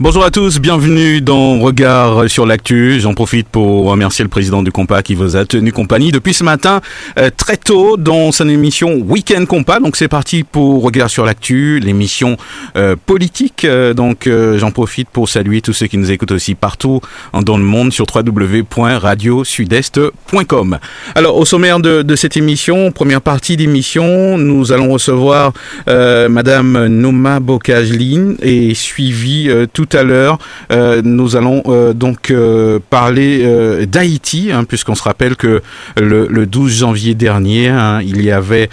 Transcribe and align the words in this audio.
Bonjour 0.00 0.24
à 0.24 0.30
tous, 0.30 0.60
bienvenue 0.60 1.20
dans 1.20 1.58
Regard 1.58 2.30
sur 2.30 2.46
l'actu. 2.46 3.00
J'en 3.00 3.14
profite 3.14 3.48
pour 3.48 3.86
remercier 3.86 4.22
le 4.22 4.28
président 4.28 4.62
du 4.62 4.70
Compas 4.70 5.02
qui 5.02 5.16
vous 5.16 5.34
a 5.34 5.44
tenu 5.44 5.72
compagnie 5.72 6.12
depuis 6.12 6.34
ce 6.34 6.44
matin 6.44 6.80
euh, 7.18 7.30
très 7.36 7.56
tôt 7.56 7.96
dans 7.96 8.30
son 8.30 8.48
émission 8.48 8.94
Week-end 8.94 9.44
Compas. 9.44 9.80
Donc 9.80 9.96
c'est 9.96 10.06
parti 10.06 10.44
pour 10.44 10.84
Regard 10.84 11.10
sur 11.10 11.24
l'actu, 11.24 11.80
l'émission 11.80 12.36
euh, 12.76 12.94
politique. 12.94 13.64
Euh, 13.64 13.92
donc 13.92 14.28
j'en 14.28 14.70
profite 14.70 15.08
pour 15.08 15.28
saluer 15.28 15.62
tous 15.62 15.72
ceux 15.72 15.88
qui 15.88 15.98
nous 15.98 16.12
écoutent 16.12 16.30
aussi 16.30 16.54
partout 16.54 17.00
dans 17.32 17.58
le 17.58 17.64
monde 17.64 17.92
sur 17.92 18.06
www.radiosudest.com. 18.14 20.78
Alors 21.16 21.36
au 21.36 21.44
sommaire 21.44 21.80
de, 21.80 22.02
de, 22.02 22.14
cette 22.14 22.36
émission, 22.36 22.92
première 22.92 23.20
partie 23.20 23.56
d'émission, 23.56 24.38
nous 24.38 24.70
allons 24.70 24.92
recevoir 24.92 25.52
Madame 25.88 26.86
Noma 26.86 27.40
Bokajlin 27.40 28.34
et 28.42 28.76
suivi 28.76 29.50
tout 29.72 29.87
tout 29.88 29.96
à 29.96 30.02
l'heure, 30.02 30.38
euh, 30.70 31.00
nous 31.04 31.36
allons 31.36 31.62
euh, 31.66 31.92
donc 31.92 32.30
euh, 32.30 32.78
parler 32.90 33.86
d'Haïti, 33.86 34.50
hein, 34.52 34.64
puisqu'on 34.64 34.94
se 34.94 35.02
rappelle 35.02 35.36
que 35.36 35.62
le, 35.96 36.26
le 36.28 36.46
12 36.46 36.78
janvier 36.78 37.14
dernier, 37.14 37.68
hein, 37.68 38.00
il 38.02 38.22
y 38.22 38.30
avait 38.30 38.68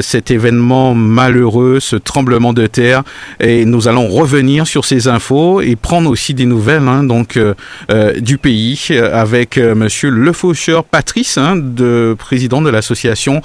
cet 0.00 0.30
événement 0.30 0.94
malheureux, 0.94 1.78
ce 1.80 1.96
tremblement 1.96 2.52
de 2.52 2.66
terre, 2.66 3.02
et 3.40 3.64
nous 3.64 3.88
allons 3.88 4.08
revenir 4.08 4.66
sur 4.66 4.84
ces 4.84 5.08
infos 5.08 5.60
et 5.60 5.76
prendre 5.76 6.10
aussi 6.10 6.34
des 6.34 6.46
nouvelles 6.46 6.88
hein, 6.88 7.04
donc 7.04 7.38
du 8.18 8.38
pays 8.38 8.78
avec 9.12 9.58
Monsieur 9.58 10.10
Le 10.10 10.32
Faucheur 10.32 10.84
Patrice, 10.84 11.38
de 11.38 12.14
président 12.18 12.62
de 12.62 12.70
l'association 12.70 13.42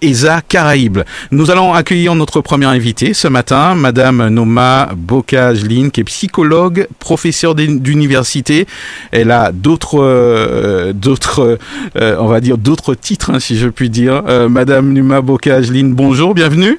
ESA 0.00 0.40
Caraïbes. 0.46 1.00
Nous 1.30 1.50
allons 1.50 1.72
accueillir 1.72 2.14
notre 2.14 2.40
première 2.40 2.70
invitée 2.70 3.14
ce 3.14 3.28
matin, 3.28 3.74
Madame 3.74 4.28
Noma 4.28 4.90
Bocage-Lin, 4.96 5.90
qui 5.90 6.00
est 6.00 6.04
psychologue 6.04 6.57
professeur 6.98 7.54
d'université. 7.54 8.66
Elle 9.12 9.30
a 9.30 9.52
d'autres, 9.52 10.00
euh, 10.00 10.92
d'autres, 10.92 11.58
euh, 11.96 12.16
on 12.18 12.26
va 12.26 12.40
dire 12.40 12.58
d'autres 12.58 12.94
titres, 12.94 13.30
hein, 13.30 13.40
si 13.40 13.58
je 13.58 13.68
puis 13.68 13.90
dire. 13.90 14.22
Euh, 14.28 14.48
Madame 14.48 14.92
Numa 14.92 15.20
Bocage-Lin, 15.20 15.90
bonjour, 15.94 16.34
bienvenue. 16.34 16.78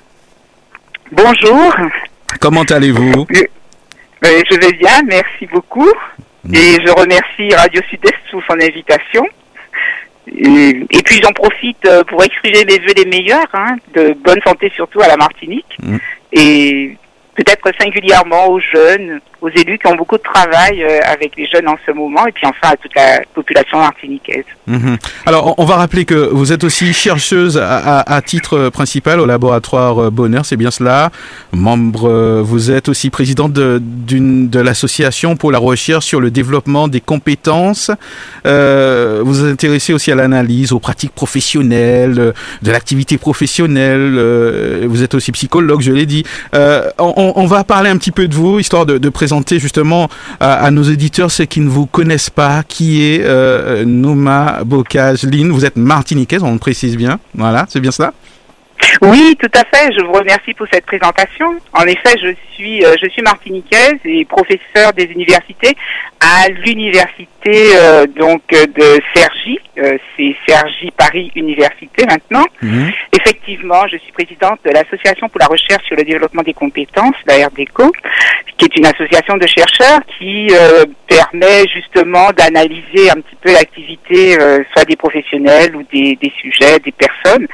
Bonjour. 1.11 1.75
Comment 2.39 2.63
allez-vous? 2.63 3.25
Je 4.22 4.59
vais 4.59 4.73
bien, 4.73 5.02
merci 5.07 5.47
beaucoup. 5.52 5.91
Mm. 6.44 6.55
Et 6.55 6.85
je 6.85 6.91
remercie 6.91 7.55
Radio 7.55 7.81
Sud-Est 7.89 8.16
pour 8.31 8.41
son 8.47 8.55
invitation. 8.55 9.25
Et, 10.27 10.85
puis 11.03 11.19
j'en 11.23 11.31
profite 11.31 11.88
pour 12.07 12.23
exprimer 12.23 12.63
mes 12.66 12.77
vœux 12.77 12.94
les 12.95 13.05
meilleurs, 13.05 13.47
hein, 13.53 13.77
de 13.95 14.16
bonne 14.23 14.39
santé 14.45 14.72
surtout 14.75 15.02
à 15.02 15.07
la 15.07 15.17
Martinique. 15.17 15.77
Mm. 15.81 15.97
Et 16.33 16.97
peut-être 17.35 17.72
singulièrement 17.80 18.50
aux 18.50 18.59
jeunes, 18.59 19.19
aux 19.41 19.49
élus 19.49 19.77
qui 19.77 19.87
ont 19.87 19.95
beaucoup 19.95 20.17
de 20.17 20.23
travail 20.23 20.83
euh, 20.83 20.99
avec 21.05 21.35
les 21.37 21.47
jeunes 21.47 21.67
en 21.67 21.77
ce 21.85 21.91
moment, 21.91 22.27
et 22.27 22.31
puis 22.31 22.45
enfin 22.45 22.73
à 22.73 22.77
toute 22.77 22.93
la 22.95 23.21
population 23.33 23.77
martiniquaise. 23.79 24.43
Mhm. 24.67 24.97
Alors, 25.25 25.55
on 25.57 25.65
va 25.65 25.75
rappeler 25.75 26.05
que 26.05 26.13
vous 26.13 26.51
êtes 26.51 26.63
aussi 26.63 26.93
chercheuse 26.93 27.57
à, 27.57 28.21
titre 28.25 28.69
principal 28.69 29.19
au 29.19 29.25
laboratoire 29.25 30.03
euh, 30.03 30.09
Bonheur, 30.09 30.45
c'est 30.45 30.57
bien 30.57 30.71
cela. 30.71 31.11
Membre, 31.53 32.09
euh, 32.09 32.41
vous 32.43 32.69
êtes 32.71 32.89
aussi 32.89 33.09
présidente 33.09 33.53
de, 33.53 33.81
de 33.81 34.59
l'association 34.59 35.35
pour 35.37 35.51
la 35.51 35.59
recherche 35.59 36.05
sur 36.05 36.19
le 36.19 36.31
développement 36.31 36.87
des 36.87 37.01
compétences. 37.01 37.91
vous 38.43 39.29
vous 39.29 39.45
intéressez 39.45 39.93
aussi 39.93 40.11
à 40.11 40.15
l'analyse, 40.15 40.73
aux 40.73 40.79
pratiques 40.79 41.13
professionnelles, 41.13 42.33
de 42.61 42.71
l'activité 42.71 43.17
professionnelle. 43.17 44.19
vous 44.85 45.03
êtes 45.03 45.13
aussi 45.13 45.31
psychologue, 45.31 45.81
je 45.81 45.91
l'ai 45.91 46.05
dit. 46.05 46.25
On, 46.53 47.33
on, 47.35 47.45
va 47.45 47.63
parler 47.63 47.89
un 47.89 47.97
petit 47.97 48.11
peu 48.11 48.28
de 48.28 48.35
vous, 48.35 48.59
histoire 48.59 48.85
de, 48.85 49.09
présenter 49.09 49.28
justement 49.51 50.09
à, 50.40 50.69
nos 50.72 50.84
éditeurs 50.84 51.31
ceux 51.31 51.45
qui 51.45 51.59
ne 51.62 51.69
vous 51.69 51.85
connaissent 51.85 52.29
pas, 52.29 52.63
qui 52.63 53.03
est 53.03 53.22
euh, 53.23 53.85
Noma 53.85 54.63
Bocage 54.66 55.23
Lynn. 55.23 55.51
Vous 55.51 55.66
êtes 55.66 55.78
martiniquaise, 55.78 56.44
on 56.44 56.53
le 56.53 56.59
précise 56.59 56.97
bien. 56.97 57.19
Voilà, 57.35 57.66
c'est 57.69 57.79
bien 57.79 57.91
cela 57.91 58.13
oui, 59.01 59.35
tout 59.39 59.51
à 59.53 59.63
fait. 59.66 59.91
Je 59.94 60.03
vous 60.03 60.11
remercie 60.11 60.53
pour 60.53 60.67
cette 60.72 60.85
présentation. 60.85 61.47
En 61.73 61.83
effet, 61.83 62.16
je 62.22 62.33
suis, 62.53 62.83
euh, 62.83 62.95
je 63.01 63.09
suis 63.09 63.22
martiniquaise 63.22 63.95
et 64.05 64.25
professeur 64.25 64.94
des 64.94 65.05
universités 65.05 65.75
à 66.19 66.50
l'université 66.50 67.75
euh, 67.75 68.05
donc 68.07 68.41
de 68.49 68.99
Cergy. 69.13 69.59
Euh, 69.78 69.97
c'est 70.16 70.35
Cergy 70.47 70.91
Paris 70.97 71.31
Université 71.35 72.05
maintenant. 72.05 72.45
Mhm. 72.61 72.91
Effectivement, 73.13 73.88
je 73.88 73.97
suis 73.97 74.11
présidente 74.11 74.59
de 74.66 74.72
l'association 74.72 75.29
pour 75.29 75.39
la 75.39 75.47
recherche 75.47 75.85
sur 75.85 75.95
le 75.95 76.03
développement 76.03 76.44
des 76.44 76.53
compétences, 76.53 77.16
la 77.25 77.47
RDECO, 77.47 77.91
qui 78.57 78.66
est 78.66 78.75
une 78.75 78.85
association 78.85 79.38
de 79.38 79.47
chercheurs 79.47 79.99
qui 80.17 80.47
permet 81.07 81.66
justement 81.73 82.31
d'analyser 82.31 83.09
un 83.09 83.22
petit 83.22 83.35
peu 83.41 83.53
l'activité, 83.53 84.33
soit 84.73 84.85
des 84.85 84.95
professionnels 84.95 85.75
ou 85.75 85.83
des, 85.91 86.17
des 86.22 86.31
sujets, 86.41 86.79
des 86.79 86.91
personnes. 86.91 87.47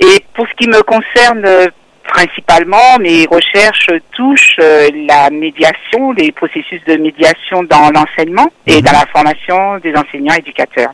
Et 0.00 0.20
pour 0.34 0.46
ce 0.46 0.54
qui 0.54 0.68
me 0.68 0.82
concerne 0.82 1.44
euh, 1.44 1.66
principalement, 2.04 2.98
mes 3.00 3.26
recherches 3.26 3.90
touchent 4.12 4.56
euh, 4.60 4.88
la 5.08 5.30
médiation, 5.30 6.12
les 6.12 6.30
processus 6.32 6.80
de 6.86 6.96
médiation 6.96 7.62
dans 7.64 7.90
l'enseignement 7.90 8.48
et 8.66 8.82
dans 8.82 8.92
mhm. 8.92 8.98
la 9.00 9.06
formation 9.06 9.78
des 9.78 9.94
enseignants 9.94 10.34
éducateurs. 10.34 10.92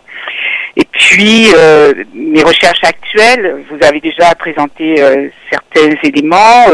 Et 0.76 0.84
puis, 0.90 1.48
euh, 1.54 1.92
mes 2.14 2.42
recherches 2.42 2.82
actuelles, 2.82 3.62
vous 3.68 3.84
avez 3.86 4.00
déjà 4.00 4.34
présenté 4.36 4.94
certains 5.50 5.94
éléments 6.02 6.64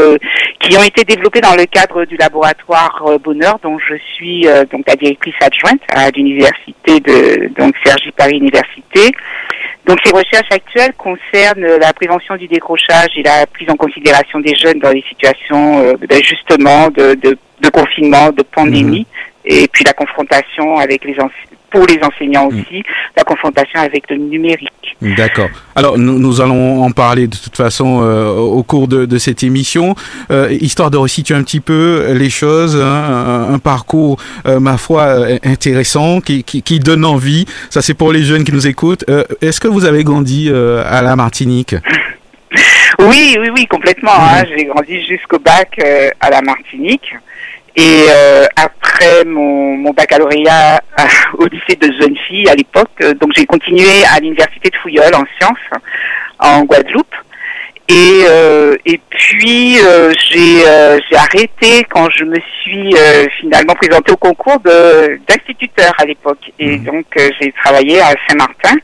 qui 0.61 0.77
ont 0.77 0.83
été 0.83 1.03
développés 1.03 1.41
dans 1.41 1.55
le 1.55 1.65
cadre 1.65 2.05
du 2.05 2.15
laboratoire 2.15 3.19
Bonheur, 3.21 3.59
dont 3.61 3.77
je 3.77 3.95
suis 4.15 4.47
donc 4.71 4.83
la 4.87 4.95
directrice 4.95 5.35
adjointe 5.41 5.81
à 5.93 6.09
l'université 6.11 7.01
de 7.01 7.49
donc 7.59 7.75
Sergi 7.83 8.11
Paris 8.13 8.37
Université. 8.37 9.11
Donc 9.89 9.97
ces 10.05 10.11
recherches 10.11 10.51
actuelles 10.51 10.93
concernent 10.93 11.65
la 11.65 11.91
prévention 11.93 12.35
du 12.35 12.47
décrochage 12.47 13.09
et 13.15 13.23
la 13.23 13.47
prise 13.47 13.67
en 13.71 13.75
considération 13.75 14.39
des 14.39 14.53
jeunes 14.53 14.77
dans 14.77 14.91
les 14.91 15.03
situations 15.09 15.79
euh, 15.79 15.93
d'ajustement, 16.07 16.89
de, 16.89 17.15
de, 17.15 17.69
confinement, 17.73 18.29
de 18.29 18.43
pandémie, 18.43 19.07
mhm. 19.09 19.63
et 19.63 19.67
puis 19.67 19.83
la 19.83 19.93
confrontation 19.93 20.77
avec 20.77 21.03
les 21.05 21.15
pour 21.71 21.85
les 21.85 21.99
enseignants 22.03 22.49
mhm. 22.51 22.61
aussi, 22.61 22.83
la 23.15 23.23
confrontation 23.23 23.79
avec 23.79 24.09
le 24.09 24.17
numérique. 24.17 24.69
D'accord. 25.01 25.49
Alors 25.75 25.97
nous, 25.97 26.19
nous, 26.19 26.41
allons 26.41 26.83
en 26.83 26.91
parler 26.91 27.27
de 27.27 27.35
toute 27.35 27.55
façon 27.55 28.01
euh, 28.03 28.31
au 28.31 28.63
cours 28.63 28.87
de, 28.87 29.05
de 29.05 29.17
cette 29.17 29.43
émission, 29.43 29.95
euh, 30.31 30.49
histoire 30.51 30.91
de 30.91 30.97
resituer 30.97 31.35
un 31.35 31.43
petit 31.43 31.61
peu 31.61 32.11
les 32.13 32.29
choses, 32.29 32.75
hein, 32.75 33.47
un, 33.49 33.59
parcours, 33.59 34.17
euh, 34.45 34.59
ma 34.59 34.77
foi, 34.77 35.25
intéressant, 35.43 36.21
qui, 36.21 36.43
qui, 36.43 36.61
qui, 36.61 36.79
donne 36.79 37.05
envie. 37.05 37.45
Ça 37.69 37.81
c'est 37.81 37.93
pour 37.93 38.11
les 38.11 38.23
jeunes 38.23 38.43
qui 38.43 38.51
nous 38.51 38.67
écoutent. 38.67 39.05
Est-ce 39.41 39.59
que 39.59 39.67
vous 39.67 39.85
avez 39.85 40.03
grandi 40.03 40.51
à 40.51 41.01
la 41.01 41.15
Martinique? 41.15 41.75
Oui, 42.99 43.37
oui, 43.39 43.49
oui, 43.55 43.67
complètement. 43.67 44.11
Hein. 44.13 44.43
J'ai 44.49 44.65
grandi 44.65 45.01
jusqu'au 45.05 45.39
bac 45.39 45.79
à 46.19 46.29
la 46.29 46.41
Martinique. 46.41 47.15
Et 47.75 48.05
euh, 48.09 48.45
après 48.55 49.23
mon, 49.25 49.77
mon 49.77 49.91
baccalauréat 49.91 50.81
au 51.37 51.45
lycée 51.45 51.75
de 51.79 51.91
jeunes 51.99 52.17
filles 52.27 52.49
à 52.49 52.55
l'époque, 52.55 52.89
euh, 53.01 53.13
donc 53.13 53.31
j'ai 53.35 53.45
continué 53.45 54.03
à 54.13 54.19
l'université 54.19 54.69
de 54.69 54.75
Fouilleul 54.77 55.13
en 55.15 55.23
sciences 55.39 55.81
en 56.39 56.63
Guadeloupe. 56.63 57.15
Et, 57.87 58.23
euh, 58.27 58.75
et 58.85 58.99
puis 59.09 59.77
j'ai 60.29 60.59
j'ai 61.09 61.17
arrêté 61.17 61.83
quand 61.89 62.07
je 62.15 62.23
me 62.23 62.37
suis 62.61 62.93
finalement 63.39 63.73
présentée 63.73 64.11
au 64.11 64.17
concours 64.17 64.59
d'instituteur 64.59 65.91
à 65.97 66.05
l'époque. 66.05 66.51
Et 66.59 66.77
mmh. 66.77 66.83
donc 66.83 67.05
j'ai 67.41 67.51
travaillé 67.63 67.99
à 67.99 68.13
Saint-Martin 68.27 68.75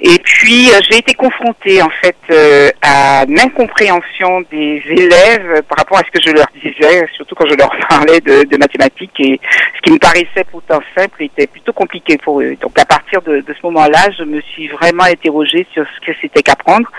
et 0.00 0.18
puis 0.18 0.70
euh, 0.70 0.80
j'ai 0.90 0.98
été 0.98 1.14
confrontée 1.14 1.80
en 1.80 1.90
fait 2.02 2.16
euh, 2.30 2.70
à 2.82 3.24
l'incompréhension 3.26 4.42
des 4.50 4.82
élèves 4.88 5.62
par 5.68 5.78
rapport 5.78 5.98
à 5.98 6.02
ce 6.02 6.10
que 6.10 6.20
je 6.20 6.34
leur 6.34 6.46
disais, 6.54 7.06
surtout 7.14 7.34
quand 7.34 7.46
je 7.48 7.54
leur 7.54 7.70
parlais 7.88 8.20
de, 8.20 8.44
de 8.44 8.56
mathématiques 8.56 9.18
et 9.20 9.40
ce 9.76 9.80
qui 9.82 9.92
me 9.92 9.98
paraissait 9.98 10.44
pourtant 10.50 10.80
simple 10.96 11.22
était 11.22 11.46
plutôt 11.46 11.72
compliqué 11.72 12.18
pour 12.18 12.40
eux. 12.40 12.56
Donc 12.60 12.78
à 12.78 12.84
partir 12.84 13.22
de, 13.22 13.40
de 13.40 13.54
ce 13.54 13.64
moment-là, 13.64 14.10
je 14.18 14.24
me 14.24 14.40
suis 14.40 14.66
vraiment 14.68 15.04
interrogée 15.04 15.66
sur 15.72 15.84
ce 15.84 16.06
que 16.06 16.16
c'était 16.20 16.42
qu'apprendre 16.42 16.90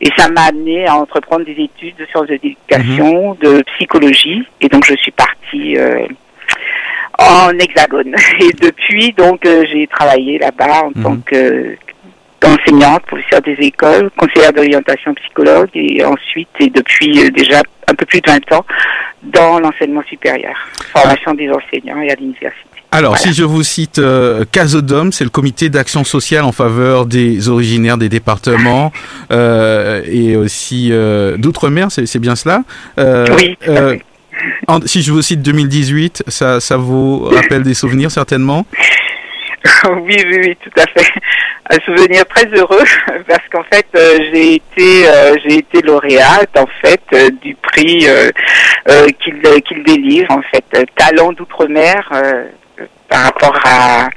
et 0.00 0.10
ça 0.16 0.28
m'a 0.28 0.42
amené 0.42 0.86
à 0.86 0.96
entreprendre 0.96 1.46
des 1.46 1.52
études 1.52 1.96
de 1.96 2.04
sciences 2.06 2.26
de 2.26 2.38
l'éducation, 2.42 3.30
mhm. 3.30 3.36
de 3.38 3.62
psychologie 3.74 4.46
et 4.60 4.68
donc 4.68 4.84
je 4.84 4.96
suis 4.96 5.12
partie 5.12 5.78
euh, 5.78 6.06
en 7.18 7.50
hexagone. 7.58 8.14
Et 8.40 8.52
depuis, 8.52 9.12
donc, 9.12 9.40
j'ai 9.44 9.86
travaillé 9.86 10.38
là-bas 10.38 10.84
en 10.84 10.90
mhm. 10.94 11.02
tant 11.02 11.16
que 11.24 11.76
enseignante, 12.44 13.02
professeure 13.06 13.42
des 13.42 13.56
écoles, 13.60 14.10
conseillère 14.16 14.52
d'orientation 14.52 15.14
psychologue 15.14 15.70
et 15.74 16.04
ensuite 16.04 16.48
et 16.60 16.70
depuis 16.70 17.24
euh, 17.24 17.30
déjà 17.30 17.62
un 17.88 17.94
peu 17.94 18.06
plus 18.06 18.20
de 18.20 18.30
20 18.30 18.52
ans 18.52 18.64
dans 19.22 19.58
l'enseignement 19.58 20.02
supérieur, 20.08 20.56
formation 20.92 21.34
des 21.34 21.48
enseignants 21.48 22.00
et 22.00 22.10
à 22.10 22.14
l'université. 22.14 22.74
Alors, 22.94 23.18
si 23.18 23.32
je 23.32 23.42
vous 23.42 23.64
cite 23.64 23.98
euh, 23.98 24.44
Casodome, 24.52 25.10
c'est 25.10 25.24
le 25.24 25.30
comité 25.30 25.68
d'action 25.68 26.04
sociale 26.04 26.44
en 26.44 26.52
faveur 26.52 27.06
des 27.06 27.48
originaires 27.48 27.98
des 27.98 28.08
départements 28.08 28.92
euh, 29.32 30.00
et 30.06 30.36
aussi 30.36 30.90
euh, 30.92 31.36
d'outre-mer, 31.36 31.88
c'est 31.90 32.18
bien 32.20 32.36
cela 32.36 32.62
Oui. 32.96 33.56
si 34.86 35.02
je 35.02 35.10
vous 35.10 35.22
cite 35.22 35.42
2018, 35.42 36.22
ça, 36.28 36.60
ça 36.60 36.76
vous 36.76 37.24
rappelle 37.24 37.64
des 37.64 37.74
souvenirs 37.74 38.12
certainement? 38.12 38.64
oui, 40.02 40.22
oui, 40.26 40.38
oui, 40.42 40.56
tout 40.62 40.80
à 40.80 40.86
fait. 40.86 41.10
Un 41.70 41.80
souvenir 41.80 42.26
très 42.26 42.46
heureux 42.46 42.84
parce 43.28 43.48
qu'en 43.50 43.62
fait, 43.64 43.86
euh, 43.96 44.18
j'ai 44.32 44.54
été, 44.56 45.08
euh, 45.08 45.34
j'ai 45.44 45.58
été 45.58 45.80
lauréate 45.80 46.56
en 46.58 46.66
fait 46.82 47.00
euh, 47.14 47.30
du 47.42 47.54
prix 47.54 48.06
qu'il 49.20 49.62
qu'il 49.62 49.82
délivre 49.82 50.30
en 50.30 50.42
fait, 50.42 50.64
talent 50.96 51.32
d'outre-mer 51.32 52.10
par 53.08 53.22
rapport 53.24 53.58
à 53.64 54.08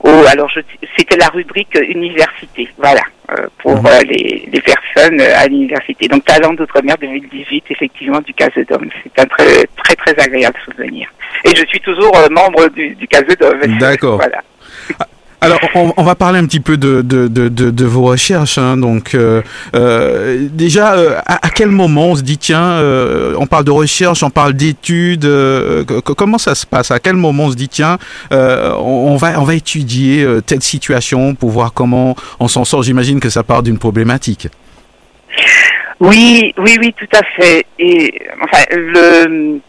au, 0.00 0.10
alors 0.26 0.50
c'était 0.96 1.16
la 1.16 1.28
rubrique 1.28 1.76
université, 1.80 2.68
voilà, 2.76 3.00
pour 3.58 3.82
mhm. 3.82 3.88
les, 4.06 4.48
les 4.52 4.60
personnes 4.60 5.20
à 5.20 5.46
l'université. 5.48 6.06
Donc 6.06 6.24
talent 6.24 6.52
d'outre-mer 6.52 6.96
2018, 7.00 7.64
effectivement 7.70 8.20
du 8.20 8.34
Casodome. 8.34 8.88
C'est 9.02 9.20
un 9.20 9.26
très 9.26 9.64
très 9.82 9.96
très 9.96 10.22
agréable 10.22 10.58
souvenir. 10.64 11.08
Et 11.44 11.56
je 11.56 11.66
suis 11.66 11.80
toujours 11.80 12.14
membre 12.30 12.68
du, 12.68 12.94
du 12.94 13.08
Casodome. 13.08 13.78
D'accord. 13.78 14.16
Voilà. 14.24 14.42
Alors, 15.44 15.60
on, 15.74 16.02
va 16.02 16.14
parler 16.14 16.38
un 16.38 16.46
petit 16.46 16.60
peu 16.60 16.78
de, 16.78 17.84
vos 17.84 18.04
recherches. 18.04 18.56
Hein. 18.56 18.78
Donc, 18.78 19.14
euh, 19.14 19.42
euh, 19.74 20.48
déjà, 20.50 20.94
euh, 20.94 21.18
à, 21.26 21.50
quel 21.50 21.68
moment 21.68 22.06
on 22.08 22.16
se 22.16 22.22
dit 22.22 22.38
tiens, 22.38 22.80
on 23.38 23.46
parle 23.46 23.64
de 23.64 23.70
recherche, 23.70 24.22
on 24.22 24.30
parle 24.30 24.54
d'études. 24.54 25.28
comment 26.16 26.38
ça 26.38 26.54
se 26.54 26.64
passe? 26.64 26.90
À 26.90 26.98
quel 26.98 27.16
moment 27.16 27.44
on 27.44 27.50
se 27.50 27.56
dit 27.56 27.68
tiens, 27.68 27.98
on, 28.30 29.16
va 29.16 29.38
on 29.38 29.44
va 29.44 29.54
étudier 29.54 30.26
telle 30.46 30.62
situation 30.62 31.34
pour 31.34 31.50
voir 31.50 31.74
comment 31.74 32.16
on 32.40 32.48
s'en 32.48 32.64
sort? 32.64 32.82
J'imagine 32.82 33.20
que 33.20 33.28
ça 33.28 33.42
part 33.42 33.62
d'une 33.62 33.78
problématique. 33.78 34.48
Oui, 36.00 36.54
oui, 36.56 36.76
oui, 36.80 36.94
tout 36.96 37.16
à 37.16 37.20
fait. 37.36 37.66
Enfin, 38.42 38.64
le 38.70 39.60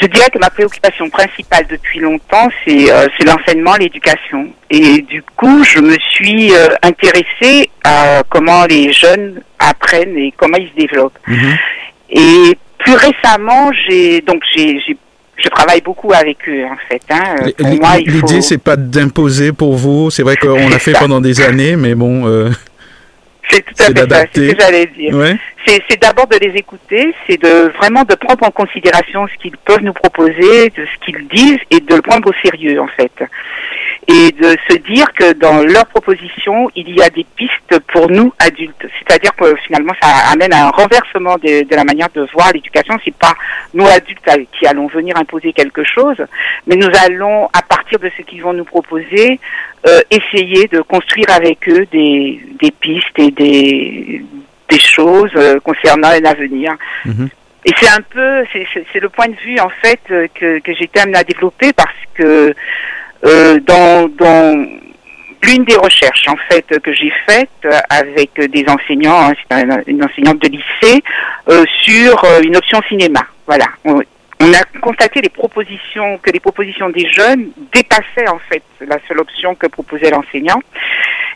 je 0.00 0.06
dirais 0.06 0.28
que 0.32 0.38
ma 0.38 0.50
préoccupation 0.50 1.08
principale 1.10 1.66
depuis 1.68 2.00
longtemps, 2.00 2.48
c'est 2.64 2.90
euh, 2.90 3.06
l'enseignement, 3.24 3.74
l'éducation. 3.76 4.48
Et 4.70 5.02
du 5.02 5.22
coup, 5.36 5.64
je 5.64 5.80
me 5.80 5.96
suis 6.10 6.52
euh, 6.52 6.68
intéressée 6.82 7.70
à 7.84 8.22
comment 8.28 8.64
les 8.66 8.92
jeunes 8.92 9.40
apprennent 9.58 10.16
et 10.16 10.32
comment 10.36 10.56
ils 10.56 10.68
se 10.68 10.74
développent. 10.74 11.18
Mhm. 11.26 11.56
Et 12.10 12.58
plus 12.78 12.94
récemment, 12.94 13.70
j'ai 13.86 14.20
donc 14.20 14.42
j'ai 14.54 14.80
je 15.36 15.48
travaille 15.50 15.80
beaucoup 15.80 16.12
avec 16.12 16.36
eux 16.48 16.64
en 16.64 16.76
fait. 16.88 17.02
Hein. 17.10 17.36
L'idée, 18.06 18.40
c'est 18.40 18.58
pas 18.58 18.76
d'imposer 18.76 19.52
pour 19.52 19.76
vous. 19.76 20.10
C'est 20.10 20.22
vrai 20.22 20.36
qu'on 20.40 20.68
l'a 20.68 20.78
fait 20.78 20.92
pendant 20.92 21.20
des 21.20 21.40
années, 21.40 21.76
mais 21.76 21.94
bon. 21.94 22.26
Euh... 22.26 22.50
C'est 23.50 23.62
tout 23.62 23.74
à 23.78 23.84
fait 23.84 24.10
ça, 24.10 24.24
c'est 24.32 24.48
ce 24.48 24.54
que 24.54 24.60
j'allais 24.60 24.86
dire. 24.86 25.14
C'est 25.66 26.00
d'abord 26.00 26.26
de 26.26 26.36
les 26.38 26.54
écouter, 26.56 27.14
c'est 27.28 27.40
de 27.42 27.70
vraiment 27.76 28.02
de 28.04 28.14
prendre 28.14 28.46
en 28.46 28.50
considération 28.50 29.26
ce 29.26 29.42
qu'ils 29.42 29.56
peuvent 29.58 29.82
nous 29.82 29.92
proposer, 29.92 30.70
de 30.70 30.86
ce 30.86 31.04
qu'ils 31.04 31.28
disent 31.28 31.58
et 31.70 31.80
de 31.80 31.94
le 31.94 32.02
prendre 32.02 32.30
au 32.30 32.32
sérieux 32.42 32.80
en 32.80 32.88
fait 32.88 33.12
et 34.06 34.32
de 34.32 34.56
se 34.68 34.76
dire 34.76 35.12
que 35.12 35.32
dans 35.34 35.62
leurs 35.62 35.86
propositions, 35.86 36.70
il 36.76 36.90
y 36.96 37.02
a 37.02 37.10
des 37.10 37.26
pistes 37.36 37.78
pour 37.92 38.10
nous 38.10 38.32
adultes. 38.38 38.86
C'est-à-dire 38.98 39.34
que 39.36 39.54
finalement, 39.66 39.92
ça 40.00 40.08
amène 40.32 40.52
à 40.52 40.68
un 40.68 40.70
renversement 40.70 41.36
de, 41.36 41.68
de 41.68 41.76
la 41.76 41.84
manière 41.84 42.08
de 42.14 42.26
voir 42.32 42.50
l'éducation. 42.52 42.96
C'est 43.04 43.14
pas 43.14 43.34
nous 43.74 43.86
adultes 43.86 44.48
qui 44.58 44.66
allons 44.66 44.86
venir 44.86 45.16
imposer 45.16 45.52
quelque 45.52 45.84
chose, 45.84 46.16
mais 46.66 46.76
nous 46.76 46.90
allons, 47.04 47.46
à 47.52 47.62
partir 47.62 47.98
de 47.98 48.10
ce 48.16 48.22
qu'ils 48.22 48.42
vont 48.42 48.52
nous 48.52 48.64
proposer, 48.64 49.40
euh, 49.86 50.00
essayer 50.10 50.68
de 50.68 50.80
construire 50.80 51.30
avec 51.30 51.68
eux 51.68 51.86
des, 51.92 52.40
des 52.60 52.70
pistes 52.70 53.18
et 53.18 53.30
des, 53.30 54.24
des 54.68 54.78
choses 54.78 55.32
euh, 55.36 55.60
concernant 55.60 56.10
l'avenir. 56.22 56.72
Mhm. 57.04 57.28
Et 57.64 57.72
c'est 57.76 57.88
un 57.88 58.00
peu, 58.00 58.44
c'est 58.52 59.00
le 59.00 59.08
point 59.08 59.26
de 59.26 59.36
vue 59.44 59.58
en 59.58 59.68
fait 59.68 60.00
que, 60.06 60.60
que 60.60 60.74
j'ai 60.74 60.84
été 60.84 61.00
amené 61.00 61.18
à 61.18 61.24
développer 61.24 61.72
parce 61.72 61.90
que 62.14 62.54
euh, 63.24 63.58
dans, 63.60 64.08
dans 64.08 64.66
l'une 65.42 65.64
des 65.64 65.76
recherches 65.76 66.26
en 66.28 66.36
fait 66.50 66.66
que 66.80 66.92
j'ai 66.92 67.12
faites 67.26 67.66
avec 67.90 68.34
des 68.34 68.64
enseignants, 68.68 69.30
hein, 69.50 69.80
une 69.86 70.04
enseignante 70.04 70.40
de 70.40 70.48
lycée, 70.48 71.02
euh, 71.48 71.64
sur 71.82 72.24
euh, 72.24 72.40
une 72.42 72.56
option 72.56 72.80
cinéma. 72.88 73.20
Voilà. 73.46 73.66
On, 73.84 74.00
a 74.40 74.64
constaté 74.80 75.20
les 75.20 75.28
propositions 75.28 76.18
que 76.18 76.30
les 76.30 76.38
propositions 76.38 76.88
des 76.90 77.10
jeunes 77.10 77.50
dépassaient 77.72 78.28
en 78.28 78.38
fait 78.38 78.62
la 78.80 78.96
seule 79.08 79.18
option 79.18 79.54
que 79.56 79.66
proposait 79.66 80.10
l'enseignant. 80.10 80.60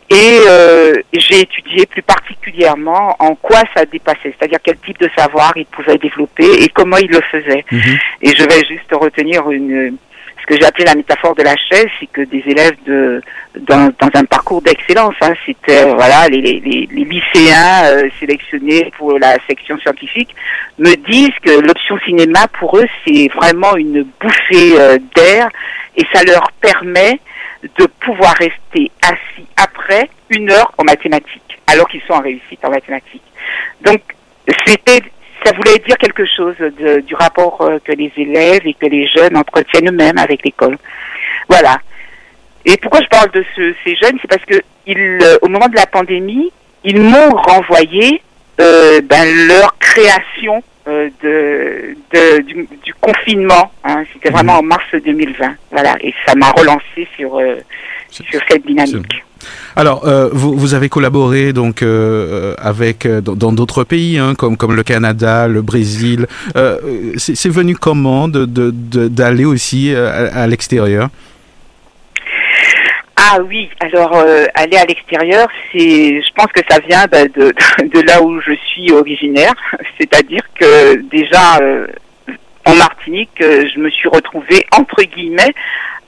Et 0.08 0.38
euh, 0.48 0.94
j'ai 1.12 1.40
étudié 1.40 1.86
plus 1.86 2.02
particulièrement 2.02 3.16
en 3.18 3.34
quoi 3.34 3.62
ça 3.74 3.84
dépassait, 3.86 4.34
c'est-à-dire 4.38 4.60
quel 4.62 4.76
type 4.78 5.00
de 5.00 5.10
savoir 5.16 5.52
il 5.56 5.66
pouvait 5.66 5.98
développer 5.98 6.62
et 6.62 6.68
comment 6.68 6.96
il 6.96 7.10
le 7.10 7.20
faisait. 7.22 7.64
Mhm. 7.72 7.98
Et 8.22 8.36
je 8.36 8.44
vais 8.44 8.64
juste 8.68 8.92
retenir 8.92 9.50
une 9.50 9.96
que 10.52 10.60
j'ai 10.60 10.66
appelé 10.66 10.84
la 10.84 10.94
métaphore 10.94 11.34
de 11.34 11.42
la 11.42 11.56
chaise, 11.56 11.86
c'est 11.98 12.06
que 12.06 12.20
des 12.22 12.42
élèves 12.46 12.76
de 12.84 13.22
dans, 13.60 13.90
un 14.14 14.24
parcours 14.24 14.60
d'excellence, 14.60 15.14
hein, 15.20 15.32
c'était 15.46 15.84
euh, 15.84 15.94
voilà 15.94 16.28
les 16.28 16.60
lycéens 16.90 17.84
euh, 17.84 18.08
sélectionnés 18.20 18.90
pour 18.96 19.18
la 19.18 19.36
section 19.46 19.78
scientifique 19.78 20.34
me 20.78 20.94
disent 21.10 21.38
que 21.42 21.60
l'option 21.60 21.98
cinéma 22.00 22.46
pour 22.58 22.78
eux 22.78 22.86
c'est 23.06 23.28
vraiment 23.28 23.76
une 23.76 24.06
bouffée 24.20 24.78
euh, 24.78 24.98
d'air 25.14 25.48
et 25.96 26.04
ça 26.12 26.22
leur 26.24 26.50
permet 26.60 27.18
de 27.78 27.86
pouvoir 28.00 28.34
rester 28.34 28.90
assis 29.02 29.46
après 29.56 30.08
une 30.30 30.50
heure 30.50 30.72
en 30.78 30.84
mathématiques 30.84 31.60
alors 31.66 31.88
qu'ils 31.88 32.02
sont 32.02 32.14
en 32.14 32.20
réussite 32.20 32.64
en 32.64 32.70
mathématiques. 32.70 33.22
Donc 33.82 34.00
c'était 34.66 35.02
ça 35.44 35.52
voulait 35.52 35.78
dire 35.86 35.96
quelque 35.98 36.24
chose 36.24 36.56
de, 36.58 37.00
du 37.00 37.14
rapport 37.14 37.60
euh, 37.62 37.78
que 37.84 37.92
les 37.92 38.12
élèves 38.16 38.66
et 38.66 38.74
que 38.74 38.86
les 38.86 39.06
jeunes 39.08 39.36
entretiennent 39.36 39.88
eux-mêmes 39.88 40.18
avec 40.18 40.44
l'école. 40.44 40.76
Voilà. 41.48 41.78
Et 42.64 42.76
pourquoi 42.76 43.00
je 43.02 43.08
parle 43.08 43.30
de 43.32 43.44
ce, 43.56 43.74
ces 43.84 43.96
jeunes, 43.96 44.18
c'est 44.20 44.28
parce 44.28 44.44
que 44.44 44.60
ils, 44.86 45.18
euh, 45.22 45.38
au 45.42 45.48
moment 45.48 45.68
de 45.68 45.76
la 45.76 45.86
pandémie, 45.86 46.52
ils 46.84 47.00
m'ont 47.00 47.30
renvoyé 47.30 48.22
euh, 48.60 49.00
ben, 49.02 49.24
leur 49.48 49.76
création 49.78 50.62
euh, 50.88 51.08
de, 51.22 51.96
de 52.12 52.40
du, 52.42 52.68
du, 52.82 52.94
confinement. 52.94 53.70
Hein. 53.84 54.04
C'était 54.12 54.30
mhm. 54.30 54.36
vraiment 54.36 54.58
en 54.58 54.62
mars 54.62 54.84
2020. 54.92 55.54
Voilà. 55.70 55.96
Et 56.00 56.12
ça 56.26 56.34
m'a 56.34 56.50
relancé 56.50 57.06
sur, 57.16 57.38
euh, 57.38 57.60
sur 58.10 58.40
cette 58.48 58.66
dynamique. 58.66 59.24
Alors, 59.76 60.06
euh, 60.06 60.28
vous, 60.32 60.54
vous, 60.56 60.74
avez 60.74 60.88
collaboré 60.88 61.52
donc 61.52 61.82
euh, 61.82 62.54
avec 62.58 63.06
euh, 63.06 63.20
dans 63.20 63.52
d'autres 63.52 63.84
pays, 63.84 64.18
hein, 64.18 64.34
comme 64.34 64.74
le 64.74 64.82
Canada, 64.82 65.48
le 65.48 65.62
Brésil. 65.62 66.26
C'est 67.16 67.48
venu 67.48 67.76
comment 67.76 68.28
de 68.28 68.44
d'aller 68.46 69.44
aussi 69.44 69.94
à, 69.94 70.46
l'extérieur? 70.46 71.08
Ah 73.16 73.38
oui, 73.48 73.70
alors 73.80 74.16
aller 74.54 74.76
à 74.76 74.84
l'extérieur, 74.84 75.48
c'est, 75.72 76.20
je 76.20 76.32
pense 76.34 76.48
que 76.48 76.60
ça 76.68 76.78
vient 76.80 77.04
de, 77.06 77.54
de 77.86 78.00
là 78.06 78.22
où 78.22 78.40
je 78.40 78.52
suis 78.66 78.92
originaire, 78.92 79.54
c'est-à-dire 79.98 80.42
que 80.58 80.96
déjà 81.10 81.60
en 82.64 82.74
Martinique, 82.74 83.30
je 83.40 83.78
me 83.78 83.90
suis 83.90 84.08
retrouvée 84.08 84.64
entre 84.72 85.02
guillemets 85.02 85.54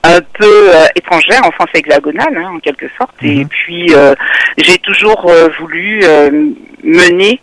un 0.05 0.21
peu 0.21 0.75
euh, 0.75 0.85
étrangère 0.95 1.41
en 1.45 1.51
France 1.51 1.69
hexagonale, 1.73 2.37
hein, 2.37 2.51
en 2.55 2.59
quelque 2.59 2.87
sorte. 2.97 3.15
Et 3.23 3.43
mhm. 3.43 3.47
puis, 3.47 3.93
euh, 3.93 4.13
j'ai 4.57 4.77
toujours 4.77 5.25
euh, 5.29 5.49
voulu 5.59 6.03
mener 6.83 7.39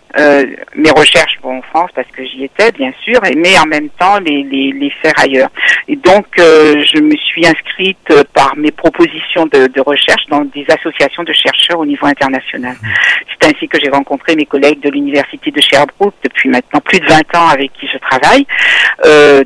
mes 0.77 0.91
recherches 0.91 1.39
en 1.43 1.63
France 1.63 1.91
parce 1.95 2.07
que 2.09 2.25
j'y 2.25 2.45
étais, 2.45 2.71
bien 2.71 2.93
sûr, 3.03 3.21
mais 3.37 3.59
en 3.59 3.67
même 3.67 3.89
temps 3.89 4.21
les, 4.21 4.45
les, 4.45 4.73
les 4.73 4.91
faire 5.03 5.15
ailleurs. 5.17 5.49
Et 5.89 5.97
donc, 5.97 6.27
je 6.37 7.01
me 7.01 7.17
suis 7.17 7.45
inscrite 7.45 8.13
par 8.35 8.55
mes 8.57 8.71
propositions 8.71 9.47
de, 9.47 9.67
de, 9.67 9.81
recherche 9.81 10.27
dans 10.29 10.45
des 10.45 10.65
associations 10.69 11.25
de 11.25 11.33
chercheurs 11.33 11.81
au 11.81 11.87
niveau 11.87 12.07
international. 12.07 12.77
Mhm. 12.81 12.89
C'est 13.29 13.49
ainsi 13.49 13.67
que 13.69 13.79
j'ai 13.81 13.91
rencontré 13.91 14.37
mes 14.37 14.47
collègues 14.47 14.81
de 14.81 14.91
l'université 14.91 15.51
de 15.51 15.61
Sherbrooke 15.61 16.15
depuis 16.23 16.49
maintenant 16.49 16.81
plus 16.81 17.01
de 17.01 17.07
20 17.07 17.35
ans 17.37 17.49
avec 17.49 17.73
qui 17.73 17.89
je 17.89 17.99
travaille, 17.99 18.47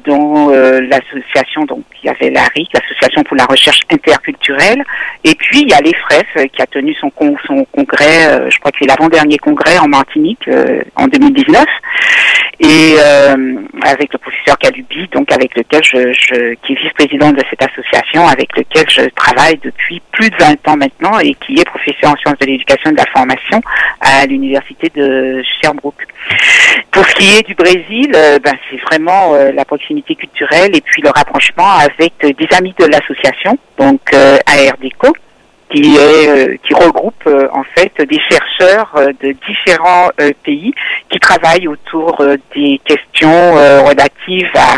dont 0.04 0.50
l'association, 0.50 1.64
donc 1.64 1.84
il 2.02 2.06
y 2.06 2.10
avait 2.10 2.30
l'ARIC, 2.30 2.68
l'association 2.74 3.05
pour 3.24 3.36
la 3.36 3.44
recherche 3.44 3.80
interculturelle. 3.90 4.82
Et 5.24 5.34
puis, 5.34 5.62
il 5.62 5.70
y 5.70 5.74
a 5.74 5.80
l'EFREF 5.80 6.26
euh, 6.36 6.46
qui 6.46 6.62
a 6.62 6.66
tenu 6.66 6.94
son, 6.94 7.10
son 7.46 7.64
congrès, 7.72 8.26
euh, 8.28 8.50
je 8.50 8.58
crois 8.58 8.70
que 8.70 8.78
c'est 8.80 8.86
l'avant-dernier 8.86 9.38
congrès 9.38 9.78
en 9.78 9.88
Martinique 9.88 10.46
euh, 10.48 10.82
en 10.96 11.06
2019. 11.06 11.64
Et 12.58 12.96
avec 13.82 14.10
le 14.14 14.18
professeur 14.18 14.56
Calubi, 14.56 15.06
donc 15.12 15.30
avec 15.30 15.54
lequel 15.54 15.84
je, 15.84 16.54
qui 16.54 16.72
est 16.72 16.82
vice-président 16.82 17.30
de 17.30 17.42
cette 17.50 17.62
association, 17.62 18.26
avec 18.26 18.56
lequel 18.56 18.86
je 18.88 19.02
travaille 19.10 19.58
depuis 19.62 20.00
plus 20.10 20.30
de 20.30 20.36
20 20.36 20.68
ans 20.68 20.76
maintenant 20.78 21.18
et 21.18 21.34
qui 21.34 21.60
est 21.60 21.66
professeur 21.66 22.12
en 22.12 22.16
sciences 22.16 22.38
de 22.38 22.46
l'éducation 22.46 22.90
et 22.90 22.94
de 22.94 22.98
la 22.98 23.06
formation 23.14 23.60
à 24.00 24.24
l'université 24.24 24.90
de 24.94 25.42
Sherbrooke. 25.60 26.06
Pour 26.90 27.04
ce 27.04 27.14
qui 27.16 27.36
est 27.36 27.46
du 27.46 27.54
Brésil, 27.54 28.10
ben, 28.12 28.54
c'est 28.70 28.80
vraiment 28.88 29.34
la 29.34 29.64
proximité 29.66 30.14
culturelle 30.14 30.74
et 30.74 30.80
puis 30.80 31.02
le 31.02 31.10
rapprochement 31.10 31.72
avec 31.72 32.14
des 32.20 32.56
amis 32.56 32.74
de 32.78 32.86
l'association, 32.98 33.58
donc 33.78 34.00
ARDECO, 34.12 35.14
qui 35.70 35.96
est 35.96 36.60
qui 36.62 36.74
regroupe 36.74 37.28
en 37.52 37.64
fait 37.74 37.92
des 38.06 38.20
chercheurs 38.30 38.94
de 39.20 39.34
différents 39.48 40.10
pays 40.44 40.72
qui 41.08 41.18
travaillent 41.18 41.68
autour 41.68 42.22
des 42.54 42.80
questions 42.84 43.54
relatives 43.84 44.50
à 44.54 44.76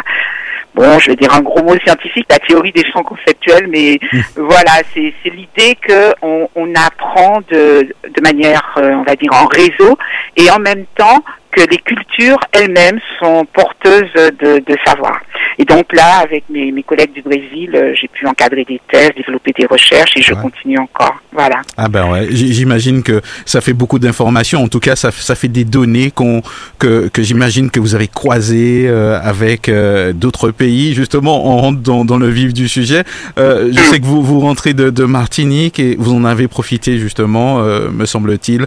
bon, 0.74 0.98
je 0.98 1.10
vais 1.10 1.16
dire 1.16 1.32
un 1.34 1.40
gros 1.40 1.62
mot 1.62 1.76
scientifique, 1.84 2.26
la 2.30 2.38
théorie 2.38 2.72
des 2.72 2.84
champs 2.90 3.02
conceptuels, 3.02 3.66
mais 3.68 3.98
mmh. 4.00 4.20
voilà, 4.36 4.72
c'est 4.94 5.12
l'idée 5.24 5.76
qu'on 5.86 6.48
on 6.54 6.74
apprend 6.74 7.40
de, 7.50 7.88
de 8.04 8.20
manière, 8.22 8.62
on 8.76 9.02
va 9.02 9.16
dire, 9.16 9.32
en 9.32 9.46
réseau, 9.46 9.98
et 10.36 10.50
en 10.50 10.58
même 10.58 10.84
temps 10.96 11.22
que 11.52 11.62
les 11.62 11.78
cultures 11.78 12.38
elles-mêmes 12.52 13.00
sont 13.20 13.46
porteuses 13.52 14.12
de, 14.14 14.58
de, 14.58 14.76
savoir. 14.86 15.20
Et 15.58 15.64
donc 15.64 15.92
là, 15.92 16.18
avec 16.18 16.44
mes, 16.50 16.70
mes 16.72 16.82
collègues 16.82 17.12
du 17.12 17.22
Brésil, 17.22 17.70
euh, 17.74 17.92
j'ai 17.94 18.08
pu 18.08 18.26
encadrer 18.26 18.64
des 18.64 18.80
thèses, 18.90 19.10
développer 19.16 19.52
des 19.58 19.66
recherches 19.66 20.16
et 20.16 20.22
je 20.22 20.34
continue 20.34 20.78
encore. 20.78 21.16
Voilà. 21.32 21.62
Ah 21.76 21.88
ben 21.88 22.10
ouais, 22.10 22.28
j'imagine 22.30 23.02
que 23.02 23.20
ça 23.44 23.60
fait 23.60 23.72
beaucoup 23.72 23.98
d'informations. 23.98 24.62
En 24.62 24.68
tout 24.68 24.80
cas, 24.80 24.96
ça, 24.96 25.10
ça 25.10 25.34
fait 25.34 25.48
des 25.48 25.64
données 25.64 26.10
qu'on 26.10 26.42
que, 26.78 27.08
que 27.08 27.22
j'imagine 27.22 27.70
que 27.70 27.80
vous 27.80 27.94
avez 27.94 28.08
croisées 28.08 28.86
euh, 28.88 29.18
avec 29.22 29.68
euh, 29.68 30.12
d'autres 30.12 30.50
pays. 30.50 30.94
Justement, 30.94 31.46
on 31.46 31.58
rentre 31.58 31.80
dans, 31.80 32.04
dans 32.04 32.18
le 32.18 32.28
vif 32.28 32.52
du 32.52 32.68
sujet. 32.68 33.04
Euh, 33.38 33.70
je 33.72 33.80
sais 33.80 34.00
que 34.00 34.06
vous 34.06 34.22
vous 34.22 34.40
rentrez 34.40 34.74
de, 34.74 34.90
de 34.90 35.04
Martinique 35.04 35.78
et 35.78 35.96
vous 35.98 36.14
en 36.14 36.24
avez 36.24 36.48
profité 36.48 36.98
justement, 36.98 37.58
me 37.58 38.06
semble-t-il, 38.06 38.66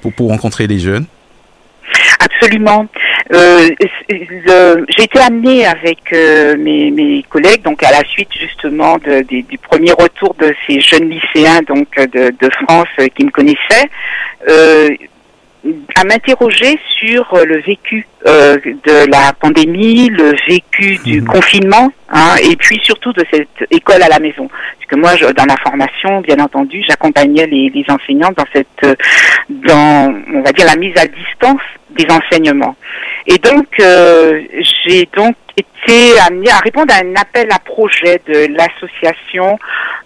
pour, 0.00 0.12
pour 0.14 0.28
rencontrer 0.28 0.66
les 0.66 0.78
jeunes. 0.78 1.06
Absolument. 2.24 2.86
Euh, 3.32 3.68
J'ai 4.08 5.04
été 5.04 5.18
amenée 5.18 5.66
avec 5.66 6.12
euh, 6.12 6.56
mes, 6.56 6.90
mes, 6.90 7.24
collègues, 7.28 7.62
donc 7.62 7.82
à 7.82 7.90
la 7.90 8.04
suite 8.04 8.28
justement 8.38 8.96
de, 8.98 9.22
du 9.22 9.58
premier 9.58 9.92
retour 9.92 10.34
de 10.34 10.54
ces 10.66 10.80
jeunes 10.80 11.08
lycéens 11.08 11.62
donc 11.66 11.88
de, 11.96 12.30
de 12.30 12.50
France 12.64 12.88
euh, 13.00 13.08
qui 13.08 13.24
me 13.24 13.30
connaissaient, 13.30 13.88
euh, 14.48 14.90
à 15.96 16.04
m'interroger 16.04 16.78
sur 16.98 17.36
le 17.44 17.60
vécu 17.60 18.06
euh, 18.26 18.56
de 18.64 19.10
la 19.10 19.32
pandémie, 19.32 20.08
le 20.08 20.34
vécu 20.48 20.98
du 21.04 21.20
mmh. 21.20 21.24
confinement, 21.24 21.92
hein, 22.10 22.34
et 22.42 22.56
puis 22.56 22.80
surtout 22.82 23.12
de 23.12 23.24
cette 23.32 23.70
école 23.70 24.02
à 24.02 24.08
la 24.08 24.18
maison. 24.18 24.48
Parce 24.48 24.86
que 24.88 24.96
moi, 24.96 25.16
je, 25.16 25.26
dans 25.32 25.44
la 25.44 25.56
formation, 25.56 26.20
bien 26.20 26.38
entendu, 26.40 26.82
j'accompagnais 26.88 27.46
les, 27.46 27.70
les, 27.70 27.84
enseignants 27.88 28.32
dans 28.36 28.44
cette, 28.52 28.98
dans, 29.48 30.14
on 30.34 30.42
va 30.42 30.52
dire, 30.52 30.66
la 30.66 30.76
mise 30.76 30.96
à 30.96 31.06
distance 31.06 31.62
des 31.96 32.06
enseignements. 32.10 32.76
Et 33.26 33.38
donc, 33.38 33.66
euh, 33.80 34.42
j'ai 34.84 35.08
donc 35.14 35.36
été 35.56 36.18
amenée 36.26 36.50
à 36.50 36.58
répondre 36.58 36.92
à 36.92 37.04
un 37.04 37.14
appel 37.14 37.48
à 37.50 37.58
projet 37.58 38.20
de 38.26 38.54
l'association 38.56 39.58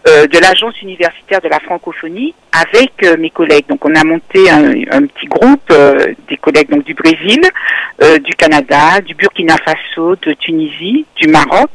euh, 0.08 0.26
de 0.26 0.38
l'agence 0.38 0.80
universitaire 0.82 1.40
de 1.40 1.48
la 1.48 1.60
francophonie 1.60 2.34
avec 2.52 2.92
euh, 3.04 3.16
mes 3.18 3.30
collègues. 3.30 3.66
Donc, 3.68 3.84
on 3.84 3.94
a 3.94 4.04
monté 4.04 4.50
un, 4.50 5.06
petit 5.06 5.26
groupe 5.26 5.70
euh, 5.70 6.14
des 6.28 6.36
collègues 6.36 6.70
donc 6.70 6.84
du 6.84 6.94
Brésil, 6.94 7.40
euh, 8.02 8.18
du 8.18 8.32
Canada, 8.34 9.00
du 9.00 9.14
Burkina 9.14 9.56
Faso, 9.64 10.16
de 10.16 10.32
Tunisie, 10.34 11.06
du 11.16 11.28
Maroc, 11.28 11.70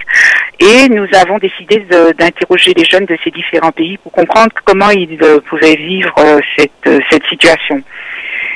et 0.60 0.89
nous 0.89 1.08
avons 1.13 1.38
décidé 1.39 1.86
d'interroger 2.18 2.74
les 2.75 2.86
jeunes 2.86 3.06
de 3.06 3.18
ces 3.24 3.32
différents 3.32 3.72
pays 3.72 3.98
pour 3.98 4.12
comprendre 4.12 4.51
comment 4.63 4.89
ils 4.91 5.18
pouvaient 5.50 5.75
vivre 5.75 6.13
cette 6.56 7.03
cette 7.10 7.25
situation. 7.27 7.82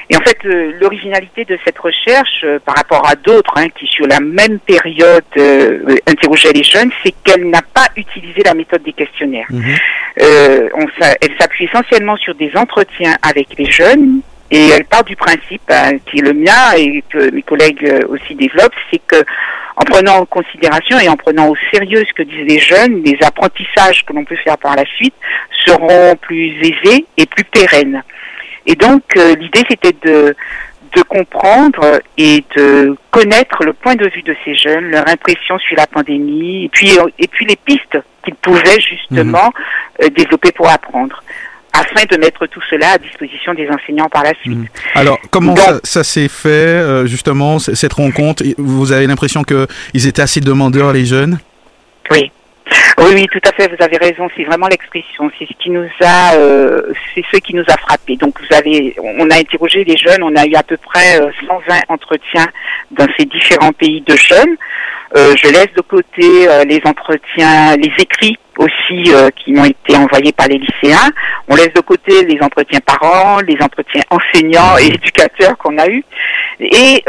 Et 0.09 0.15
en 0.15 0.19
fait, 0.19 0.37
euh, 0.45 0.73
l'originalité 0.79 1.45
de 1.45 1.57
cette 1.65 1.79
recherche, 1.79 2.43
euh, 2.43 2.59
par 2.59 2.75
rapport 2.75 3.07
à 3.07 3.15
d'autres 3.15 3.53
hein, 3.55 3.67
qui 3.69 3.87
sur 3.87 4.05
la 4.05 4.19
même 4.19 4.59
période 4.59 5.23
euh, 5.37 5.95
interrogeaient 6.07 6.53
les 6.53 6.63
jeunes, 6.63 6.91
c'est 7.03 7.13
qu'elle 7.23 7.49
n'a 7.49 7.61
pas 7.61 7.87
utilisé 7.95 8.43
la 8.43 8.53
méthode 8.53 8.83
des 8.83 8.93
questionnaires. 8.93 9.47
Mhm. 9.49 9.75
on, 10.75 10.85
elle 11.21 11.35
s'appuie 11.39 11.65
essentiellement 11.65 12.15
sur 12.17 12.35
des 12.35 12.51
entretiens 12.55 13.15
avec 13.21 13.47
les 13.57 13.65
jeunes. 13.65 14.21
Et 14.51 14.69
elle 14.69 14.85
part 14.85 15.03
du 15.03 15.15
principe 15.15 15.63
hein, 15.69 15.97
qui 16.05 16.19
est 16.19 16.21
le 16.21 16.33
mien 16.33 16.73
et 16.77 17.03
que 17.09 17.31
mes 17.31 17.41
collègues 17.41 18.05
aussi 18.07 18.35
développent, 18.35 18.75
c'est 18.91 19.01
que 19.07 19.23
en 19.75 19.83
prenant 19.83 20.17
en 20.19 20.25
considération 20.25 20.99
et 20.99 21.09
en 21.09 21.17
prenant 21.17 21.49
au 21.49 21.55
sérieux 21.73 22.03
ce 22.07 22.13
que 22.13 22.23
disent 22.23 22.47
les 22.47 22.59
jeunes, 22.59 23.01
les 23.03 23.17
apprentissages 23.25 24.05
que 24.05 24.13
l'on 24.13 24.23
peut 24.23 24.37
faire 24.37 24.57
par 24.57 24.75
la 24.75 24.85
suite 24.85 25.15
seront 25.65 26.15
plus 26.21 26.55
aisés 26.61 27.05
et 27.17 27.25
plus 27.25 27.43
pérennes. 27.45 28.03
Et 28.65 28.75
donc 28.75 29.03
euh, 29.17 29.35
l'idée 29.35 29.63
c'était 29.69 29.95
de 30.03 30.35
de 30.95 31.01
comprendre 31.01 31.99
et 32.17 32.43
de 32.55 32.95
connaître 33.11 33.65
le 33.65 33.73
point 33.73 33.95
de 33.95 34.07
vue 34.07 34.21
de 34.21 34.33
ces 34.45 34.55
jeunes, 34.55 34.91
leur 34.91 35.07
impression 35.09 35.57
sur 35.59 35.75
la 35.75 35.87
pandémie, 35.87 36.65
et 36.65 36.69
puis 36.69 36.97
et 37.19 37.27
puis 37.27 37.45
les 37.45 37.57
pistes 37.57 37.97
qu'ils 38.23 38.35
pouvaient 38.35 38.79
justement 38.79 39.51
mhm. 39.99 40.05
euh, 40.05 40.09
développer 40.09 40.51
pour 40.51 40.69
apprendre 40.69 41.21
afin 41.73 42.05
de 42.09 42.17
mettre 42.17 42.47
tout 42.47 42.61
cela 42.69 42.91
à 42.91 42.97
disposition 42.97 43.53
des 43.53 43.67
enseignants 43.69 44.07
par 44.07 44.23
la 44.23 44.33
suite. 44.41 44.57
Mhm. 44.57 44.67
Alors, 44.95 45.19
comment 45.29 45.55
ça, 45.55 45.79
ça 45.83 46.03
s'est 46.03 46.29
fait, 46.29 46.47
euh, 46.47 47.05
justement, 47.05 47.59
cette 47.59 47.93
rencontre? 47.93 48.43
Vous 48.57 48.91
avez 48.93 49.07
l'impression 49.07 49.43
qu'ils 49.43 50.07
étaient 50.07 50.21
assez 50.21 50.39
demandeurs, 50.39 50.93
les 50.93 51.05
jeunes? 51.05 51.37
Oui. 52.11 52.31
Oui, 52.97 53.11
oui, 53.13 53.27
tout 53.31 53.41
à 53.47 53.51
fait, 53.51 53.67
vous 53.67 53.83
avez 53.83 53.97
raison, 53.97 54.27
c'est 54.35 54.43
vraiment 54.43 54.67
l'expression, 54.67 55.29
c'est 55.37 55.45
ce 55.45 55.53
qui 55.59 55.69
nous 55.69 55.87
a, 56.01 56.35
euh, 56.35 56.81
c'est 57.13 57.23
ce 57.31 57.37
qui 57.39 57.53
nous 57.53 57.63
a 57.67 57.77
frappé. 57.77 58.15
Donc 58.15 58.39
vous 58.39 58.55
avez, 58.55 58.95
on 58.99 59.29
a 59.29 59.35
interrogé 59.35 59.83
les 59.83 59.97
jeunes, 59.97 60.23
on 60.23 60.35
a 60.35 60.45
eu 60.45 60.55
à 60.55 60.63
peu 60.63 60.77
près 60.77 61.17
120 61.17 61.25
euh, 61.27 61.79
entretiens 61.89 62.47
dans 62.91 63.07
ces 63.17 63.25
différents 63.25 63.73
pays 63.73 64.01
de 64.01 64.15
jeunes. 64.15 64.55
Euh, 65.15 65.35
je 65.37 65.47
laisse 65.47 65.71
de 65.75 65.81
côté 65.81 66.49
euh, 66.49 66.63
les 66.63 66.81
entretiens, 66.85 67.75
les 67.77 67.91
écrits 67.99 68.37
aussi 68.57 69.11
qui 69.35 69.51
m'ont 69.51 69.65
été 69.65 69.97
envoyés 69.97 70.31
par 70.31 70.47
les 70.47 70.57
lycéens. 70.57 71.11
On 71.49 71.55
laisse 71.55 71.73
de 71.73 71.81
côté 71.81 72.23
les 72.23 72.41
entretiens 72.41 72.79
parents, 72.79 73.41
les 73.41 73.57
entretiens 73.61 74.01
enseignants 74.09 74.77
et 74.77 74.87
éducateurs 74.87 75.57
qu'on 75.57 75.77
a 75.77 75.87
eus. 75.87 76.05
Et 76.61 77.03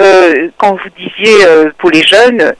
quand 0.56 0.72
vous 0.72 0.90
disiez 0.98 1.46
pour 1.78 1.90
les 1.90 2.02
jeunes, 2.02 2.52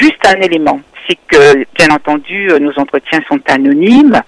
juste 0.00 0.26
un 0.26 0.40
élément, 0.40 0.80
c'est 1.08 1.18
que, 1.28 1.64
bien 1.76 1.94
entendu, 1.94 2.50
euh, 2.50 2.58
nos 2.58 2.72
entretiens 2.78 3.20
sont 3.28 3.40
anonymes. 3.46 4.20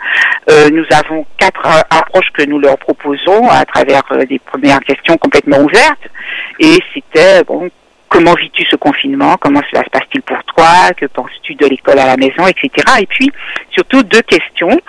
Euh, 0.50 0.70
nous 0.70 0.84
avons 0.92 1.26
quatre 1.36 1.66
euh, 1.66 1.80
approches 1.90 2.30
que 2.32 2.44
nous 2.44 2.58
leur 2.58 2.78
proposons 2.78 3.48
à 3.48 3.64
travers 3.64 4.02
des 4.28 4.38
premières 4.38 4.80
questions 4.80 5.16
complètement 5.16 5.58
ouvertes. 5.58 6.08
Et 6.58 6.78
c'était, 6.94 7.44
bon, 7.44 7.70
comment 8.08 8.34
vis-tu 8.34 8.64
ce 8.64 8.76
confinement? 8.76 9.36
Comment 9.40 9.60
cela 9.70 9.84
se 9.84 9.90
passe-t-il 9.90 10.22
pour 10.22 10.42
toi? 10.44 10.92
Que 10.96 11.06
penses-tu 11.06 11.54
de 11.54 11.66
l'école 11.66 11.98
à 11.98 12.06
la 12.06 12.16
maison, 12.16 12.46
etc. 12.46 12.70
Et 13.00 13.06
puis 13.06 13.30
surtout 13.70 14.02
deux 14.02 14.22
questions. 14.22 14.80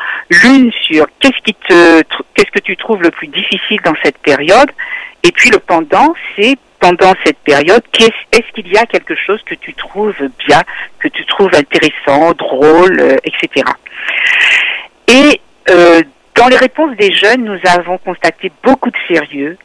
L'une 0.43 0.71
sur 0.71 1.05
qu'est-ce 1.19 1.41
qui 1.43 1.53
te, 1.53 2.01
qu'est-ce 2.33 2.51
que 2.51 2.59
tu 2.59 2.77
trouves 2.77 3.01
le 3.01 3.11
plus 3.11 3.27
difficile 3.27 3.79
dans 3.83 3.95
cette 4.03 4.17
période? 4.19 4.71
Et 5.23 5.31
puis 5.31 5.49
le 5.49 5.59
pendant, 5.59 6.13
c'est 6.35 6.57
pendant 6.79 7.13
cette 7.25 7.37
période, 7.39 7.83
est-ce 7.99 8.51
qu'il 8.53 8.71
y 8.71 8.77
a 8.77 8.85
quelque 8.85 9.15
chose 9.15 9.41
que 9.45 9.55
tu 9.55 9.73
trouves 9.73 10.15
bien, 10.47 10.61
que 10.99 11.07
tu 11.09 11.25
trouves 11.25 11.51
intéressant, 11.53 12.31
drôle, 12.33 12.99
euh, 12.99 13.17
etc. 13.23 13.65
Et 15.07 15.41
euh, 15.69 16.01
dans 16.35 16.47
les 16.47 16.57
réponses 16.57 16.95
des 16.97 17.11
jeunes, 17.11 17.43
nous 17.43 17.59
avons 17.65 17.97
constaté 17.97 18.51
beaucoup 18.63 18.89
de 18.89 18.97
sérieux, 19.07 19.57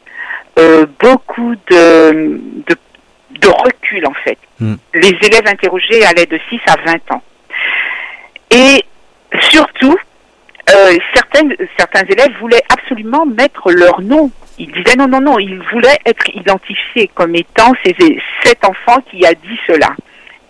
euh, 0.59 0.85
beaucoup 0.99 1.55
de, 1.69 2.41
de, 3.39 3.47
recul 3.47 4.05
en 4.05 4.13
fait. 4.23 4.37
Hmm. 4.59 4.75
Les 4.93 5.15
élèves 5.21 5.47
interrogés 5.47 6.03
allaient 6.05 6.25
de 6.25 6.39
6 6.49 6.59
à 6.67 6.75
20 6.85 7.11
ans. 7.11 7.23
Et 8.51 8.83
surtout, 9.51 9.97
certains 11.77 12.03
élèves 12.09 12.37
voulaient 12.39 12.63
absolument 12.69 13.25
mettre 13.25 13.71
leur 13.71 14.01
nom 14.01 14.31
il 14.57 14.71
disait 14.71 14.95
non, 14.97 15.07
non, 15.07 15.21
non, 15.21 15.39
il 15.39 15.61
voulait 15.71 15.97
être 16.05 16.29
identifié 16.33 17.09
comme 17.13 17.35
étant 17.35 17.73
cet 18.43 18.65
enfant 18.65 19.01
qui 19.09 19.25
a 19.25 19.33
dit 19.33 19.59
cela. 19.67 19.89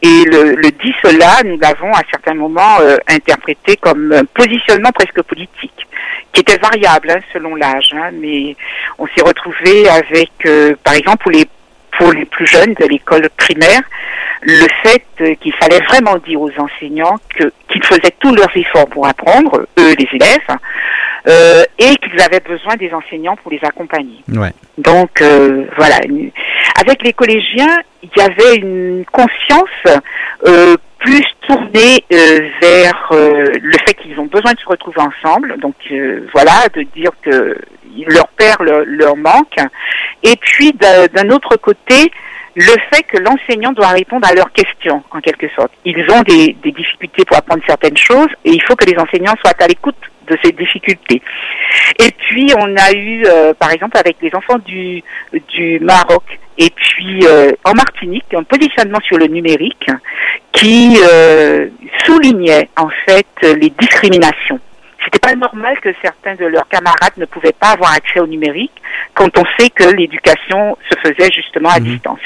Et 0.01 0.23
le, 0.25 0.55
le 0.55 0.69
dit 0.71 0.93
cela, 1.03 1.41
nous 1.43 1.57
l'avons 1.59 1.91
à 1.93 2.01
certains 2.11 2.35
moments 2.35 2.79
euh, 2.81 2.97
interprété 3.07 3.75
comme 3.77 4.11
un 4.11 4.25
positionnement 4.25 4.91
presque 4.91 5.21
politique, 5.23 5.87
qui 6.31 6.41
était 6.41 6.57
variable 6.57 7.09
hein, 7.09 7.19
selon 7.33 7.55
l'âge. 7.55 7.91
Hein, 7.93 8.11
mais 8.13 8.55
on 8.99 9.07
s'est 9.07 9.23
retrouvé 9.23 9.89
avec, 9.89 10.31
euh, 10.45 10.75
par 10.83 10.93
exemple, 10.93 11.23
pour 11.23 11.31
les 11.31 11.45
pour 11.97 12.11
les 12.11 12.25
plus 12.25 12.45
jeunes 12.45 12.73
de 12.73 12.85
l'école 12.87 13.29
primaire, 13.37 13.81
le 14.41 14.67
fait 14.83 15.05
euh, 15.21 15.33
qu'il 15.35 15.53
fallait 15.53 15.79
vraiment 15.87 16.17
dire 16.17 16.41
aux 16.41 16.51
enseignants 16.57 17.15
qu'ils 17.37 17.83
faisaient 17.83 18.13
tous 18.19 18.35
leurs 18.35 18.55
efforts 18.55 18.87
pour 18.87 19.07
apprendre, 19.07 19.65
eux 19.79 19.95
les 19.97 20.09
élèves, 20.11 20.57
euh, 21.27 21.63
et 21.79 21.95
qu'ils 21.97 22.21
avaient 22.21 22.39
besoin 22.39 22.75
des 22.75 22.91
enseignants 22.93 23.35
pour 23.37 23.51
les 23.51 23.59
accompagner. 23.63 24.23
Ouais. 24.29 24.51
Donc 24.77 25.21
euh, 25.21 25.65
voilà. 25.77 25.95
Avec 26.79 27.03
les 27.03 27.13
collégiens, 27.13 27.77
il 28.03 28.09
y 28.15 28.21
avait 28.21 28.55
une 28.57 29.05
conscience 29.11 29.99
euh, 30.47 30.75
plus 30.99 31.25
tournée 31.47 32.03
euh, 32.11 32.49
vers 32.61 33.09
euh, 33.11 33.45
le 33.61 33.77
fait 33.85 33.93
qu'ils 33.93 34.19
ont 34.19 34.25
besoin 34.25 34.53
de 34.53 34.59
se 34.59 34.67
retrouver 34.67 35.01
ensemble. 35.01 35.57
Donc 35.59 35.75
voilà, 36.33 36.67
de 36.73 36.83
dire 36.95 37.11
que 37.21 37.57
leur 38.07 38.27
père 38.29 38.61
leur, 38.61 38.83
leur 38.85 39.15
manque. 39.15 39.57
Et 40.23 40.35
puis 40.39 40.73
d'un 40.73 41.29
autre 41.29 41.55
côté, 41.57 42.11
le 42.55 42.73
fait 42.91 43.03
que 43.03 43.17
l'enseignant 43.17 43.73
doit 43.73 43.89
répondre 43.89 44.27
à 44.27 44.33
leurs 44.33 44.51
questions, 44.51 45.03
en 45.11 45.19
quelque 45.19 45.47
sorte. 45.55 45.71
Ils 45.83 46.05
ont 46.09 46.21
des, 46.21 46.55
des, 46.63 46.71
difficultés 46.71 47.25
pour 47.25 47.37
apprendre 47.37 47.61
certaines 47.67 47.97
choses 47.97 48.29
et 48.45 48.51
il 48.51 48.61
faut 48.63 48.75
que 48.75 48.85
les 48.85 48.97
enseignants 48.97 49.35
soient 49.43 49.53
à 49.59 49.67
l'écoute 49.67 49.95
de 50.27 50.37
ces 50.43 50.51
difficultés. 50.51 51.21
Et 51.99 52.11
puis, 52.11 52.51
on 52.57 52.75
a 52.75 52.91
eu, 52.93 53.23
euh, 53.25 53.53
par 53.53 53.71
exemple, 53.71 53.97
avec 53.97 54.17
les 54.21 54.33
enfants 54.33 54.59
du, 54.59 55.03
du 55.49 55.79
Maroc 55.79 56.23
et 56.57 56.69
puis 56.69 57.19
euh, 57.25 57.51
en 57.65 57.73
Martinique, 57.73 58.33
un 58.33 58.43
positionnement 58.43 58.99
sur 59.01 59.17
le 59.17 59.27
numérique 59.27 59.87
qui 60.53 60.97
euh, 61.03 61.67
soulignait 62.05 62.69
en 62.77 62.87
fait 63.05 63.27
les 63.41 63.69
discriminations. 63.71 64.59
C'était 65.03 65.19
pas 65.19 65.35
normal 65.35 65.79
que 65.81 65.89
certains 66.01 66.35
de 66.35 66.45
leurs 66.45 66.67
camarades 66.67 67.13
ne 67.17 67.25
pouvaient 67.25 67.53
pas 67.53 67.71
avoir 67.71 67.91
accès 67.93 68.19
au 68.19 68.27
numérique 68.27 68.71
quand 69.13 69.37
on 69.37 69.43
sait 69.59 69.69
que 69.69 69.83
l'éducation 69.83 70.77
se 70.89 70.97
faisait 70.99 71.31
justement 71.31 71.69
à 71.69 71.79
mmh. 71.79 71.83
distance. 71.83 72.19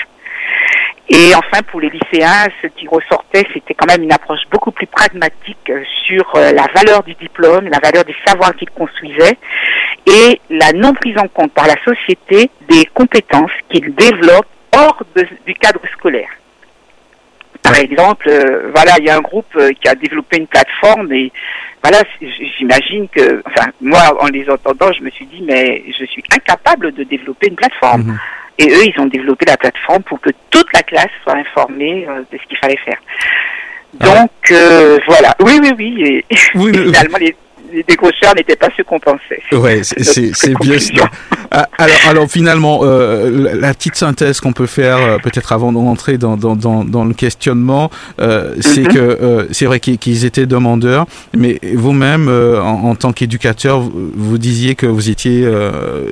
Et 1.09 1.33
enfin, 1.33 1.63
pour 1.63 1.81
les 1.81 1.89
lycéens, 1.89 2.47
ce 2.61 2.67
qui 2.67 2.87
ressortait, 2.87 3.43
c'était 3.51 3.73
quand 3.73 3.87
même 3.87 4.03
une 4.03 4.11
approche 4.11 4.41
beaucoup 4.51 4.71
plus 4.71 4.85
pragmatique 4.85 5.57
euh, 5.69 5.83
sur 6.05 6.23
euh, 6.35 6.51
la 6.51 6.67
valeur 6.75 7.01
du 7.03 7.15
diplôme, 7.15 7.67
la 7.67 7.79
valeur 7.79 8.05
des 8.05 8.15
savoirs 8.27 8.55
qu'ils 8.55 8.69
construisaient 8.69 9.37
et 10.05 10.39
la 10.51 10.71
non 10.71 10.93
prise 10.93 11.17
en 11.17 11.27
compte 11.27 11.51
par 11.51 11.65
la 11.65 11.75
société 11.83 12.51
des 12.69 12.85
compétences 12.93 13.51
qu'ils 13.69 13.93
développent 13.95 14.45
hors 14.75 15.01
du 15.47 15.53
cadre 15.55 15.81
scolaire. 15.93 16.29
Par 17.63 17.75
exemple, 17.77 18.29
euh, 18.29 18.71
voilà, 18.75 18.93
il 18.99 19.05
y 19.05 19.09
a 19.09 19.17
un 19.17 19.21
groupe 19.21 19.57
qui 19.81 19.87
a 19.87 19.95
développé 19.95 20.37
une 20.37 20.47
plateforme 20.47 21.11
et 21.11 21.31
voilà, 21.81 21.99
j'imagine 22.57 23.07
que, 23.09 23.41
enfin, 23.45 23.71
moi, 23.81 24.01
en 24.21 24.27
les 24.27 24.47
entendant, 24.49 24.91
je 24.91 25.01
me 25.01 25.09
suis 25.09 25.25
dit, 25.25 25.41
mais 25.41 25.83
je 25.99 26.05
suis 26.05 26.23
incapable 26.31 26.91
de 26.93 27.03
développer 27.03 27.47
une 27.47 27.55
plateforme. 27.55 28.03
Mhm. 28.03 28.19
Et 28.59 28.69
eux, 28.69 28.85
ils 28.85 28.99
ont 28.99 29.05
développé 29.05 29.45
la 29.45 29.55
plateforme 29.55 30.03
pour 30.03 30.19
que 30.19 30.29
toute 30.49 30.67
la 30.73 30.83
classe 30.83 31.09
soit 31.23 31.35
informée 31.35 32.05
euh, 32.07 32.19
de 32.31 32.37
ce 32.37 32.47
qu'il 32.47 32.57
fallait 32.57 32.77
faire. 32.83 32.99
Ah 34.01 34.05
Donc, 34.05 34.31
euh, 34.51 34.99
voilà. 35.07 35.33
Oui, 35.39 35.59
oui, 35.61 35.71
oui. 35.77 36.03
Et, 36.03 36.25
oui, 36.55 36.73
finalement, 36.73 37.17
les, 37.19 37.35
les 37.71 37.83
décrocheurs 37.83 38.35
n'étaient 38.35 38.55
pas 38.55 38.69
ceux 38.75 38.83
qu'on 38.83 38.99
pensait. 38.99 39.41
Ouais, 39.51 39.81
c'est 39.83 40.59
bien 40.59 40.79
ça. 40.79 41.09
Ah, 41.51 41.67
alors, 41.79 41.97
alors 42.07 42.27
finalement, 42.29 42.81
euh, 42.83 43.55
la 43.59 43.73
petite 43.73 43.95
synthèse 43.95 44.39
qu'on 44.39 44.53
peut 44.53 44.67
faire 44.67 44.97
euh, 44.97 45.17
peut-être 45.17 45.51
avant 45.51 45.71
de 45.71 45.77
rentrer 45.77 46.19
dans, 46.19 46.37
dans, 46.37 46.55
dans, 46.55 46.83
dans 46.83 47.05
le 47.05 47.13
questionnement, 47.15 47.89
euh, 48.21 48.55
c'est 48.59 48.83
mm-hmm. 48.83 48.93
que 48.93 48.99
euh, 48.99 49.47
c'est 49.51 49.65
vrai 49.65 49.79
qu'ils 49.79 50.25
étaient 50.25 50.45
demandeurs, 50.45 51.07
mais 51.35 51.59
vous-même, 51.73 52.29
en, 52.29 52.89
en, 52.89 52.95
tant 52.95 53.13
qu'éducateur, 53.13 53.79
vous, 53.79 54.11
vous, 54.13 54.37
disiez 54.37 54.75
que 54.75 54.85
vous 54.85 55.09
étiez, 55.09 55.49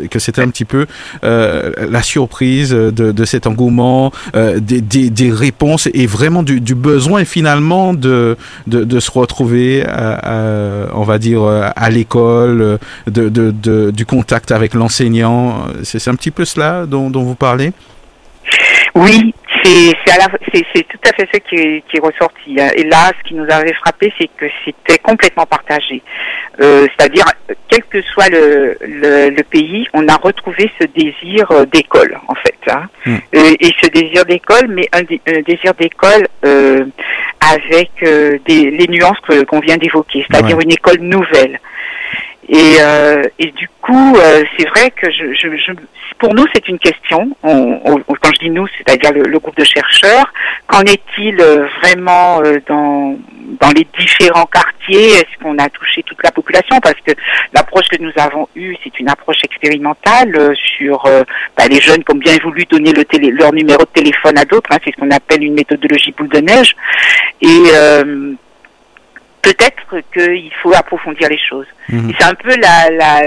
que 0.09 0.19
c'était 0.19 0.41
un 0.41 0.49
petit 0.49 0.65
peu 0.65 0.87
la 1.21 2.01
surprise 2.01 2.71
de, 2.71 2.91
de 2.91 3.25
cet 3.25 3.47
engouement, 3.47 4.11
des, 4.33 4.81
des, 4.81 5.09
des, 5.09 5.31
réponses 5.31 5.89
et 5.93 6.07
vraiment 6.07 6.41
du, 6.41 6.61
du 6.61 6.73
besoin 6.73 7.25
finalement 7.25 7.93
de, 7.93 8.37
de, 8.65 8.83
de 8.83 8.99
se 8.99 9.11
retrouver, 9.11 9.83
à, 9.85 10.13
à, 10.13 10.95
on 10.95 11.03
va 11.03 11.19
dire, 11.19 11.46
à 11.47 11.89
l'école, 11.89 12.79
euh, 13.17 13.91
du 13.91 14.05
contact 14.05 14.51
avec 14.51 14.73
l'enseignant. 14.73 15.67
C'est 15.83 16.07
un 16.07 16.15
petit 16.15 16.31
peu 16.31 16.45
cela 16.45 16.85
dont 16.85 17.09
vous 17.09 17.35
parlez? 17.35 17.73
Oui, 18.95 19.33
c'est 20.73 20.87
tout 20.87 20.99
à 21.05 21.13
fait 21.13 21.27
ce 21.33 21.39
qui 21.39 21.55
est, 21.55 21.83
qui 21.89 21.97
est, 21.97 21.99
ressorti. 21.99 22.57
Et 22.75 22.83
là, 22.83 23.11
ce 23.17 23.27
qui 23.27 23.35
nous 23.35 23.45
avait 23.49 23.73
frappé, 23.73 24.13
c'est 24.19 24.29
que 24.37 24.45
c'était 24.65 24.97
complètement 24.99 25.45
partagé. 25.45 26.01
Euh, 26.61 26.87
C'est-à-dire, 26.97 27.25
quel 27.69 27.83
que 27.83 28.01
soit 28.01 28.29
le, 28.29 28.77
le, 28.81 29.29
le, 29.29 29.43
pays, 29.43 29.87
on 29.93 30.07
a 30.07 30.15
retrouvé 30.15 30.71
ce 30.79 30.85
désir 30.87 31.47
d'école, 31.71 32.19
en 32.27 32.35
fait. 32.35 32.57
Hein. 32.67 32.83
Mm. 33.05 33.15
Euh, 33.35 33.53
et 33.59 33.71
ce 33.81 33.89
désir 33.89 34.25
d'école, 34.25 34.67
mais 34.69 34.87
un, 34.93 35.01
un 35.01 35.41
désir 35.41 35.73
d'école 35.79 36.27
euh, 36.45 36.85
avec 37.53 37.91
euh, 38.03 38.37
des, 38.47 38.71
les 38.71 38.87
nuances 38.87 39.19
qu'on 39.47 39.59
vient 39.59 39.77
d'évoquer, 39.77 40.25
c'est-à-dire 40.29 40.57
ouais. 40.57 40.63
une 40.63 40.71
école 40.71 40.99
nouvelle. 40.99 41.59
Et, 42.49 42.77
euh, 42.79 43.23
et 43.39 43.51
du 43.51 43.67
coup, 43.81 44.15
euh, 44.15 44.43
c'est 44.57 44.67
vrai 44.69 44.89
que 44.91 45.11
je, 45.11 45.33
je, 45.33 45.57
je, 45.57 45.71
pour 46.19 46.33
nous, 46.33 46.45
c'est 46.53 46.67
une 46.67 46.79
question. 46.79 47.29
On, 47.43 47.79
on, 47.85 47.97
quand 48.21 48.31
je 48.33 48.39
dis 48.39 48.49
nous, 48.49 48.67
c'est-à-dire 48.77 49.11
le, 49.13 49.39
groupe 49.39 49.57
de 49.57 49.63
chercheurs, 49.63 50.31
qu'en 50.67 50.81
est-il 50.81 51.39
euh, 51.39 51.67
vraiment 51.81 52.41
euh, 52.43 52.57
dans, 52.67 53.17
les 53.75 53.87
différents 53.97 54.45
quartiers? 54.45 55.11
Est-ce 55.13 55.41
qu'on 55.41 55.57
a 55.57 55.69
touché 55.69 56.03
toute 56.03 56.21
la 56.23 56.31
population? 56.31 56.79
Parce 56.81 56.99
que 57.05 57.11
l'approche 57.53 57.87
que 57.87 58.01
nous 58.01 58.11
avons 58.17 58.47
eue, 58.55 58.75
c'est 58.83 58.99
une 58.99 59.09
approche 59.09 59.43
expérimentale 59.43 60.35
euh, 60.35 60.53
sur 60.77 61.03
bah, 61.57 61.67
les 61.69 61.79
jeunes 61.79 62.03
qui 62.03 62.13
ont 62.13 62.17
bien 62.17 62.37
voulu 62.43 62.65
donner 62.65 62.91
le 62.91 63.05
leur 63.31 63.53
numéro 63.53 63.79
de 63.79 64.01
téléphone 64.01 64.37
à 64.37 64.45
d'autres. 64.45 64.69
Hein, 64.71 64.77
c'est 64.83 64.91
ce 64.91 64.99
qu'on 64.99 65.11
appelle 65.11 65.43
une 65.43 65.53
méthodologie 65.53 66.13
boule 66.17 66.29
de 66.29 66.39
neige. 66.39 66.75
Et 67.41 68.27
peut-être 69.47 70.01
qu'il 70.11 70.51
faut 70.61 70.73
approfondir 70.73 71.29
les 71.29 71.39
choses. 71.39 71.67
Mmh. 71.89 72.11
C'est 72.19 72.25
un 72.25 72.33
peu 72.33 72.53
la, 72.57 72.89
la, 72.89 73.21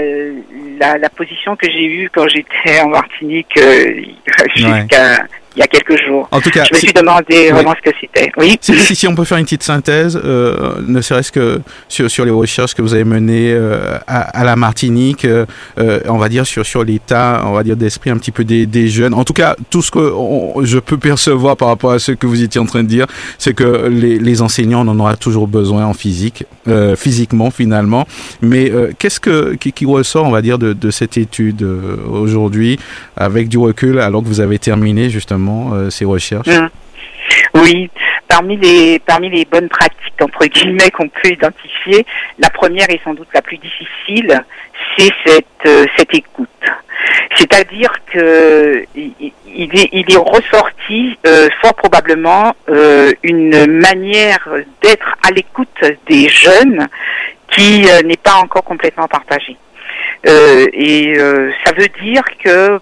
la, 0.79 0.97
la, 0.99 1.09
position 1.09 1.55
que 1.55 1.65
j'ai 1.67 1.85
eue 1.85 2.09
quand 2.13 2.27
j'étais 2.27 2.79
en 2.81 2.89
Martinique 2.89 3.57
euh, 3.57 4.01
jusqu'à 4.55 5.25
il 5.55 5.59
y 5.59 5.63
a 5.63 5.67
quelques 5.67 6.01
jours. 6.05 6.27
En 6.31 6.39
tout 6.39 6.49
cas, 6.49 6.63
je 6.63 6.73
me 6.73 6.79
suis 6.79 6.93
demandé 6.93 7.25
oui. 7.29 7.49
vraiment 7.49 7.73
ce 7.75 7.89
que 7.89 7.95
c'était. 7.99 8.31
Oui. 8.37 8.57
Si, 8.61 8.73
si, 8.79 8.95
si, 8.95 9.07
on 9.07 9.15
peut 9.15 9.25
faire 9.25 9.37
une 9.37 9.43
petite 9.43 9.63
synthèse, 9.63 10.19
euh, 10.23 10.75
ne 10.87 11.01
serait-ce 11.01 11.31
que 11.31 11.61
sur, 11.89 12.09
sur 12.09 12.23
les 12.23 12.31
recherches 12.31 12.73
que 12.73 12.81
vous 12.81 12.93
avez 12.93 13.03
menées 13.03 13.51
euh, 13.51 13.97
à, 14.07 14.21
à, 14.39 14.43
la 14.45 14.55
Martinique, 14.55 15.25
euh, 15.25 15.45
on 16.07 16.17
va 16.17 16.29
dire 16.29 16.45
sur 16.45 16.65
sur 16.65 16.83
l'état, 16.83 17.43
on 17.45 17.51
va 17.51 17.63
dire 17.63 17.75
d'esprit 17.75 18.11
un 18.11 18.17
petit 18.17 18.31
peu 18.31 18.45
des, 18.45 18.65
des, 18.65 18.87
jeunes. 18.87 19.13
En 19.13 19.25
tout 19.25 19.33
cas, 19.33 19.55
tout 19.69 19.81
ce 19.81 19.91
que 19.91 19.99
on, 19.99 20.63
je 20.63 20.79
peux 20.79 20.97
percevoir 20.97 21.57
par 21.57 21.67
rapport 21.67 21.91
à 21.91 21.99
ce 21.99 22.13
que 22.13 22.27
vous 22.27 22.41
étiez 22.41 22.61
en 22.61 22.65
train 22.65 22.83
de 22.83 22.87
dire, 22.87 23.07
c'est 23.37 23.53
que 23.53 23.87
les, 23.87 24.19
les 24.19 24.41
enseignants 24.41 24.87
en 24.87 24.99
aura 24.99 25.17
toujours 25.17 25.47
besoin 25.47 25.85
en 25.85 25.93
physique, 25.93 26.45
euh, 26.69 26.95
physiquement 26.95 27.51
finalement. 27.51 28.07
Mais 28.41 28.71
euh, 28.71 28.91
qu'est-ce 28.97 29.19
que 29.19 29.55
qui, 29.55 29.73
qui, 29.73 29.85
ressort, 29.85 30.25
on 30.25 30.31
va 30.31 30.41
dire, 30.41 30.57
de, 30.57 30.71
de 30.71 30.91
cette 30.91 31.17
étude 31.17 31.61
aujourd'hui, 32.09 32.79
avec 33.17 33.49
du 33.49 33.57
recul, 33.57 33.99
alors 33.99 34.23
que 34.23 34.27
vous 34.27 34.39
avez 34.39 34.57
terminé 34.57 35.09
justement 35.09 35.40
euh, 35.49 35.89
ces 35.89 36.05
recherches? 36.05 36.47
Mmh. 36.47 36.69
Oui, 37.53 37.89
parmi 38.27 38.57
les 38.57 38.99
parmi 38.99 39.29
les 39.29 39.45
bonnes 39.45 39.69
pratiques 39.69 40.21
entre 40.21 40.45
guillemets 40.45 40.91
qu'on 40.91 41.09
peut 41.09 41.29
identifier, 41.29 42.05
la 42.39 42.49
première 42.49 42.89
et 42.89 42.99
sans 43.03 43.13
doute 43.13 43.27
la 43.33 43.41
plus 43.41 43.57
difficile, 43.57 44.43
c'est 44.97 45.11
cette 45.25 45.45
euh, 45.65 45.85
écoute. 46.13 46.49
C'est-à-dire 47.35 47.91
que 48.13 48.85
il 48.95 50.11
est, 50.11 50.17
ressorti 50.17 51.17
euh, 51.25 51.49
fort 51.61 51.73
probablement 51.73 52.53
euh, 52.69 53.11
une 53.23 53.65
manière 53.65 54.47
d'être 54.81 55.15
à 55.27 55.31
l'écoute 55.31 55.83
des 56.07 56.29
jeunes 56.29 56.87
qui 57.49 57.85
n'est 58.05 58.17
pas 58.17 58.35
encore 58.35 58.63
complètement 58.63 59.07
partagée. 59.07 59.57
Et 60.23 61.13
ça 61.65 61.73
veut 61.73 61.89
dire 62.03 62.23
que 62.43 62.79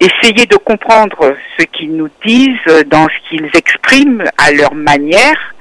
essayer 0.00 0.46
de 0.46 0.56
comprendre 0.56 1.36
ce 1.58 1.64
qu'ils 1.64 1.96
nous 1.96 2.08
disent 2.24 2.84
dans 2.86 3.06
ce 3.06 3.28
qu'ils 3.28 3.50
expriment 3.54 4.24
à 4.36 4.52
leur 4.52 4.74
manière 4.74 5.54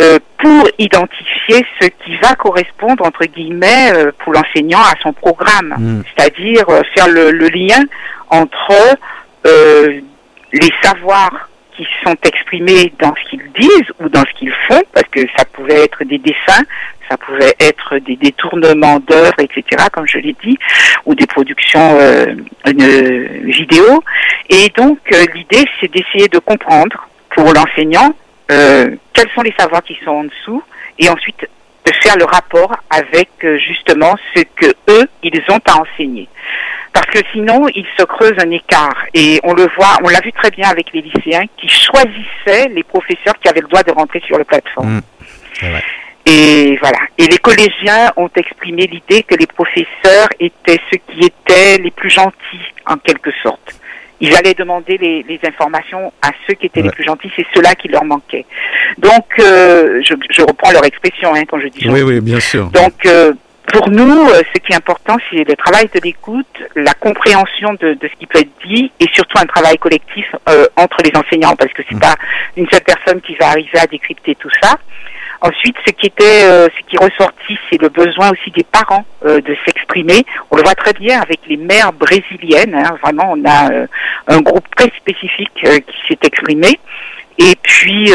euh, 0.00 0.18
pour 0.38 0.68
identifier 0.78 1.64
ce 1.80 1.86
qui 1.86 2.16
va 2.22 2.34
correspondre 2.34 3.06
entre 3.06 3.24
guillemets 3.24 3.92
euh, 3.94 4.12
pour 4.18 4.34
l'enseignant 4.34 4.80
à 4.80 4.92
son 5.02 5.14
programme, 5.14 5.74
mmh. 5.78 6.02
c'est-à-dire 6.04 6.68
euh, 6.68 6.82
faire 6.94 7.08
le, 7.08 7.30
le, 7.30 7.48
lien 7.48 7.82
entre 8.28 8.74
euh, 9.46 10.00
les 10.52 10.70
savoirs 10.82 11.48
qui 11.76 11.86
sont 12.04 12.16
exprimés 12.24 12.92
dans 13.00 13.14
ce 13.14 13.30
qu'ils 13.30 13.52
disent 13.52 13.92
ou 14.00 14.08
dans 14.08 14.22
ce 14.22 14.38
qu'ils 14.38 14.52
font, 14.68 14.82
parce 14.92 15.06
que 15.08 15.20
ça 15.36 15.44
pouvait 15.44 15.84
être 15.84 16.04
des 16.04 16.18
dessins, 16.18 16.64
ça 17.08 17.16
pouvait 17.16 17.54
être 17.60 17.98
des 17.98 18.16
détournements 18.16 18.98
d'œuvres, 19.00 19.38
etc., 19.40 19.86
comme 19.92 20.06
je 20.06 20.18
l'ai 20.18 20.36
dit, 20.42 20.58
ou 21.04 21.14
des 21.14 21.26
productions 21.26 21.98
euh, 22.00 22.34
vidéo. 22.64 24.02
Et 24.50 24.68
donc, 24.76 24.98
euh, 25.12 25.24
l'idée, 25.34 25.64
c'est 25.80 25.90
d'essayer 25.92 26.28
de 26.28 26.38
comprendre 26.38 27.08
pour 27.30 27.52
l'enseignant 27.52 28.14
euh, 28.50 28.96
quels 29.12 29.30
sont 29.34 29.42
les 29.42 29.54
savoirs 29.58 29.82
qui 29.82 29.98
sont 30.04 30.10
en 30.10 30.24
dessous, 30.24 30.62
et 30.98 31.08
ensuite 31.08 31.48
de 31.86 31.92
faire 32.02 32.16
le 32.16 32.24
rapport 32.24 32.74
avec 32.90 33.28
euh, 33.44 33.58
justement 33.58 34.16
ce 34.34 34.42
que 34.42 34.74
eux, 34.88 35.06
ils 35.22 35.42
ont 35.48 35.60
à 35.66 35.80
enseigner 35.80 36.28
parce 36.96 37.08
que 37.08 37.18
sinon 37.30 37.66
il 37.74 37.84
se 37.98 38.04
creuse 38.04 38.32
un 38.38 38.50
écart 38.50 38.96
et 39.12 39.38
on 39.44 39.52
le 39.52 39.68
voit, 39.76 39.98
on 40.02 40.08
l'a 40.08 40.20
vu 40.20 40.32
très 40.32 40.50
bien 40.50 40.70
avec 40.70 40.94
les 40.94 41.02
lycéens 41.02 41.44
qui 41.58 41.68
choisissaient 41.68 42.70
les 42.70 42.82
professeurs 42.84 43.34
qui 43.38 43.48
avaient 43.50 43.60
le 43.60 43.68
droit 43.68 43.82
de 43.82 43.92
rentrer 43.92 44.22
sur 44.26 44.38
la 44.38 44.44
plateforme. 44.46 45.02
Mmh. 45.60 45.66
Et 46.24 46.78
voilà. 46.80 46.98
Et 47.18 47.26
les 47.26 47.36
collégiens 47.36 48.12
ont 48.16 48.30
exprimé 48.34 48.86
l'idée 48.86 49.22
que 49.24 49.34
les 49.34 49.46
professeurs 49.46 50.28
étaient 50.40 50.80
ceux 50.90 50.98
qui 51.06 51.26
étaient 51.26 51.76
les 51.82 51.90
plus 51.90 52.08
gentils 52.08 52.66
en 52.86 52.96
quelque 52.96 53.30
sorte. 53.42 53.78
Ils 54.20 54.34
allaient 54.34 54.54
demander 54.54 54.96
les, 54.96 55.22
les 55.28 55.38
informations 55.46 56.14
à 56.22 56.30
ceux 56.46 56.54
qui 56.54 56.64
étaient 56.64 56.80
ouais. 56.80 56.86
les 56.86 56.92
plus 56.92 57.04
gentils, 57.04 57.30
c'est 57.36 57.46
ceux-là 57.54 57.74
qui 57.74 57.88
leur 57.88 58.04
manquaient. 58.04 58.46
Donc, 58.96 59.26
euh, 59.38 60.00
je, 60.02 60.14
je, 60.30 60.40
reprends 60.40 60.70
leur 60.70 60.86
expression 60.86 61.34
hein, 61.34 61.44
quand 61.46 61.60
je 61.60 61.68
dis. 61.68 61.86
Oui, 61.90 62.00
oui, 62.00 62.20
bien 62.20 62.40
sûr. 62.40 62.70
Donc, 62.70 63.04
euh, 63.04 63.34
pour 63.72 63.90
nous, 63.90 64.28
euh, 64.28 64.42
ce 64.54 64.60
qui 64.60 64.72
est 64.72 64.76
important, 64.76 65.16
c'est 65.30 65.44
le 65.44 65.56
travail 65.56 65.88
de 65.94 66.00
l'écoute, 66.02 66.46
la 66.74 66.94
compréhension 66.94 67.74
de, 67.80 67.94
de, 67.94 68.08
ce 68.08 68.18
qui 68.18 68.26
peut 68.26 68.38
être 68.38 68.66
dit, 68.66 68.90
et 69.00 69.06
surtout 69.12 69.38
un 69.38 69.46
travail 69.46 69.76
collectif 69.78 70.26
euh, 70.48 70.66
entre 70.76 70.98
les 71.04 71.12
enseignants, 71.18 71.56
parce 71.56 71.72
que 71.72 71.82
c'est 71.88 71.96
mmh. 71.96 72.00
pas 72.00 72.14
une 72.56 72.66
seule 72.70 72.82
personne 72.82 73.20
qui 73.20 73.34
va 73.36 73.48
arriver 73.48 73.78
à 73.78 73.86
décrypter 73.86 74.34
tout 74.36 74.50
ça. 74.62 74.76
Ensuite, 75.40 75.76
ce 75.86 75.92
qui 75.92 76.06
était, 76.06 76.44
euh, 76.44 76.68
ce 76.76 76.88
qui 76.88 76.96
ressortit, 76.96 77.58
c'est 77.70 77.80
le 77.80 77.88
besoin 77.88 78.30
aussi 78.30 78.50
des 78.50 78.64
parents 78.64 79.04
euh, 79.24 79.40
de 79.40 79.56
s'exprimer. 79.64 80.24
On 80.50 80.56
le 80.56 80.62
voit 80.62 80.74
très 80.74 80.92
bien 80.94 81.20
avec 81.20 81.40
les 81.46 81.56
mères 81.56 81.92
brésiliennes. 81.92 82.74
Hein, 82.74 82.96
vraiment, 83.02 83.34
on 83.36 83.44
a 83.44 83.70
euh, 83.70 83.86
un 84.28 84.40
groupe 84.40 84.66
très 84.74 84.90
spécifique 84.96 85.52
qui 85.54 86.08
s'est 86.08 86.18
exprimé. 86.22 86.78
Et 87.38 87.54
puis, 87.62 88.10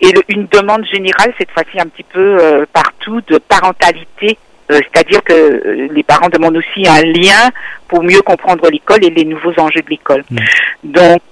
et 0.00 0.14
une 0.28 0.46
demande 0.46 0.86
générale 0.86 1.34
cette 1.38 1.50
fois-ci 1.50 1.80
un 1.80 1.88
petit 1.88 2.04
peu 2.04 2.64
partout 2.72 3.20
de 3.26 3.38
parentalité 3.38 4.38
c'est-à-dire 4.68 5.22
que 5.22 5.88
les 5.92 6.02
parents 6.02 6.28
demandent 6.28 6.56
aussi 6.56 6.86
un 6.86 7.02
lien 7.02 7.50
pour 7.88 8.02
mieux 8.02 8.20
comprendre 8.20 8.68
l'école 8.70 9.04
et 9.04 9.10
les 9.10 9.24
nouveaux 9.24 9.58
enjeux 9.58 9.80
de 9.80 9.90
l'école. 9.90 10.24
Mmh. 10.30 10.38
Donc, 10.84 11.22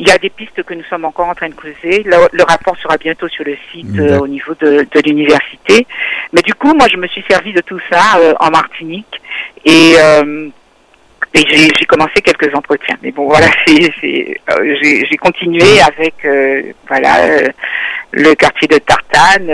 il 0.00 0.08
y 0.08 0.10
a 0.10 0.18
des 0.18 0.30
pistes 0.30 0.62
que 0.62 0.72
nous 0.72 0.82
sommes 0.84 1.04
encore 1.04 1.28
en 1.28 1.34
train 1.34 1.50
de 1.50 1.54
creuser. 1.54 2.02
Le, 2.04 2.42
rapport 2.42 2.76
sera 2.78 2.96
bientôt 2.96 3.28
sur 3.28 3.44
le 3.44 3.56
site 3.70 3.98
euh, 3.98 4.18
au 4.18 4.26
niveau 4.26 4.54
de, 4.58 4.86
de 4.90 5.00
l'université. 5.04 5.86
Mais 6.32 6.40
du 6.40 6.54
coup, 6.54 6.72
moi, 6.74 6.86
je 6.90 6.96
me 6.96 7.06
suis 7.06 7.22
servi 7.28 7.52
de 7.52 7.60
tout 7.60 7.78
ça 7.90 8.18
euh, 8.18 8.32
en 8.40 8.50
Martinique 8.50 9.20
et, 9.66 9.92
euh, 9.98 10.48
et 11.34 11.44
j'ai 11.46 11.84
commencé 11.84 12.22
quelques 12.24 12.54
entretiens. 12.54 12.96
Mais 13.02 13.12
bon, 13.12 13.28
voilà, 13.28 13.48
j'ai 13.66 15.16
continué 15.20 15.80
avec 15.82 16.14
voilà 16.88 17.52
le 18.12 18.34
quartier 18.34 18.68
de 18.68 18.78
Tartane 18.78 19.50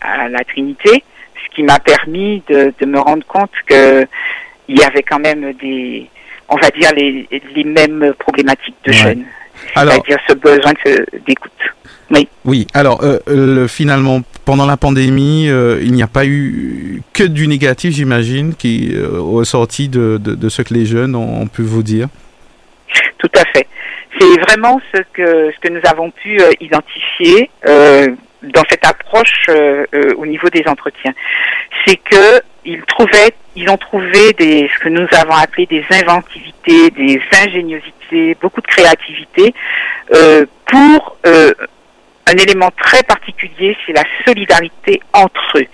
à 0.00 0.28
la 0.28 0.44
Trinité, 0.44 1.02
ce 1.50 1.56
qui 1.56 1.62
m'a 1.62 1.78
permis 1.78 2.42
de, 2.48 2.72
de, 2.78 2.86
me 2.86 2.98
rendre 2.98 3.24
compte 3.26 3.50
que 3.66 4.06
il 4.68 4.78
y 4.78 4.82
avait 4.82 5.02
quand 5.02 5.18
même 5.18 5.52
des, 5.60 6.08
on 6.48 6.56
va 6.56 6.68
dire 6.70 6.90
les, 6.96 7.28
les 7.54 7.64
mêmes 7.64 8.14
problématiques 8.18 8.76
de 8.84 8.92
jeunes. 8.92 9.24
Alors, 9.74 10.02
cest 10.06 10.18
ce 10.28 10.34
besoin 10.34 10.72
d'écoute. 11.26 11.50
Oui. 12.10 12.28
Oui. 12.44 12.66
Alors, 12.74 13.00
euh, 13.02 13.68
finalement, 13.68 14.22
pendant 14.44 14.66
la 14.66 14.76
pandémie, 14.76 15.48
euh, 15.48 15.78
il 15.82 15.92
n'y 15.92 16.02
a 16.02 16.08
pas 16.08 16.26
eu 16.26 17.02
que 17.12 17.22
du 17.22 17.46
négatif, 17.46 17.94
j'imagine, 17.94 18.54
qui 18.54 18.90
euh, 18.94 19.44
sorti 19.44 19.88
de, 19.88 20.18
de, 20.18 20.48
ce 20.48 20.62
que 20.62 20.74
les 20.74 20.86
jeunes 20.86 21.14
ont, 21.14 21.46
pu 21.46 21.62
vous 21.62 21.82
dire. 21.82 22.08
Tout 23.18 23.30
à 23.36 23.44
fait. 23.52 23.66
C'est 24.18 24.40
vraiment 24.40 24.80
ce 24.92 25.02
que 25.12 25.52
ce 25.52 25.60
que 25.60 25.72
nous 25.72 25.80
avons 25.84 26.10
pu 26.10 26.40
euh, 26.40 26.50
identifier 26.60 27.48
dans 28.42 28.62
cette 28.68 28.86
approche 28.86 29.48
au 30.16 30.26
niveau 30.26 30.48
des 30.48 30.64
entretiens. 30.66 31.12
C'est 31.86 31.96
que 31.96 32.42
ils 32.64 32.82
trouvaient, 32.82 33.34
ils 33.56 33.68
ont 33.70 33.76
trouvé 33.76 34.32
des, 34.34 34.70
ce 34.74 34.84
que 34.84 34.88
nous 34.88 35.06
avons 35.12 35.34
appelé 35.34 35.66
des 35.66 35.84
inventivités, 35.90 36.90
des 36.90 37.20
ingéniosités, 37.42 38.36
beaucoup 38.40 38.60
de 38.60 38.66
créativité 38.66 39.54
euh, 40.14 40.44
pour 40.66 41.16
euh, 41.26 41.52
un 42.26 42.36
élément 42.36 42.70
très 42.76 43.02
particulier, 43.02 43.76
c'est 43.86 43.92
la 43.92 44.04
solidarité 44.26 45.00
entre 45.12 45.58
eux. 45.58 45.66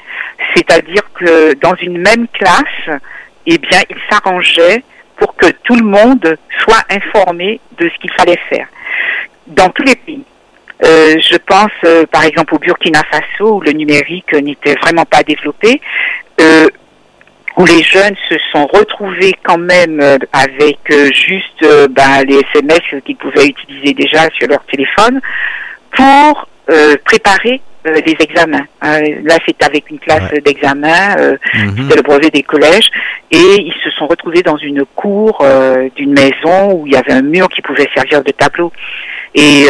C'est-à-dire 0.54 1.02
que 1.14 1.54
dans 1.54 1.74
une 1.76 1.98
même 1.98 2.28
classe, 2.28 3.00
eh 3.46 3.58
bien, 3.58 3.80
ils 3.90 4.00
s'arrangeaient 4.10 4.82
pour 5.16 5.34
que 5.36 5.46
tout 5.64 5.76
le 5.76 5.84
monde 5.84 6.36
soit 6.60 6.84
informé 6.90 7.60
de 7.78 7.88
ce 7.88 7.98
qu'il 8.00 8.12
fallait 8.12 8.40
faire. 8.48 8.68
Dans 9.46 9.70
tous 9.70 9.82
les 9.82 9.96
pays. 9.96 10.24
Euh, 10.84 11.14
je 11.18 11.36
pense 11.38 11.70
euh, 11.84 12.04
par 12.06 12.24
exemple 12.24 12.54
au 12.54 12.58
Burkina 12.58 13.00
Faso 13.10 13.56
où 13.56 13.60
le 13.60 13.72
numérique 13.72 14.32
n'était 14.34 14.74
vraiment 14.74 15.06
pas 15.06 15.22
développé, 15.22 15.80
euh, 16.40 16.68
où 17.56 17.64
les 17.64 17.82
jeunes 17.82 18.14
se 18.28 18.36
sont 18.52 18.66
retrouvés 18.66 19.34
quand 19.42 19.58
même 19.58 20.00
euh, 20.00 20.18
avec 20.32 20.78
euh, 20.90 21.10
juste 21.12 21.62
euh, 21.62 21.88
ben, 21.88 22.22
les 22.26 22.40
SMS 22.54 23.02
qu'ils 23.04 23.16
pouvaient 23.16 23.46
utiliser 23.46 23.94
déjà 23.94 24.28
sur 24.38 24.48
leur 24.48 24.64
téléphone 24.66 25.20
pour 25.90 26.48
préparer 27.04 27.60
les 27.84 28.16
examens. 28.18 28.66
là, 28.82 29.38
c'est 29.46 29.62
avec 29.62 29.88
une 29.88 30.00
classe 30.00 30.32
d'examen, 30.44 31.14
mhm. 31.54 31.76
c'était 31.78 31.94
le 31.94 32.02
brevet 32.02 32.30
des 32.30 32.42
collèges, 32.42 32.90
et 33.30 33.60
ils 33.60 33.74
se 33.84 33.90
sont 33.90 34.08
retrouvés 34.08 34.42
dans 34.42 34.56
une 34.56 34.84
cour 34.96 35.46
d'une 35.94 36.12
maison 36.12 36.72
où 36.72 36.88
il 36.88 36.94
y 36.94 36.96
avait 36.96 37.12
un 37.12 37.22
mur 37.22 37.48
qui 37.48 37.62
pouvait 37.62 37.88
servir 37.94 38.24
de 38.24 38.32
tableau. 38.32 38.72
Et, 39.38 39.66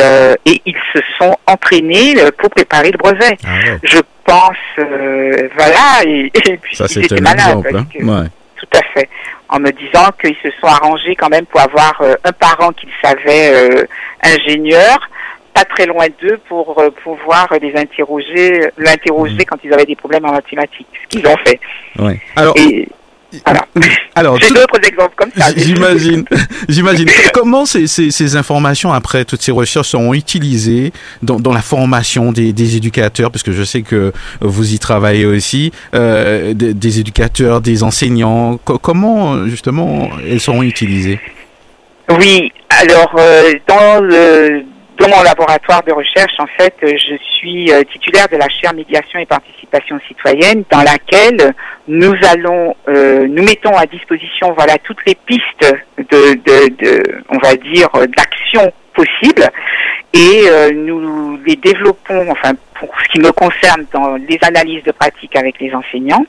et 0.47 0.63
ils 0.65 0.77
se 0.95 1.01
sont 1.19 1.37
entraînés 1.47 2.15
pour 2.39 2.51
préparer 2.51 2.93
le 2.93 2.99
brevet. 2.99 3.37
Ah 3.45 3.77
Je 3.83 3.99
pense, 4.27 4.57
euh, 4.79 5.49
voilà, 5.57 6.03
et, 6.05 6.31
puis 6.61 6.77
Ça, 6.77 6.87
ils 6.95 7.23
malades. 7.23 7.63
Hein. 7.73 8.27
Tout 8.57 8.79
à 8.79 8.83
fait. 8.95 9.09
En 9.49 9.61
me 9.61 9.71
disant 9.71 10.11
qu'ils 10.21 10.37
se 10.43 10.51
sont 10.61 10.67
arrangés 10.67 11.15
quand 11.15 11.29
même 11.29 11.47
pour 11.47 11.61
avoir 11.61 12.01
euh, 12.01 12.15
un 12.25 12.33
parent 12.33 12.73
qu'ils 12.73 12.91
savaient 13.03 13.53
euh, 13.55 13.85
ingénieur, 14.23 14.99
pas 15.55 15.65
très 15.65 15.87
loin 15.87 16.07
d'eux 16.21 16.41
pour 16.49 16.83
pouvoir 17.05 17.49
les 17.61 17.75
interroger, 17.77 18.69
l'interroger 18.77 19.37
mmh. 19.37 19.45
quand 19.47 19.59
ils 19.63 19.73
avaient 19.73 19.85
des 19.85 19.97
problèmes 19.97 20.25
en 20.25 20.33
mathématiques, 20.33 20.89
ce 21.03 21.09
qu'ils 21.09 21.27
ont 21.27 21.37
fait. 21.45 21.61
Ouais. 21.99 22.21
Alors, 22.35 22.55
alors, 24.15 24.39
j'ai 24.41 24.49
d'autres 24.49 24.87
exemples 24.87 25.15
comme 25.17 25.31
ça. 25.37 25.49
J'imagine. 25.57 26.25
J'imagine. 26.69 27.07
Comment 27.35 27.67
ces, 27.67 27.87
ces, 27.87 28.11
ces, 28.11 28.37
informations, 28.37 28.93
après 28.93 29.25
toutes 29.25 29.43
ces 29.43 29.53
recherches, 29.53 29.89
seront 29.89 30.15
utilisées 30.15 30.93
dans, 31.23 31.39
dans 31.39 31.53
la 31.53 31.61
formation 31.61 32.33
des, 32.33 32.53
des, 32.53 32.77
éducateurs, 32.77 33.31
parce 33.31 33.43
que 33.43 33.53
je 33.53 33.63
sais 33.63 33.83
que 33.83 34.13
vous 34.41 34.73
y 34.73 34.79
travaillez 34.79 35.27
aussi, 35.27 35.73
euh, 35.95 36.55
des, 36.55 36.73
des, 36.73 37.01
éducateurs, 37.01 37.61
des 37.61 37.83
enseignants. 37.83 38.59
comment, 38.59 39.47
justement, 39.47 40.11
elles 40.29 40.41
seront 40.41 40.63
utilisées? 40.63 41.21
Oui. 42.09 42.53
Alors, 42.71 43.15
euh, 43.19 43.55
dans 43.69 44.01
le 44.03 44.65
dans 44.99 45.09
mon 45.09 45.23
laboratoire 45.23 45.83
de 45.83 45.93
recherche, 45.93 46.35
en 46.39 46.47
fait, 46.47 46.75
je 46.83 47.17
suis 47.37 47.71
euh, 47.71 47.83
titulaire 47.85 48.29
de 48.29 48.37
la 48.37 48.49
chaire 48.49 48.73
médiation 48.75 49.19
et 49.19 49.27
participation 49.27 49.99
citoyenne, 50.09 50.65
dans 50.71 50.83
laquelle 50.83 51.55
nous 51.87 52.15
allons, 52.31 52.75
euh, 52.89 53.27
nous 53.29 53.43
mettons 53.43 53.77
à 53.77 53.87
disposition, 53.87 54.53
voilà, 54.57 54.79
toutes 54.79 55.05
les 55.07 55.15
pistes 55.15 55.75
de, 55.99 56.35
de, 56.35 56.75
de 56.77 57.23
on 57.29 57.39
va 57.39 57.57
dire, 57.57 57.89
d'action 58.17 58.73
possibles, 58.95 59.49
et 60.15 60.45
euh, 60.47 60.71
nous 60.73 61.39
les 61.45 61.57
développons, 61.57 62.31
enfin, 62.31 62.53
pour 62.75 62.89
ce 63.03 63.09
qui 63.11 63.19
me 63.19 63.33
concerne, 63.33 63.85
dans 63.93 64.17
les 64.17 64.39
analyses 64.43 64.83
de 64.85 64.93
pratique 64.93 65.37
avec 65.37 65.61
les 65.61 65.75
enseignants, 65.75 66.25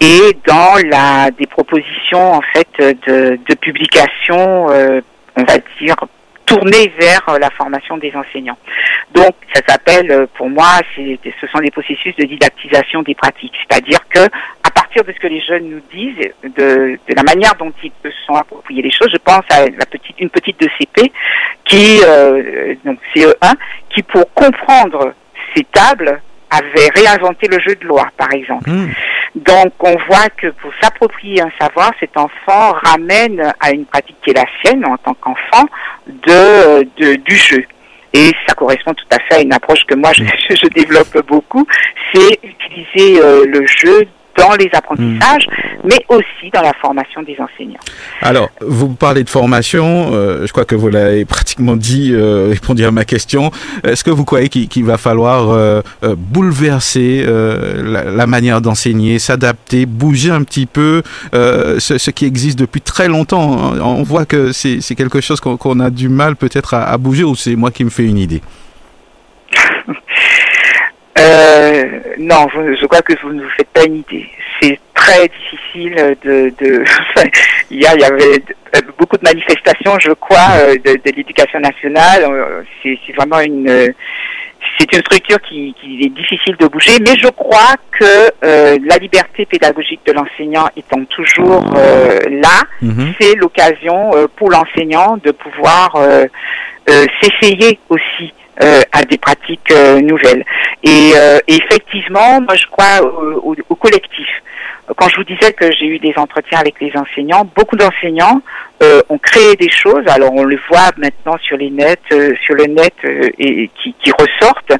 et 0.00 0.36
dans 0.44 0.74
la 0.88 1.30
des 1.30 1.46
propositions, 1.46 2.32
en 2.32 2.42
fait, 2.52 2.68
de, 2.78 3.38
de 3.48 3.54
publication, 3.54 4.66
on 4.66 5.44
va 5.44 5.58
dire 5.80 5.96
tourner 6.46 6.92
vers 6.98 7.22
euh, 7.28 7.38
la 7.38 7.50
formation 7.50 7.98
des 7.98 8.12
enseignants. 8.14 8.58
Donc, 9.12 9.34
ça 9.54 9.62
s'appelle, 9.66 10.10
euh, 10.10 10.26
pour 10.34 10.48
moi, 10.48 10.80
ce 10.96 11.46
sont 11.46 11.58
des 11.58 11.70
processus 11.70 12.14
de 12.16 12.24
didactisation 12.24 13.02
des 13.02 13.14
pratiques. 13.14 13.54
C'est-à-dire 13.68 14.00
que, 14.08 14.20
à 14.20 14.70
partir 14.74 15.04
de 15.04 15.12
ce 15.12 15.18
que 15.18 15.26
les 15.26 15.40
jeunes 15.40 15.68
nous 15.68 15.82
disent, 15.92 16.32
de, 16.56 16.98
la 17.08 17.22
manière 17.22 17.54
dont 17.54 17.72
ils 17.82 17.92
se 18.04 18.10
sont 18.26 18.34
appropriés 18.34 18.82
les 18.82 18.90
choses, 18.90 19.10
je 19.12 19.18
pense 19.18 19.44
à 19.50 19.66
la 19.66 19.86
petite, 19.86 20.18
une 20.18 20.30
petite 20.30 20.60
de 20.60 20.68
CP 20.78 21.12
qui, 21.64 22.00
euh, 22.04 22.74
donc 22.84 22.98
CE1, 23.14 23.54
qui 23.90 24.02
pour 24.02 24.32
comprendre 24.34 25.14
ces 25.54 25.64
tables 25.64 26.20
avait 26.50 26.90
réinventé 26.94 27.48
le 27.48 27.58
jeu 27.60 27.74
de 27.76 27.86
loi, 27.86 28.08
par 28.16 28.32
exemple. 28.32 28.68
Hmm. 28.68 28.90
Donc, 29.34 29.72
on 29.80 29.96
voit 30.08 30.28
que 30.36 30.48
pour 30.48 30.70
s'approprier 30.80 31.40
un 31.40 31.50
savoir, 31.58 31.92
cet 31.98 32.16
enfant 32.16 32.74
ramène 32.84 33.52
à 33.60 33.70
une 33.70 33.86
pratique 33.86 34.16
qui 34.22 34.30
est 34.30 34.34
la 34.34 34.44
sienne 34.62 34.84
en 34.84 34.96
tant 34.98 35.14
qu'enfant 35.14 35.66
de, 36.06 36.82
de, 36.98 37.14
du 37.16 37.36
jeu. 37.36 37.64
Et 38.12 38.30
ça 38.46 38.54
correspond 38.54 38.92
tout 38.92 39.06
à 39.10 39.18
fait 39.20 39.40
à 39.40 39.40
une 39.40 39.54
approche 39.54 39.84
que 39.86 39.94
moi 39.94 40.12
je, 40.14 40.22
je 40.22 40.66
développe 40.68 41.26
beaucoup, 41.26 41.66
c'est 42.12 42.40
utiliser 42.42 43.22
euh, 43.22 43.46
le 43.46 43.66
jeu 43.66 44.06
dans 44.36 44.54
les 44.54 44.70
apprentissages, 44.72 45.46
hmm. 45.46 45.88
mais 45.88 46.04
aussi 46.08 46.50
dans 46.52 46.62
la 46.62 46.72
formation 46.74 47.22
des 47.22 47.36
enseignants. 47.38 47.80
Alors, 48.20 48.50
vous 48.60 48.88
parlez 48.94 49.24
de 49.24 49.30
formation, 49.30 50.10
euh, 50.12 50.46
je 50.46 50.52
crois 50.52 50.64
que 50.64 50.74
vous 50.74 50.88
l'avez 50.88 51.24
pratiquement 51.24 51.76
dit, 51.76 52.12
euh, 52.12 52.48
répondu 52.50 52.84
à 52.84 52.90
ma 52.90 53.04
question. 53.04 53.50
Est-ce 53.84 54.04
que 54.04 54.10
vous 54.10 54.24
croyez 54.24 54.48
qu'il 54.48 54.84
va 54.84 54.98
falloir 54.98 55.50
euh, 55.50 55.82
euh 56.02 56.14
bouleverser 56.16 57.24
euh, 57.26 57.82
la, 57.82 58.04
la, 58.04 58.26
manière 58.26 58.60
d'enseigner, 58.60 59.18
s'adapter, 59.18 59.86
bouger 59.86 60.30
un 60.30 60.42
petit 60.42 60.66
peu 60.66 61.02
ce, 61.32 61.98
ce, 61.98 62.10
qui 62.10 62.26
existe 62.26 62.58
depuis 62.58 62.80
très 62.80 63.08
longtemps? 63.08 63.72
On 63.80 64.02
voit 64.02 64.26
que 64.26 64.52
c'est 64.52 64.94
quelque 64.94 65.20
chose 65.20 65.40
qu'on 65.40 65.80
a 65.80 65.90
du 65.90 66.08
mal 66.08 66.36
peut-être 66.36 66.74
à, 66.74 66.84
à 66.84 66.98
bouger, 66.98 67.24
ou 67.24 67.34
c'est 67.34 67.56
moi 67.56 67.70
qui 67.70 67.84
me 67.84 67.90
fais 67.90 68.04
une 68.04 68.18
idée? 68.18 68.42
Euh, 71.18 71.84
non, 72.18 72.46
je 72.52 72.86
crois 72.86 73.02
que 73.02 73.12
vous 73.22 73.32
ne 73.32 73.42
vous 73.42 73.50
faites 73.50 73.68
pas 73.68 73.84
une 73.84 73.96
idée. 73.96 74.28
C'est 74.60 74.78
très 74.94 75.28
difficile 75.28 76.16
de. 76.24 76.52
de 76.58 76.84
il, 77.70 77.82
y 77.82 77.86
a, 77.86 77.94
il 77.94 78.00
y 78.00 78.04
avait 78.04 78.42
beaucoup 78.98 79.18
de 79.18 79.24
manifestations, 79.24 79.98
je 79.98 80.12
crois, 80.12 80.48
euh, 80.56 80.74
de, 80.74 80.92
de 80.92 81.16
l'éducation 81.16 81.60
nationale. 81.60 82.24
Euh, 82.24 82.62
c'est 82.82 83.12
vraiment 83.14 83.40
une. 83.40 83.92
c'est 84.78 84.92
une 84.92 85.00
structure 85.00 85.40
qui, 85.42 85.74
qui, 85.80 86.04
est 86.04 86.08
difficile 86.08 86.56
de 86.56 86.66
bouger, 86.66 86.98
mais 87.00 87.16
je 87.18 87.28
crois 87.28 87.74
que 87.98 88.32
euh, 88.44 88.78
la 88.84 88.96
liberté 88.96 89.44
pédagogique 89.44 90.00
de 90.06 90.12
l'enseignant 90.12 90.66
étant 90.76 91.04
toujours 91.04 91.62
euh, 91.76 92.18
là, 92.30 92.62
mhm. 92.80 93.12
c'est 93.20 93.34
l'occasion 93.34 94.12
euh, 94.14 94.26
pour 94.36 94.50
l'enseignant 94.50 95.18
de 95.22 95.30
pouvoir 95.30 95.96
s'essayer 97.22 97.78
aussi 97.88 98.32
à 98.60 99.02
des 99.08 99.18
pratiques 99.18 99.72
nouvelles. 100.02 100.44
Et 100.82 101.12
effectivement, 101.48 102.40
moi 102.40 102.54
je 102.54 102.66
crois 102.66 103.02
au, 103.02 103.56
au 103.68 103.74
collectif 103.74 104.28
quand 104.96 105.08
je 105.08 105.16
vous 105.16 105.24
disais 105.24 105.52
que 105.52 105.70
j'ai 105.72 105.86
eu 105.86 105.98
des 105.98 106.12
entretiens 106.16 106.58
avec 106.58 106.80
les 106.80 106.92
enseignants, 106.96 107.48
beaucoup 107.56 107.76
d'enseignants 107.76 108.42
euh, 108.82 109.00
ont 109.08 109.18
créé 109.18 109.54
des 109.56 109.70
choses. 109.70 110.04
Alors 110.08 110.32
on 110.32 110.44
le 110.44 110.58
voit 110.68 110.90
maintenant 110.96 111.36
sur 111.42 111.56
les 111.56 111.70
nets, 111.70 112.00
euh, 112.12 112.34
sur 112.44 112.54
le 112.54 112.64
net 112.64 112.94
euh, 113.04 113.30
et 113.38 113.70
qui, 113.80 113.94
qui 114.02 114.10
ressortent. 114.12 114.72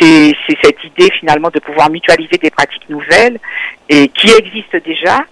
C'est 0.00 0.34
cette 0.62 0.82
idée 0.84 1.10
finalement 1.20 1.50
de 1.50 1.60
pouvoir 1.60 1.90
mutualiser 1.90 2.38
des 2.42 2.50
pratiques 2.50 2.88
nouvelles 2.88 3.38
et 3.88 4.08
qui 4.08 4.32
existent 4.32 4.78
déjà 4.84 5.24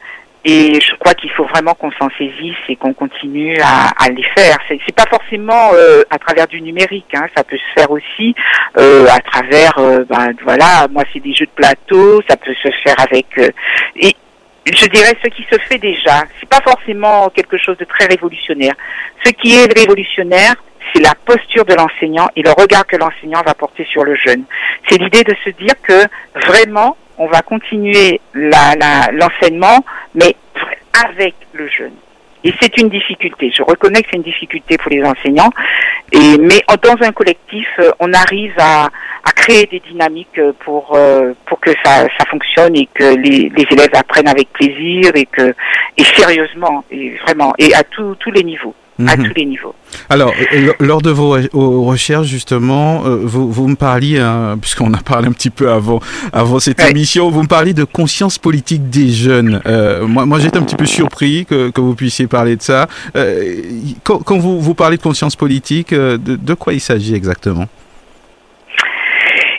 et 0.45 0.81
je 0.81 0.95
crois 0.97 1.13
qu'il 1.15 1.31
faut 1.31 1.45
vraiment 1.45 1.75
qu'on 1.75 1.91
s'en 1.93 2.09
saisisse 2.17 2.57
et 2.69 2.77
qu'on 2.77 2.95
continue 2.95 3.59
à, 3.61 3.89
à, 3.99 4.09
les 4.09 4.25
faire. 4.37 4.57
C'est 4.69 4.95
pas 4.95 5.07
forcément 5.11 5.73
euh, 5.75 6.03
à 6.11 6.19
travers 6.19 6.47
du 6.47 6.63
numérique, 6.63 7.13
hein, 7.15 7.27
ça 7.37 7.45
peut 7.45 7.59
se 7.59 7.81
faire 7.81 7.91
aussi 7.91 8.35
euh, 8.79 9.07
à 9.07 9.21
travers, 9.21 9.77
euh, 9.79 10.05
ben, 10.09 10.33
voilà, 10.43 10.87
moi 10.91 11.05
c'est 11.13 11.21
des 11.21 11.35
jeux 11.35 11.47
de 11.47 11.51
plateau, 11.51 12.23
ça 12.29 12.37
peut 12.37 12.55
se 12.55 12.71
faire 12.83 12.97
avec. 12.99 13.27
Et 13.97 14.15
je 14.67 14.87
dirais 14.87 15.17
ce 15.23 15.29
qui 15.29 15.45
se 15.51 15.59
fait 15.69 15.79
déjà. 15.79 16.23
C'est 16.39 16.49
pas 16.49 16.61
forcément 16.63 17.29
quelque 17.31 17.59
chose 17.59 17.77
de 17.77 17.85
très 17.85 18.07
révolutionnaire. 18.07 18.75
Ce 19.25 19.31
qui 19.33 19.57
est 19.57 19.79
révolutionnaire, 19.79 20.55
c'est 20.93 21.01
la 21.01 21.15
posture 21.25 21.65
de 21.65 21.75
l'enseignant 21.75 22.29
et 22.37 22.43
le 22.43 22.51
regard 22.53 22.87
que 22.87 22.97
l'enseignant 22.97 23.43
va 23.45 23.55
porter 23.55 23.85
sur 23.85 24.05
le 24.05 24.15
jeune. 24.15 24.45
C'est 24.89 24.99
l'idée 24.99 25.23
de 25.25 25.35
se 25.45 25.51
dire 25.51 25.75
que 25.83 26.05
vraiment 26.47 26.97
on 27.19 27.27
va 27.27 27.43
continuer 27.43 28.21
l'enseignement, 28.33 29.85
mais 30.15 30.35
avec 31.07 31.35
le 31.53 31.69
jeune. 31.69 31.93
Et 32.43 32.55
c'est 32.61 32.79
une 32.79 32.89
difficulté. 32.89 33.53
Je 33.55 33.63
reconnais 33.63 34.03
que 34.03 34.09
c'est 34.11 34.17
une 34.17 34.23
difficulté 34.23 34.79
pour 34.79 34.91
les 34.91 35.05
enseignants. 35.05 35.51
Et, 36.13 36.39
mais 36.39 36.61
dans 36.83 36.97
un 37.07 37.13
collectif, 37.13 37.69
euh, 37.79 37.91
on 38.01 38.13
arrive 38.15 38.55
à, 38.59 38.89
créer 39.37 39.67
des 39.67 39.81
dynamiques 39.81 40.39
euh, 40.39 40.53
pour, 40.61 40.95
euh, 40.95 41.33
pour 41.47 41.61
que 41.61 41.71
ça, 41.83 42.07
ça 42.19 42.27
fonctionne 42.29 42.77
et 42.77 42.89
que 42.93 43.15
les, 43.17 43.51
élèves 43.71 43.95
apprennent 43.95 44.29
avec 44.29 44.53
plaisir 44.53 45.13
et 45.15 45.25
que 45.25 45.55
et 45.97 46.05
sérieusement 46.05 46.85
et 46.91 47.17
vraiment 47.25 47.55
et 47.59 47.73
à 47.75 47.83
tous 47.85 48.17
les 48.35 48.43
niveaux 48.43 48.75
à 49.09 49.17
mhm. 49.17 49.29
tous 49.29 49.35
les 49.37 49.47
niveaux. 49.47 49.75
Alors, 50.09 50.33
euh, 50.53 50.73
lors 50.81 51.03
de 51.03 51.11
vos, 51.11 51.37
recherches, 51.85 52.27
justement, 52.27 53.05
euh, 53.05 53.21
vous, 53.23 53.51
vous 53.51 53.69
me 53.69 53.77
parliez, 53.77 54.19
hein, 54.19 54.59
puisqu'on 54.61 54.93
a 54.95 54.99
parlé 54.99 55.29
un 55.29 55.33
petit 55.33 55.51
peu 55.51 55.71
avant, 55.71 56.01
avant 56.33 56.61
cette 56.61 56.81
émission, 56.81 57.31
vous 57.31 57.43
me 57.43 57.49
parliez 57.49 57.75
de 57.75 57.85
conscience 57.85 58.39
politique 58.39 58.91
des 58.91 59.09
jeunes. 59.09 59.61
Euh, 59.67 60.07
moi, 60.07 60.27
moi 60.27 60.39
j'étais 60.39 60.59
un 60.59 60.63
petit 60.63 60.77
peu 60.77 60.87
surpris 60.87 61.47
que, 61.47 61.71
que 61.71 61.81
vous 61.81 61.95
puissiez 61.95 62.27
parler 62.27 62.57
de 62.57 62.63
ça. 62.63 62.89
quand, 64.05 64.19
quand, 64.19 64.39
vous, 64.39 64.61
vous 64.61 64.75
parlez 64.75 64.97
de 64.97 65.03
conscience 65.03 65.37
politique, 65.37 65.93
de, 65.93 66.17
de 66.17 66.55
quoi 66.55 66.73
il 66.73 66.81
s'agit 66.81 67.15
exactement? 67.15 67.67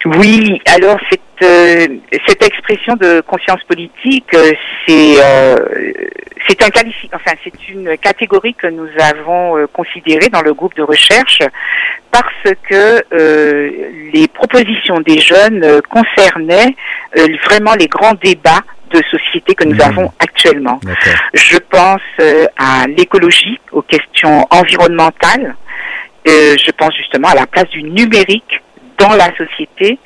Oui, 0.05 0.61
alors 0.65 0.97
cette, 1.09 1.21
cette 2.27 2.43
expression 2.43 2.95
de 2.95 3.21
conscience 3.21 3.63
politique, 3.63 4.35
c'est 4.87 5.17
c'est 6.47 6.63
un 6.63 6.69
enfin 7.13 7.31
c'est 7.43 7.69
une 7.69 7.97
catégorie 7.97 8.53
que 8.53 8.67
nous 8.67 8.87
avons 8.99 9.57
euh, 9.57 9.67
considérée 9.67 10.29
dans 10.29 10.41
le 10.41 10.53
groupe 10.53 10.75
de 10.75 10.81
recherche 10.81 11.39
parce 12.11 12.55
que 12.69 13.03
euh, 13.13 13.69
les 14.13 14.27
propositions 14.27 14.99
des 15.01 15.19
jeunes 15.19 15.63
euh, 15.63 15.81
concernaient 15.89 16.75
vraiment 17.45 17.73
les 17.75 17.87
grands 17.87 18.13
débats 18.13 18.61
de 18.91 19.01
société 19.09 19.53
que 19.55 19.65
nous 19.65 19.75
mmh. 19.75 19.81
avons 19.81 20.11
actuellement. 20.19 20.79
Je 21.33 21.57
pense 21.57 22.01
à 22.57 22.87
l'écologie, 22.87 23.59
aux 23.71 23.81
questions 23.81 24.45
environnementales. 24.49 25.55
je 26.25 26.71
pense 26.71 26.93
justement 26.95 27.29
à 27.29 27.35
la 27.35 27.47
place 27.47 27.69
du 27.69 27.83
numérique 27.83 28.61
dans 29.01 29.15
la 29.15 29.35
société. 29.35 29.97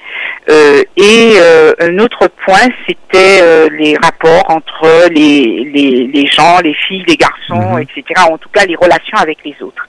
Euh, 0.49 0.84
et 0.95 1.34
euh, 1.38 1.73
un 1.79 1.97
autre 1.99 2.27
point, 2.45 2.67
c'était 2.88 3.41
euh, 3.41 3.67
les 3.71 3.95
rapports 4.01 4.49
entre 4.49 5.10
les, 5.10 5.69
les, 5.73 6.08
les, 6.08 6.27
gens, 6.27 6.60
les 6.63 6.73
filles, 6.73 7.03
les 7.08 7.17
garçons, 7.17 7.75
mhm. 7.75 7.81
etc. 7.81 8.03
En 8.29 8.38
tout 8.38 8.49
cas, 8.49 8.65
les 8.65 8.75
relations 8.75 9.17
avec 9.17 9.39
les 9.43 9.55
autres. 9.62 9.88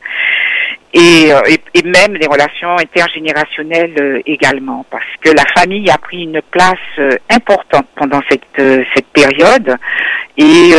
Et, 0.95 1.29
et, 1.29 1.61
et 1.75 1.83
même 1.83 2.15
les 2.15 2.27
relations 2.27 2.79
intergénérationnelles 2.79 4.23
également, 4.25 4.87
parce 4.91 5.05
que 5.21 5.29
la 5.29 5.45
famille 5.55 5.91
a 5.91 5.99
pris 5.99 6.23
une 6.23 6.41
place 6.51 6.79
importante 7.29 7.87
pendant 7.97 8.23
cette, 8.31 8.89
cette 8.95 9.07
période, 9.09 9.77
et 10.39 10.71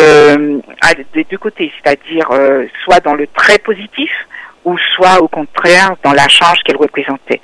des 1.14 1.24
deux 1.26 1.38
côtés, 1.38 1.72
c'est-à-dire 1.78 2.30
soit 2.84 3.00
dans 3.02 3.14
le 3.14 3.28
très 3.28 3.60
positif, 3.60 4.10
ou 4.68 4.78
soit 4.96 5.22
au 5.22 5.30
contraire 5.30 5.96
dans 6.04 6.12
la 6.12 6.28
charge 6.28 6.60
qu'elle 6.66 6.76
représentait. 6.76 7.40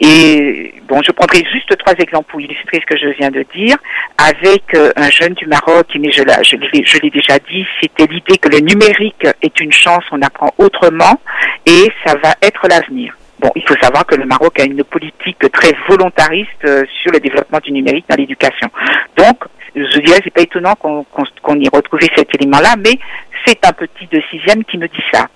Et 0.00 0.74
bon, 0.88 1.00
je 1.04 1.10
prendrai 1.10 1.42
juste 1.52 1.76
trois 1.78 1.94
exemples 1.94 2.30
pour 2.30 2.40
illustrer 2.40 2.80
ce 2.80 2.86
que 2.86 2.96
je 2.96 3.08
viens 3.18 3.30
de 3.30 3.44
dire. 3.54 3.76
Avec 4.18 4.62
euh, 4.74 4.92
un 4.96 5.10
jeune 5.10 5.34
du 5.34 5.46
Maroc, 5.46 5.86
mais 5.98 6.12
je, 6.12 6.22
je 6.22 6.98
l'ai 7.00 7.10
déjà 7.10 7.38
dit, 7.50 7.66
c'était 7.82 8.06
l'idée 8.06 8.38
que 8.38 8.48
le 8.48 8.58
numérique 8.58 9.26
est 9.42 9.60
une 9.60 9.72
chance, 9.72 10.04
on 10.12 10.22
apprend 10.22 10.52
autrement 10.58 11.20
et 11.66 11.90
ça 12.06 12.14
va 12.22 12.34
être 12.40 12.68
l'avenir. 12.68 13.16
Bon, 13.40 13.50
il 13.56 13.62
faut 13.66 13.76
savoir 13.82 14.06
que 14.06 14.14
le 14.14 14.24
Maroc 14.24 14.60
a 14.60 14.64
une 14.64 14.84
politique 14.84 15.44
très 15.52 15.72
volontariste 15.88 16.64
euh, 16.64 16.84
sur 17.02 17.10
le 17.10 17.18
développement 17.18 17.58
du 17.64 17.72
numérique 17.72 18.06
dans 18.08 18.16
l'éducation. 18.16 18.68
Donc, 19.16 19.38
je 19.74 19.98
dirais, 19.98 20.20
c'est 20.22 20.32
pas 20.32 20.42
étonnant 20.42 20.76
qu'on 20.76 21.58
y 21.58 21.68
retrouve 21.68 22.00
cet 22.16 22.32
élément-là, 22.36 22.76
mais 22.78 22.96
c'est 23.44 23.58
un 23.66 23.72
petit 23.72 24.06
de 24.06 24.22
sixième 24.30 24.64
qui 24.64 24.78
me 24.78 24.86
dit 24.86 25.04
ça. 25.12 25.26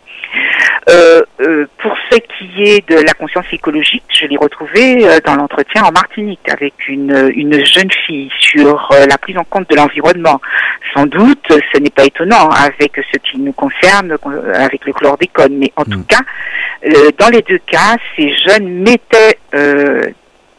Euh, 0.91 1.23
euh, 1.41 1.67
pour 1.79 1.95
ce 2.11 2.17
qui 2.17 2.63
est 2.63 2.89
de 2.89 2.97
la 2.97 3.13
conscience 3.13 3.45
écologique, 3.53 4.05
je 4.09 4.27
l'ai 4.27 4.37
retrouvé 4.37 5.07
euh, 5.07 5.19
dans 5.25 5.37
l'entretien 5.37 5.85
en 5.85 5.93
Martinique 5.93 6.49
avec 6.51 6.89
une, 6.89 7.31
une 7.35 7.65
jeune 7.65 7.91
fille 8.07 8.31
sur 8.39 8.89
la 8.91 9.19
prise 9.19 9.37
en 9.37 9.45
compte 9.45 9.69
de 9.69 9.77
l'environnement. 9.77 10.41
Sans 10.95 11.07
doute, 11.07 11.47
ce 11.51 11.81
n'est 11.81 11.91
pas 11.91 12.05
étonnant 12.05 12.49
avec 12.49 12.93
ce 13.13 13.19
qui 13.19 13.39
nous 13.39 13.53
concerne, 13.53 14.17
avec 14.55 14.85
le 14.87 14.93
chlordécone, 14.93 15.59
mais 15.59 15.73
en 15.77 15.85
tout 15.85 15.99
mm. 15.99 16.07
cas, 16.07 16.21
dans 17.19 17.29
les 17.29 17.43
deux 17.43 17.61
cas, 17.67 17.97
ces 18.17 18.35
jeunes 18.37 18.83
mettaient 18.83 19.39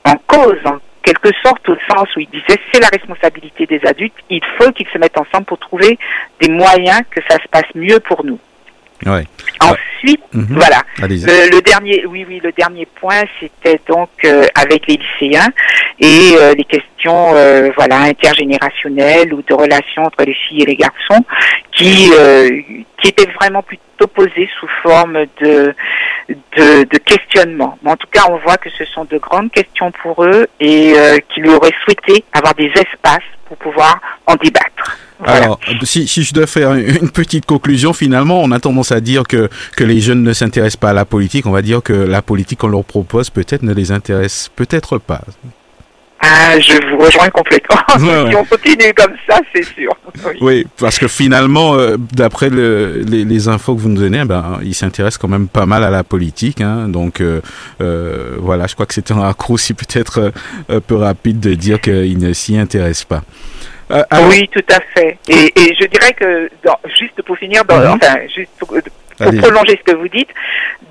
en 0.05 0.15
cause, 0.27 0.59
en 0.65 0.77
quelque 1.01 1.29
sorte 1.43 1.67
au 1.69 1.75
sens 1.89 2.07
où 2.15 2.19
ils 2.19 2.29
disaient 2.29 2.59
c'est 2.71 2.81
la 2.81 2.89
responsabilité 2.89 3.65
des 3.65 3.81
adultes, 3.85 4.13
il 4.29 4.41
faut 4.59 4.71
qu'ils 4.71 4.87
se 4.93 4.97
mettent 4.99 5.17
ensemble 5.17 5.45
pour 5.45 5.57
trouver 5.57 5.97
des 6.39 6.49
moyens 6.49 7.01
que 7.09 7.21
ça 7.27 7.37
se 7.37 7.47
passe 7.49 7.73
mieux 7.73 7.99
pour 7.99 8.23
nous. 8.23 8.39
Ouais. 9.05 9.23
Ensuite, 9.61 10.21
mhm. 10.33 10.47
voilà. 10.49 10.81
Le, 10.99 11.61
dernier, 11.61 12.05
oui, 12.05 12.25
oui, 12.27 12.41
le 12.43 12.51
dernier 12.51 12.85
point, 12.85 13.23
c'était 13.39 13.79
donc 13.87 14.09
euh, 14.25 14.45
avec 14.55 14.87
les 14.87 14.97
lycéens 14.97 15.47
et 15.99 16.35
euh, 16.37 16.53
les 16.53 16.65
questions, 16.65 16.87
euh, 17.07 17.69
voilà, 17.75 18.01
intergénérationnelles 18.01 19.33
ou 19.33 19.41
de 19.41 19.53
relations 19.53 20.03
entre 20.03 20.23
les 20.25 20.33
filles 20.33 20.63
et 20.63 20.65
les 20.65 20.75
garçons, 20.75 21.23
qui 21.71 22.11
qui 23.01 23.07
étaient 23.07 23.31
vraiment 23.39 23.63
plutôt 23.63 24.07
posées 24.07 24.49
sous 24.59 24.67
forme 24.83 25.25
de 25.41 25.73
de, 26.57 26.97
questionnement. 26.97 27.77
Mais 27.83 27.91
en 27.91 27.95
tout 27.95 28.07
cas, 28.11 28.23
on 28.29 28.37
voit 28.37 28.57
que 28.57 28.69
ce 28.69 28.85
sont 28.85 29.05
de 29.05 29.17
grandes 29.17 29.51
questions 29.51 29.91
pour 30.03 30.23
eux 30.23 30.47
et 30.59 30.93
qu'ils 31.33 31.49
auraient 31.49 31.73
souhaité 31.83 32.23
avoir 32.33 32.53
des 32.55 32.71
espaces 32.75 33.23
pour 33.47 33.57
pouvoir 33.57 33.99
en 34.27 34.35
débattre. 34.35 34.97
Alors, 35.25 35.59
si, 35.83 36.07
si, 36.07 36.23
je 36.23 36.33
dois 36.33 36.47
faire 36.47 36.73
une 36.73 37.09
petite 37.11 37.45
conclusion, 37.45 37.91
finalement, 37.93 38.41
on 38.41 38.51
a 38.51 38.59
tendance 38.59 38.91
à 38.91 39.01
dire 39.01 39.23
que, 39.23 39.49
que 39.75 39.83
les 39.83 39.99
jeunes 39.99 40.23
ne 40.23 40.33
s'intéressent 40.33 40.77
pas 40.77 40.91
à 40.91 40.93
la 40.93 41.05
politique. 41.05 41.45
On 41.45 41.51
va 41.51 41.61
dire 41.61 41.81
que 41.83 41.93
la 41.93 42.21
politique 42.21 42.59
qu'on 42.59 42.67
leur 42.67 42.85
propose 42.85 43.29
peut-être 43.29 43.63
ne 43.63 43.73
les 43.73 43.91
intéresse 43.91 44.49
peut-être 44.55 44.97
pas. 44.97 45.21
Ah, 46.31 46.59
je 46.59 46.73
vous 46.89 46.97
rejoins 46.97 47.29
complètement. 47.29 47.77
si 48.29 48.35
on 48.35 48.45
continue 48.45 48.93
comme 48.93 49.13
ça, 49.27 49.39
c'est 49.53 49.63
sûr. 49.63 49.91
Oui. 50.41 50.65
parce 50.79 50.99
que 50.99 51.07
finalement, 51.07 51.75
euh, 51.75 51.97
d'après 51.97 52.49
le, 52.49 53.01
les, 53.07 53.25
les, 53.25 53.47
infos 53.47 53.73
que 53.75 53.81
vous 53.81 53.89
nous 53.89 54.01
donnez, 54.01 54.23
ben, 54.25 54.59
ils 54.61 54.75
s'intéressent 54.75 55.17
quand 55.17 55.27
même 55.27 55.47
pas 55.47 55.65
mal 55.65 55.83
à 55.83 55.89
la 55.89 56.03
politique. 56.03 56.61
Hein, 56.61 56.87
donc 56.87 57.19
euh, 57.19 57.41
euh, 57.81 58.35
voilà, 58.37 58.67
je 58.67 58.75
crois 58.75 58.85
que 58.85 58.93
c'était 58.93 59.13
un 59.13 59.21
raccourci 59.21 59.73
peut-être 59.73 60.31
un 60.69 60.79
peu 60.81 60.95
rapide 60.95 61.39
de 61.39 61.55
dire 61.55 61.81
qu'ils 61.81 62.19
ne 62.19 62.33
s'y 62.33 62.57
intéressent 62.57 63.05
pas. 63.05 63.23
Euh, 63.91 64.03
oui, 64.29 64.47
tout 64.51 64.63
à 64.71 64.79
fait. 64.93 65.17
Et, 65.27 65.51
et 65.59 65.75
je 65.79 65.85
dirais 65.87 66.13
que, 66.13 66.49
dans, 66.63 66.77
juste 66.99 67.21
pour 67.23 67.37
finir, 67.37 67.65
dans, 67.65 67.79
mhm. 67.79 67.99
enfin, 68.01 68.19
juste 68.33 68.51
pour, 68.59 68.67
prolonger 69.17 69.79
ce 69.85 69.91
que 69.91 69.97
vous 69.97 70.07
dites, 70.07 70.29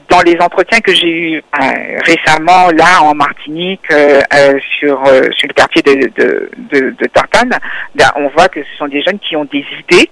dans 0.08 0.22
les 0.22 0.36
entretiens 0.40 0.80
que 0.80 0.94
j'ai 0.94 1.08
eus 1.08 1.36
euh, 1.36 1.98
récemment, 2.04 2.70
là, 2.70 3.02
en 3.02 3.14
Martinique, 3.14 3.80
euh, 3.90 4.20
euh 4.34 4.58
sur, 4.78 5.04
euh, 5.06 5.22
sur 5.36 5.48
le 5.48 5.54
quartier 5.54 5.82
de, 5.82 6.10
de, 6.16 6.50
de, 6.72 6.90
de 6.90 7.06
Tartane, 7.06 7.58
ben, 7.94 8.10
on 8.16 8.28
voit 8.28 8.48
que 8.48 8.60
ce 8.60 8.78
sont 8.78 8.88
des 8.88 9.02
jeunes 9.02 9.18
qui 9.18 9.36
ont 9.36 9.44
des 9.44 9.64
idées 9.80 10.10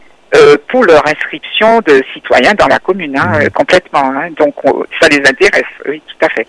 pour 0.68 0.84
leur 0.84 1.06
inscription 1.06 1.80
de 1.86 2.02
citoyens 2.12 2.52
dans 2.52 2.66
la 2.66 2.78
commune, 2.78 3.16
hein, 3.16 3.48
complètement. 3.54 4.02
Hein, 4.02 4.28
donc, 4.38 4.54
ça 5.00 5.08
les 5.08 5.20
intéresse, 5.20 5.64
oui, 5.88 6.02
tout 6.06 6.26
à 6.26 6.28
fait. 6.28 6.46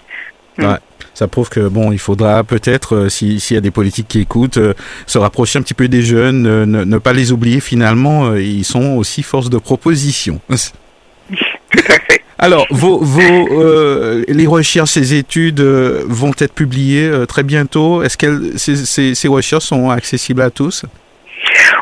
Ouais. 0.58 0.78
Ça 1.14 1.30
prouve 1.30 1.48
que 1.48 1.70
bon, 1.70 1.94
il 1.94 2.00
faudra 2.00 2.44
peut-être, 2.44 3.08
s'il 3.08 3.38
y 3.38 3.56
a 3.56 3.62
des 3.62 3.72
politiques 3.72 4.10
qui 4.10 4.20
écoutent, 4.20 4.60
se 5.06 5.18
rapprocher 5.18 5.60
un 5.60 5.62
petit 5.62 5.74
peu 5.74 5.88
des 5.88 6.02
jeunes, 6.02 6.66
ne, 6.66 6.84
ne 6.84 6.98
pas 6.98 7.14
les 7.14 7.32
oublier. 7.32 7.62
Finalement, 7.62 8.36
ils 8.36 8.66
sont 8.66 8.98
aussi 8.98 9.24
force 9.24 9.50
de 9.50 9.58
proposition. 9.58 10.42
Tout 10.50 11.86
à 11.88 12.00
fait. 12.12 12.24
Alors, 12.40 12.68
vos, 12.70 13.00
vos, 13.00 13.22
euh, 13.22 14.24
les 14.28 14.46
recherches, 14.46 14.92
ces 14.92 15.16
études 15.16 15.60
euh, 15.60 16.04
vont 16.06 16.34
être 16.40 16.54
publiées 16.54 17.10
euh, 17.10 17.26
très 17.26 17.44
bientôt. 17.44 18.04
Est-ce 18.04 18.18
que 18.18 18.58
ces, 18.58 18.76
ces, 18.76 19.16
ces, 19.16 19.28
recherches 19.28 19.66
sont 19.66 19.90
accessibles 19.90 20.42
à 20.42 20.52
tous? 20.52 20.86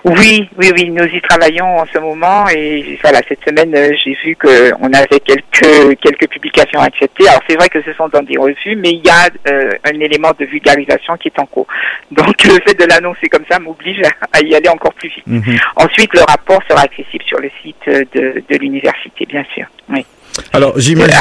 Oui, 0.05 0.47
oui, 0.57 0.71
oui, 0.75 0.91
nous 0.91 1.03
y 1.03 1.19
travaillons 1.21 1.79
en 1.79 1.85
ce 1.91 1.97
moment 1.97 2.47
et 2.49 2.97
voilà, 3.01 3.21
cette 3.27 3.43
semaine, 3.43 3.73
j'ai 4.03 4.15
vu 4.23 4.35
qu'on 4.35 4.93
avait 4.93 5.19
quelques 5.19 5.99
quelques 5.99 6.29
publications 6.29 6.79
acceptées. 6.79 7.27
Alors 7.27 7.41
c'est 7.49 7.55
vrai 7.55 7.69
que 7.69 7.81
ce 7.81 7.91
sont 7.93 8.07
dans 8.09 8.21
des 8.21 8.37
revues, 8.37 8.75
mais 8.75 8.91
il 8.91 9.03
y 9.03 9.09
a 9.09 9.29
un 9.83 9.99
élément 9.99 10.31
de 10.37 10.45
vulgarisation 10.45 11.17
qui 11.17 11.29
est 11.29 11.39
en 11.39 11.47
cours. 11.47 11.65
Donc 12.11 12.43
le 12.43 12.59
fait 12.65 12.79
de 12.79 12.85
l'annoncer 12.85 13.27
comme 13.29 13.45
ça 13.49 13.57
m'oblige 13.59 14.01
à, 14.31 14.41
y 14.41 14.53
aller 14.53 14.69
encore 14.69 14.93
plus 14.93 15.09
vite. 15.09 15.25
Mhm. 15.25 15.57
Ensuite, 15.77 16.13
le 16.13 16.21
rapport 16.21 16.61
sera 16.69 16.81
accessible 16.81 17.23
sur 17.25 17.39
le 17.39 17.49
site 17.63 17.87
de, 17.87 18.43
de 18.47 18.57
l'université, 18.57 19.25
bien 19.25 19.43
sûr. 19.55 19.65
Oui. 19.89 20.05
Alors, 20.53 20.73
j'imagine. 20.77 21.15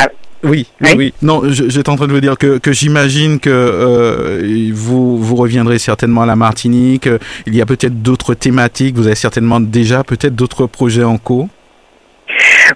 Oui, 0.45 0.67
oui, 0.83 0.91
oui, 0.97 1.15
Non, 1.23 1.43
j'étais 1.49 1.89
en 1.89 1.97
train 1.97 2.07
de 2.07 2.13
vous 2.13 2.21
dire 2.21 2.37
que, 2.37 2.59
que 2.59 2.71
j'imagine 2.71 3.41
que 3.41 3.49
euh, 3.51 4.71
vous, 4.75 5.17
vous 5.17 5.37
reviendrez 5.37 5.79
certainement 5.79 6.23
à 6.23 6.27
la 6.27 6.37
Martinique. 6.37 7.09
Il 7.47 7.55
y 7.55 7.63
a 7.63 7.67
peut-être 7.67 8.03
d'autres 8.03 8.35
thématiques. 8.35 8.95
Vous 8.95 9.07
avez 9.07 9.17
certainement 9.17 9.59
déjà 9.59 10.05
peut-être 10.05 10.35
d'autres 10.35 10.67
projets 10.67 11.05
en 11.05 11.17
cours. 11.17 11.49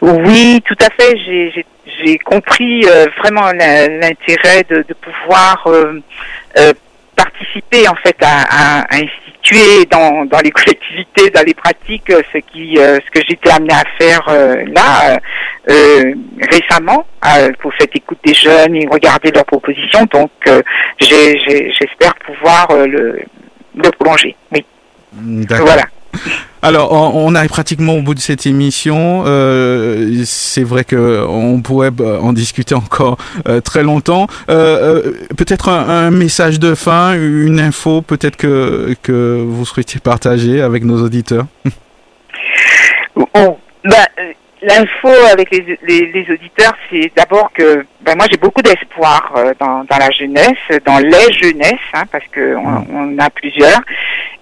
Oui, 0.01 0.63
tout 0.65 0.77
à 0.81 0.89
fait. 0.91 1.19
J'ai 2.05 2.19
compris 2.19 2.85
euh, 2.87 3.07
vraiment 3.19 3.53
l'intérêt 3.53 4.65
de, 4.71 4.85
de, 4.89 4.95
pouvoir 4.95 5.65
euh, 5.67 6.01
euh 6.59 6.73
participer 7.17 7.89
en 7.89 7.97
fait 7.97 8.17
à, 8.21 8.83
à, 8.83 8.97
instituer 9.49 9.87
dans, 9.87 10.25
dans 10.27 10.41
les 10.41 10.51
collectivités, 10.51 11.31
dans 11.31 11.45
les 11.45 11.55
pratiques, 11.55 12.11
euh, 12.11 12.23
ce 12.33 12.39
qui 12.39 12.79
euh, 12.79 12.99
ce 13.05 13.11
que 13.11 13.27
j'étais 13.29 13.51
amené 13.51 13.75
à 13.75 13.85
faire 13.99 14.23
euh, 14.29 14.65
là 14.75 15.19
récemment 16.51 17.05
pour 17.61 17.73
cette 17.79 17.95
écoute 17.95 18.19
des 18.25 18.33
jeunes 18.33 18.75
et 18.75 18.87
regarder 18.91 19.31
leurs 19.31 19.45
propositions. 19.45 20.07
Donc 20.11 20.31
j'espère 20.99 22.15
pouvoir 22.25 22.69
le, 22.87 23.21
le 23.77 23.91
prolonger. 23.91 24.35
Oui. 24.51 24.65
Voilà. 25.51 25.85
Alors, 26.61 26.93
on, 26.93 27.35
arrive 27.35 27.51
pratiquement 27.51 27.95
au 27.95 28.03
bout 28.03 28.15
de 28.15 28.21
cette 28.21 28.45
émission. 28.47 29.23
Euh, 29.27 30.23
c'est 30.25 30.65
vrai 30.65 30.85
que 30.85 31.25
on 31.29 31.61
pourrait 31.61 31.93
bah, 31.93 32.19
en 32.21 32.33
discuter 32.33 32.75
encore 32.75 33.17
euh, 33.49 33.61
très 33.61 33.83
longtemps. 33.83 34.27
Euh, 34.51 35.13
peut-être 35.37 35.69
un, 35.69 36.11
message 36.11 36.59
de 36.59 36.75
fin, 36.75 37.15
une 37.15 37.61
info, 37.61 38.03
peut-être 38.03 38.37
que 38.37 38.97
que 39.03 39.41
vous 39.47 39.65
souhaitiez 39.65 40.01
partager 40.01 40.61
avec 40.61 40.85
nos 40.85 41.03
auditeurs. 41.03 41.47
L'info 44.61 45.09
avec 45.33 45.51
les, 45.53 45.79
les, 45.87 46.27
auditeurs, 46.31 46.73
c'est 46.91 47.13
d'abord 47.15 47.53
que 47.53 47.87
ben 48.01 48.17
moi 48.17 48.27
j'ai 48.31 48.39
beaucoup 48.39 48.61
d'espoir 48.61 49.33
dans, 49.61 49.85
dans, 49.85 49.99
la 49.99 50.11
jeunesse, 50.11 50.81
dans 50.85 50.99
les 50.99 51.33
jeunesses, 51.33 51.79
hein, 51.95 52.03
parce 52.11 52.27
que 52.33 52.57
on, 52.57 52.63
mmh. 52.63 52.87
on, 52.91 53.19
a 53.19 53.31
plusieurs, 53.31 53.81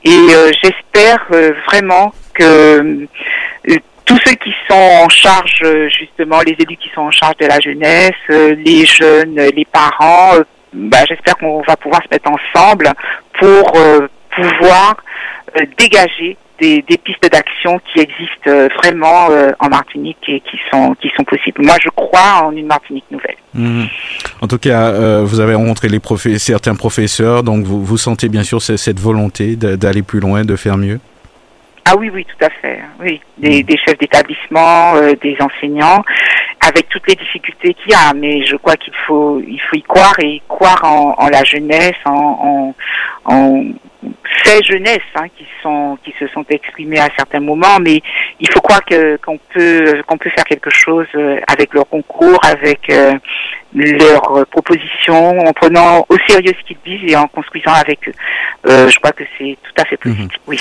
et 0.06 0.34
euh, 0.34 0.52
j'espère 0.62 1.26
euh, 1.32 1.50
vraiment 1.66 2.12
que 2.32 2.42
euh, 2.44 3.76
tous 4.04 4.18
ceux 4.24 4.34
qui 4.34 4.54
sont 4.70 4.74
en 4.74 5.08
charge, 5.08 5.64
justement, 5.88 6.40
les 6.42 6.52
élus 6.52 6.76
qui 6.76 6.88
sont 6.94 7.00
en 7.00 7.10
charge 7.10 7.36
de 7.38 7.46
la 7.46 7.58
jeunesse, 7.58 8.12
les 8.28 8.86
jeunes, 8.86 9.34
les 9.34 9.64
parents, 9.64 10.34
bah, 10.72 10.98
j'espère 11.08 11.36
qu'on 11.38 11.60
va 11.62 11.76
pouvoir 11.76 12.00
se 12.04 12.08
mettre 12.12 12.30
ensemble 12.30 12.92
pour 13.40 13.72
pouvoir 14.30 14.94
dégager 15.76 16.36
des, 16.58 16.82
des, 16.82 16.98
pistes 16.98 17.30
d'action 17.30 17.80
qui 17.92 18.00
existent 18.00 18.50
vraiment 18.82 19.28
en 19.58 19.68
Martinique 19.68 20.18
et 20.28 20.40
qui 20.40 20.58
sont 20.70 20.94
qui 20.94 21.10
sont 21.16 21.24
possibles. 21.24 21.62
Moi, 21.64 21.76
je 21.82 21.90
crois 21.90 22.44
en 22.44 22.52
une 22.52 22.66
Martinique 22.66 23.04
nouvelle. 23.10 23.36
Mhm. 23.56 23.86
En 24.42 24.46
tout 24.46 24.58
cas, 24.58 24.90
euh, 24.90 25.22
vous 25.24 25.40
avez 25.40 25.54
rencontré 25.54 25.88
les 25.88 26.00
certains 26.38 26.74
professeurs, 26.74 27.42
donc 27.42 27.64
vous, 27.64 27.84
vous 27.84 27.96
sentez 27.96 28.28
bien 28.28 28.42
sûr 28.42 28.60
cette 28.62 29.00
volonté 29.00 29.56
d'aller 29.56 30.02
plus 30.02 30.20
loin, 30.20 30.44
de 30.44 30.56
faire 30.56 30.76
mieux? 30.76 31.00
Ah 31.88 31.94
oui, 31.96 32.10
oui, 32.12 32.24
tout 32.24 32.44
à 32.44 32.50
fait. 32.50 32.80
Oui, 33.00 33.20
des, 33.38 33.62
mhm. 33.62 33.76
chefs 33.84 33.98
d'établissement, 33.98 34.96
euh, 34.96 35.14
des 35.22 35.36
enseignants, 35.40 36.02
avec 36.66 36.88
toutes 36.88 37.06
les 37.08 37.14
difficultés 37.14 37.74
qu'il 37.74 37.92
y 37.92 37.94
a. 37.94 38.12
Mais 38.12 38.44
je 38.44 38.56
crois 38.56 38.76
qu'il 38.76 38.92
faut, 39.06 39.40
il 39.40 39.60
faut 39.70 39.76
y 39.76 39.82
croire 39.82 40.14
et 40.18 40.42
croire 40.48 40.82
en, 40.84 41.28
la 41.28 41.44
jeunesse, 41.44 41.94
en, 42.04 42.74
en, 43.24 43.62
ces 44.44 44.62
jeunesses 44.62 45.00
hein, 45.14 45.26
qui 45.36 45.46
sont, 45.62 45.98
qui 46.04 46.12
se 46.18 46.26
sont 46.28 46.44
exprimées 46.48 46.98
à 46.98 47.08
certains 47.16 47.40
moments. 47.40 47.78
Mais 47.80 48.00
il 48.40 48.48
faut 48.50 48.60
croire 48.60 48.84
que 48.84 49.16
qu'on 49.16 49.38
peut, 49.52 50.02
qu'on 50.06 50.18
peut 50.18 50.30
faire 50.30 50.44
quelque 50.44 50.70
chose 50.70 51.06
euh, 51.14 51.38
avec 51.48 51.74
leur 51.74 51.88
concours, 51.88 52.38
avec 52.44 52.92
leurs 53.72 54.46
propositions, 54.50 55.38
en 55.38 55.52
prenant 55.52 56.06
au 56.08 56.16
sérieux 56.28 56.52
ce 56.60 56.66
qu'ils 56.66 56.78
disent 56.84 57.12
et 57.12 57.16
en 57.16 57.26
construisant 57.26 57.72
avec 57.72 58.08
eux. 58.08 58.12
Euh, 58.68 58.88
je 58.88 58.98
crois 58.98 59.12
que 59.12 59.24
c'est 59.38 59.56
tout 59.62 59.82
à 59.82 59.84
fait 59.84 59.96
possible. 59.96 60.22
Mhm. 60.22 60.28
Oui. 60.46 60.60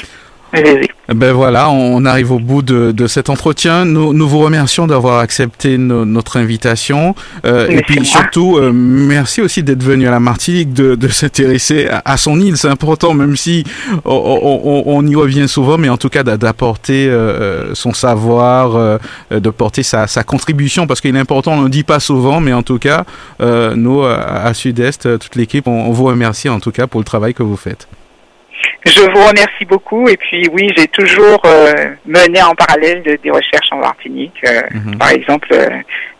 Ben 1.13 1.34
voilà, 1.34 1.70
on 1.70 2.04
arrive 2.04 2.32
au 2.32 2.39
bout 2.39 2.63
de, 2.63 2.91
de 2.91 3.06
cet 3.06 3.30
entretien. 3.30 3.86
Nous, 3.86 4.12
nous 4.13 4.28
vous 4.28 4.39
remercions 4.39 4.88
d'avoir 4.88 5.20
accepté 5.20 5.78
notre 5.78 6.38
invitation. 6.38 7.13
Euh, 7.46 7.68
et 7.70 7.82
puis 7.84 8.04
surtout, 8.06 8.58
euh, 8.58 8.72
merci 8.74 9.41
aussi 9.41 9.62
d'être 9.62 9.84
venu 9.84 10.08
à 10.08 10.12
la 10.12 10.20
Martinique, 10.20 10.74
de, 10.74 10.96
de 10.96 11.08
s'intéresser 11.08 11.88
à, 12.04 12.18
son 12.18 12.39
île. 12.39 12.58
C'est 12.58 12.70
important, 12.70 13.13
même 13.13 13.36
si 13.36 13.65
on, 14.04 14.84
on, 14.86 15.06
y 15.06 15.15
revient 15.15 15.48
souvent, 15.48 15.78
mais 15.78 15.89
en 15.89 15.98
tout 15.98 16.10
cas 16.10 16.24
d'apporter 16.24 17.08
euh, 17.08 17.76
son 17.76 17.94
savoir, 17.94 19.00
de 19.30 19.50
porter 19.52 19.84
sa, 19.84 20.08
sa 20.08 20.24
contribution, 20.24 20.88
parce 20.88 21.02
qu'il 21.02 21.15
est 21.15 21.20
important, 21.20 21.54
on 21.54 21.60
ne 21.60 21.63
le 21.65 21.70
dit 21.70 21.84
pas 21.84 22.00
souvent, 22.00 22.39
mais 22.39 22.54
en 22.54 22.63
tout 22.63 22.80
cas, 22.80 23.06
nous, 23.39 24.04
à, 24.04 24.54
Sud-Est, 24.56 25.20
toute 25.20 25.36
l'équipe, 25.36 25.68
on 25.68 25.91
vous 25.91 26.06
remercie 26.06 26.50
en 26.50 26.60
tout 26.60 26.72
cas 26.72 26.88
pour 26.88 27.00
le 27.00 27.06
travail 27.06 27.36
que 27.36 27.44
vous 27.44 27.58
faites. 27.58 27.88
Je 28.86 29.01
vous 29.01 29.28
remercie 29.28 29.65
beaucoup. 29.67 30.08
Et 30.08 30.17
puis 30.17 30.47
oui, 30.51 30.69
j'ai 30.75 30.88
toujours 30.88 31.41
euh, 31.45 31.73
mené 32.06 32.41
en 32.41 32.54
parallèle 32.54 33.04
des 33.04 33.32
recherches 33.32 33.67
en 33.71 33.78
Martinique, 33.78 34.36
euh, 34.45 34.62
mhm. 34.71 34.97
par 34.97 35.10
exemple 35.10 35.47
euh, 35.54 35.69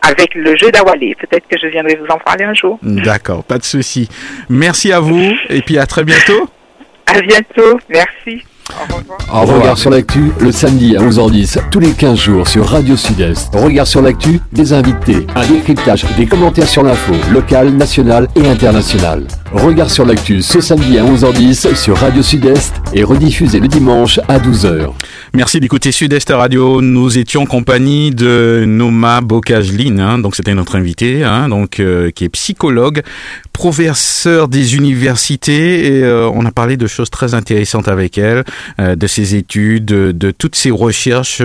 avec 0.02 0.34
le 0.34 0.56
jeu 0.56 0.70
d'Awalé. 0.70 1.14
Peut-être 1.14 1.46
que 1.48 1.56
je 1.60 1.68
viendrai 1.68 1.96
vous 1.96 2.12
en 2.12 2.18
parler 2.18 2.44
un 2.44 2.54
jour. 2.54 2.78
D'accord, 2.82 3.44
pas 3.44 3.58
de 3.58 3.64
souci. 3.64 4.08
Merci 4.48 4.92
à 4.92 5.00
vous 5.00 5.32
et 5.48 5.62
puis 5.62 5.78
à 5.78 5.86
très 5.86 6.04
bientôt. 6.04 6.48
À 7.08 7.20
bientôt, 7.20 7.78
merci. 7.88 8.44
Revoir. 9.28 9.78
sur 9.78 9.90
l'actu, 9.90 10.32
le 10.40 10.50
samedi 10.50 10.96
à 10.96 11.00
11h10, 11.00 11.70
tous 11.70 11.78
les 11.78 11.92
15 11.92 12.18
jours 12.18 12.48
sur 12.48 12.66
Radio 12.66 12.96
Sud-Est. 12.96 13.54
Regard 13.54 13.86
sur 13.86 14.02
l'actu, 14.02 14.40
des 14.52 14.72
invités, 14.72 15.26
un 15.34 15.46
décryptage, 15.46 16.04
des 16.16 16.26
commentaires 16.26 16.68
sur 16.68 16.82
l'info, 16.82 17.12
locale, 17.32 17.70
nationale 17.70 18.28
et 18.34 18.48
internationale. 18.48 19.24
Regard 19.52 19.90
sur 19.90 20.04
l'actu 20.04 20.42
ce 20.42 20.60
samedi 20.60 20.98
à 20.98 21.04
11h10 21.04 21.74
sur 21.74 21.96
Radio 21.96 22.22
Sud-Est 22.22 22.74
et 22.92 23.04
rediffusé 23.04 23.60
le 23.60 23.68
dimanche 23.68 24.18
à 24.28 24.38
12h. 24.38 24.90
Merci 25.34 25.60
d'écouter 25.60 25.92
Sud-Est 25.92 26.30
Radio. 26.30 26.80
Nous 26.80 27.18
étions 27.18 27.42
en 27.42 27.46
compagnie 27.46 28.10
de 28.10 28.64
Noma 28.66 29.20
Bocajline, 29.20 30.00
hein, 30.00 30.18
donc 30.18 30.34
c'était 30.34 30.54
notre 30.54 30.76
invité, 30.76 31.24
hein, 31.24 31.48
donc 31.48 31.78
euh, 31.78 32.10
qui 32.10 32.24
est 32.24 32.28
psychologue, 32.28 33.02
professeur 33.52 34.48
des 34.48 34.76
universités 34.76 35.98
et 35.98 36.02
euh, 36.02 36.28
on 36.32 36.44
a 36.44 36.50
parlé 36.50 36.76
de 36.76 36.86
choses 36.86 37.10
très 37.10 37.34
intéressantes 37.34 37.88
avec 37.88 38.18
elle, 38.18 38.44
de 38.78 39.06
ses 39.06 39.34
études, 39.34 39.84
de, 39.84 40.30
toutes 40.30 40.56
ses 40.56 40.70
recherches 40.70 41.42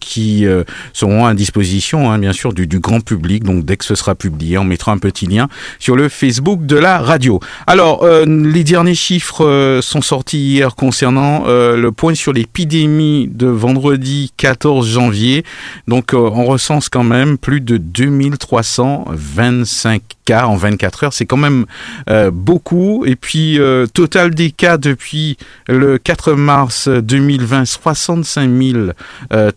qui 0.00 0.46
seront 0.92 1.26
à 1.26 1.34
disposition, 1.34 2.10
hein, 2.10 2.18
bien 2.18 2.32
sûr, 2.32 2.52
du, 2.52 2.66
grand 2.78 3.00
public. 3.00 3.44
Donc 3.44 3.64
dès 3.64 3.76
que 3.76 3.84
ce 3.84 3.94
sera 3.94 4.14
publié, 4.14 4.58
on 4.58 4.64
mettra 4.64 4.92
un 4.92 4.98
petit 4.98 5.26
lien 5.26 5.48
sur 5.78 5.96
le 5.96 6.08
Facebook 6.08 6.66
de 6.66 6.76
la 6.76 6.98
radio. 6.98 7.40
Alors 7.66 8.06
les 8.26 8.64
derniers 8.64 8.94
chiffres 8.94 9.80
sont 9.82 10.02
sortis 10.02 10.38
hier 10.38 10.74
concernant 10.74 11.44
le 11.46 11.90
point 11.90 12.14
sur 12.14 12.32
l'épidémie 12.32 13.28
de 13.32 13.46
vendredi 13.46 14.32
14 14.36 14.88
janvier. 14.88 15.44
Donc 15.88 16.14
euh, 16.14 16.18
on 16.18 16.44
recense 16.44 16.88
quand 16.88 17.02
même 17.04 17.38
plus 17.38 17.60
de 17.60 17.76
2325 17.76 20.02
cas 20.24 20.46
en 20.46 20.56
24 20.56 21.04
heures. 21.04 21.12
C'est 21.12 21.26
quand 21.26 21.36
même 21.36 21.66
euh, 22.08 22.32
beaucoup. 22.32 23.04
Et 23.06 23.14
puis 23.16 23.58
euh, 23.58 23.86
total 23.86 24.34
des 24.34 24.50
cas 24.50 24.78
depuis 24.78 25.36
le 25.66 25.98
4 25.98 26.32
mars 26.42 26.88
2020, 26.88 27.64
65 27.64 28.50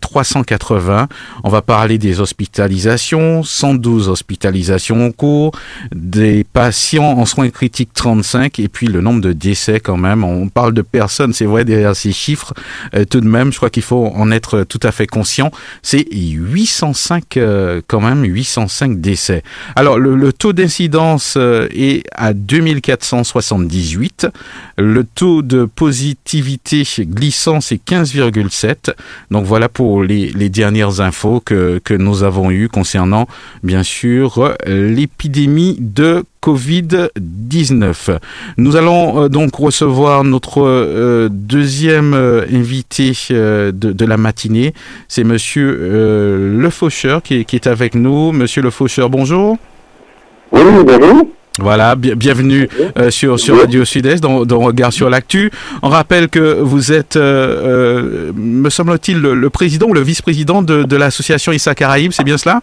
380. 0.00 1.08
On 1.44 1.48
va 1.50 1.62
parler 1.62 1.98
des 1.98 2.20
hospitalisations, 2.20 3.42
112 3.42 4.08
hospitalisations 4.08 5.06
en 5.06 5.10
cours, 5.10 5.52
des 5.94 6.44
patients 6.44 7.18
en 7.18 7.26
soins 7.26 7.50
critiques 7.50 7.92
35 7.94 8.58
et 8.58 8.68
puis 8.68 8.86
le 8.86 9.00
nombre 9.00 9.20
de 9.20 9.32
décès 9.32 9.80
quand 9.80 9.96
même. 9.96 10.24
On 10.24 10.48
parle 10.48 10.72
de 10.72 10.82
personnes, 10.82 11.32
c'est 11.32 11.44
vrai 11.44 11.64
derrière 11.64 11.96
ces 11.96 12.12
chiffres. 12.12 12.54
Euh, 12.94 13.04
tout 13.04 13.20
de 13.20 13.28
même, 13.28 13.52
je 13.52 13.56
crois 13.56 13.70
qu'il 13.70 13.82
faut 13.82 14.06
en 14.14 14.30
être 14.30 14.64
tout 14.64 14.80
à 14.82 14.92
fait 14.92 15.06
conscient. 15.06 15.50
C'est 15.82 16.06
805 16.12 17.36
euh, 17.36 17.80
quand 17.86 18.00
même, 18.00 18.24
805 18.24 19.00
décès. 19.00 19.42
Alors 19.74 19.98
le, 19.98 20.32
taux 20.32 20.52
d'incidence 20.52 21.34
euh, 21.36 21.68
est 21.70 22.04
à 22.14 22.32
2478. 22.32 24.28
Le 24.78 25.04
taux 25.04 25.42
de 25.42 25.64
positivité 25.64 26.75
glissant, 27.00 27.60
c'est 27.60 27.80
15,7. 27.82 28.94
Donc 29.30 29.44
voilà 29.44 29.68
pour 29.68 30.02
les, 30.02 30.48
dernières 30.48 31.00
infos 31.00 31.40
que, 31.40 31.80
nous 31.96 32.22
avons 32.22 32.50
eues 32.50 32.68
concernant, 32.68 33.26
bien 33.62 33.82
sûr, 33.82 34.54
l'épidémie 34.66 35.76
de 35.80 36.24
Covid-19. 36.46 38.18
Nous 38.56 38.76
allons 38.76 39.24
euh, 39.24 39.28
donc 39.28 39.56
recevoir 39.56 40.22
notre 40.22 40.62
euh, 40.62 41.28
deuxième 41.30 42.14
euh, 42.14 42.46
invité 42.52 43.12
de, 43.30 44.04
la 44.04 44.16
matinée. 44.16 44.72
C'est 45.08 45.24
Monsieur 45.24 45.72
Le 45.72 46.70
Faucheur 46.70 47.22
qui, 47.22 47.44
qui, 47.44 47.56
est 47.56 47.66
avec 47.66 47.96
nous. 47.96 48.30
Monsieur 48.30 48.62
Le 48.62 48.70
Faucheur, 48.70 49.10
bonjour. 49.10 49.58
Oui, 50.52 50.62
bonjour. 50.84 51.35
Voilà, 51.58 51.96
bienvenue 51.96 52.68
euh, 52.98 53.10
sur, 53.10 53.40
sur 53.40 53.58
Radio 53.58 53.84
Sud-Est 53.84 54.22
dans, 54.22 54.44
dans, 54.44 54.60
Regard 54.60 54.92
sur 54.92 55.08
l'actu. 55.08 55.50
On 55.82 55.88
rappelle 55.88 56.28
que 56.28 56.60
vous 56.60 56.92
êtes, 56.92 57.16
euh, 57.16 58.28
euh, 58.28 58.32
me 58.36 58.68
semble-t-il, 58.68 59.18
le, 59.18 59.34
le, 59.34 59.50
président 59.50 59.88
ou 59.88 59.94
le 59.94 60.00
vice-président 60.00 60.60
de, 60.60 60.82
de 60.82 60.96
l'association 60.96 61.52
Issa 61.52 61.74
Caraïbes, 61.74 62.12
c'est 62.12 62.24
bien 62.24 62.36
cela? 62.36 62.60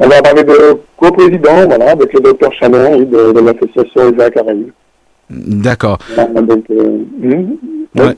On 0.00 0.08
va 0.08 0.20
parler 0.20 0.42
de 0.42 0.78
co-président, 0.96 1.66
voilà, 1.66 1.92
avec 1.92 2.12
le 2.12 2.20
docteur 2.20 2.52
Chanon 2.54 3.00
de, 3.02 3.32
de 3.32 3.40
l'association 3.40 4.12
Issa 4.12 4.30
Caraïbes. 4.30 4.72
D'accord. 5.30 5.98
Donc, 6.34 6.64
ouais. 6.68 7.46
ouais, 7.94 8.16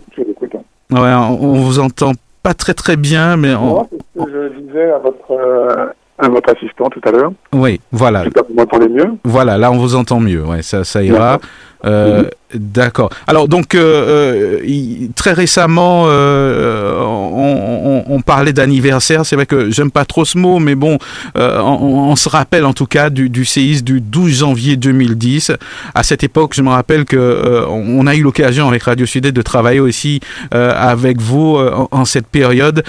on, 0.91 1.43
on 1.43 1.55
vous 1.57 1.79
entend 1.79 2.13
pas 2.43 2.55
très 2.55 2.75
très 2.75 2.97
bien, 2.97 3.37
mais 3.37 3.55
on... 3.55 3.67
Non, 3.67 3.89
ce 4.17 4.25
que 4.25 4.31
je 4.31 4.61
disais 4.61 4.91
à 4.93 4.99
votre 4.99 5.95
votre 6.23 6.55
assistant 6.55 6.89
tout 6.91 7.01
à 7.05 7.11
l'heure. 7.11 7.33
Oui, 7.53 7.81
voilà. 7.93 8.25
J'espère 8.25 8.45
que 8.45 8.49
vous 8.49 8.55
m'entendez 8.55 8.89
mieux. 8.89 9.13
Voilà, 9.25 9.59
là 9.59 9.71
on 9.71 9.77
vous 9.79 9.95
entend 9.95 10.21
mieux, 10.21 10.45
ouais, 10.45 10.63
ça, 10.63 10.85
ça 10.85 11.03
ira. 11.03 11.39
Euh. 11.85 12.25
D'accord. 12.55 13.11
Alors 13.27 13.49
donc 13.49 13.75
euh, 13.75 14.61
euh, 14.63 15.09
très 15.17 15.33
récemment, 15.33 16.05
on, 16.05 18.23
parlait 18.25 18.53
d'anniversaire. 18.53 19.27
C'est 19.27 19.35
vrai 19.35 19.47
que 19.47 19.71
j'aime 19.71 19.91
pas 19.91 20.05
trop 20.05 20.25
ce 20.25 20.39
mot, 20.39 20.61
mais 20.61 20.77
bon, 20.77 20.99
on, 21.35 22.15
se 22.15 22.29
rappelle 22.29 22.65
en 22.65 22.73
tout 22.73 22.87
cas 22.87 23.11
du, 23.11 23.45
séisme 23.45 23.85
du 23.85 24.01
12 24.01 24.39
janvier 24.39 24.77
2010. 24.77 25.51
À 25.95 26.03
cette 26.05 26.23
époque, 26.23 26.53
je 26.55 26.63
me 26.63 26.69
rappelle 26.69 27.05
que 27.05 27.65
on 27.69 28.07
a 28.07 28.15
eu 28.15 28.23
l'occasion 28.23 28.69
avec 28.69 28.85
Radio 28.85 29.05
Sud 29.05 29.25
de 29.25 29.43
travailler 29.43 29.81
aussi 29.81 30.21
avec 30.53 31.21
vous 31.21 31.59
en, 31.91 32.05
cette 32.05 32.29
période. 32.29 32.85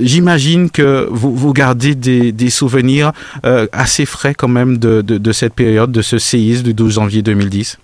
J'imagine 0.00 0.70
que 0.70 1.06
vous, 1.10 1.52
gardez 1.52 1.94
des, 1.94 2.50
souvenirs 2.50 3.12
assez 3.72 4.06
frais 4.06 4.34
quand 4.34 4.48
même 4.48 4.78
de, 4.78 5.02
de 5.02 5.32
cette 5.32 5.52
période, 5.52 5.92
de 5.92 6.00
ce 6.00 6.18
séisme 6.18 6.62
du 6.62 6.72
12 6.72 6.94
janvier 6.94 7.20
2010. 7.20 7.76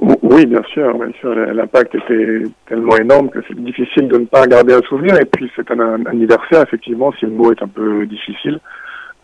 Oui, 0.00 0.46
bien 0.46 0.62
sûr, 0.72 0.96
bien 0.96 1.12
sûr. 1.20 1.34
L'impact 1.34 1.94
était 1.96 2.44
tellement 2.66 2.96
énorme 2.96 3.30
que 3.30 3.40
c'est 3.48 3.58
difficile 3.58 4.08
de 4.08 4.18
ne 4.18 4.26
pas 4.26 4.46
garder 4.46 4.74
un 4.74 4.82
souvenir. 4.82 5.20
Et 5.20 5.24
puis 5.24 5.50
c'est 5.56 5.70
un, 5.72 6.04
anniversaire, 6.06 6.62
effectivement, 6.62 7.12
si 7.18 7.26
le 7.26 7.32
mot 7.32 7.50
est 7.50 7.62
un 7.62 7.68
peu 7.68 8.06
difficile, 8.06 8.60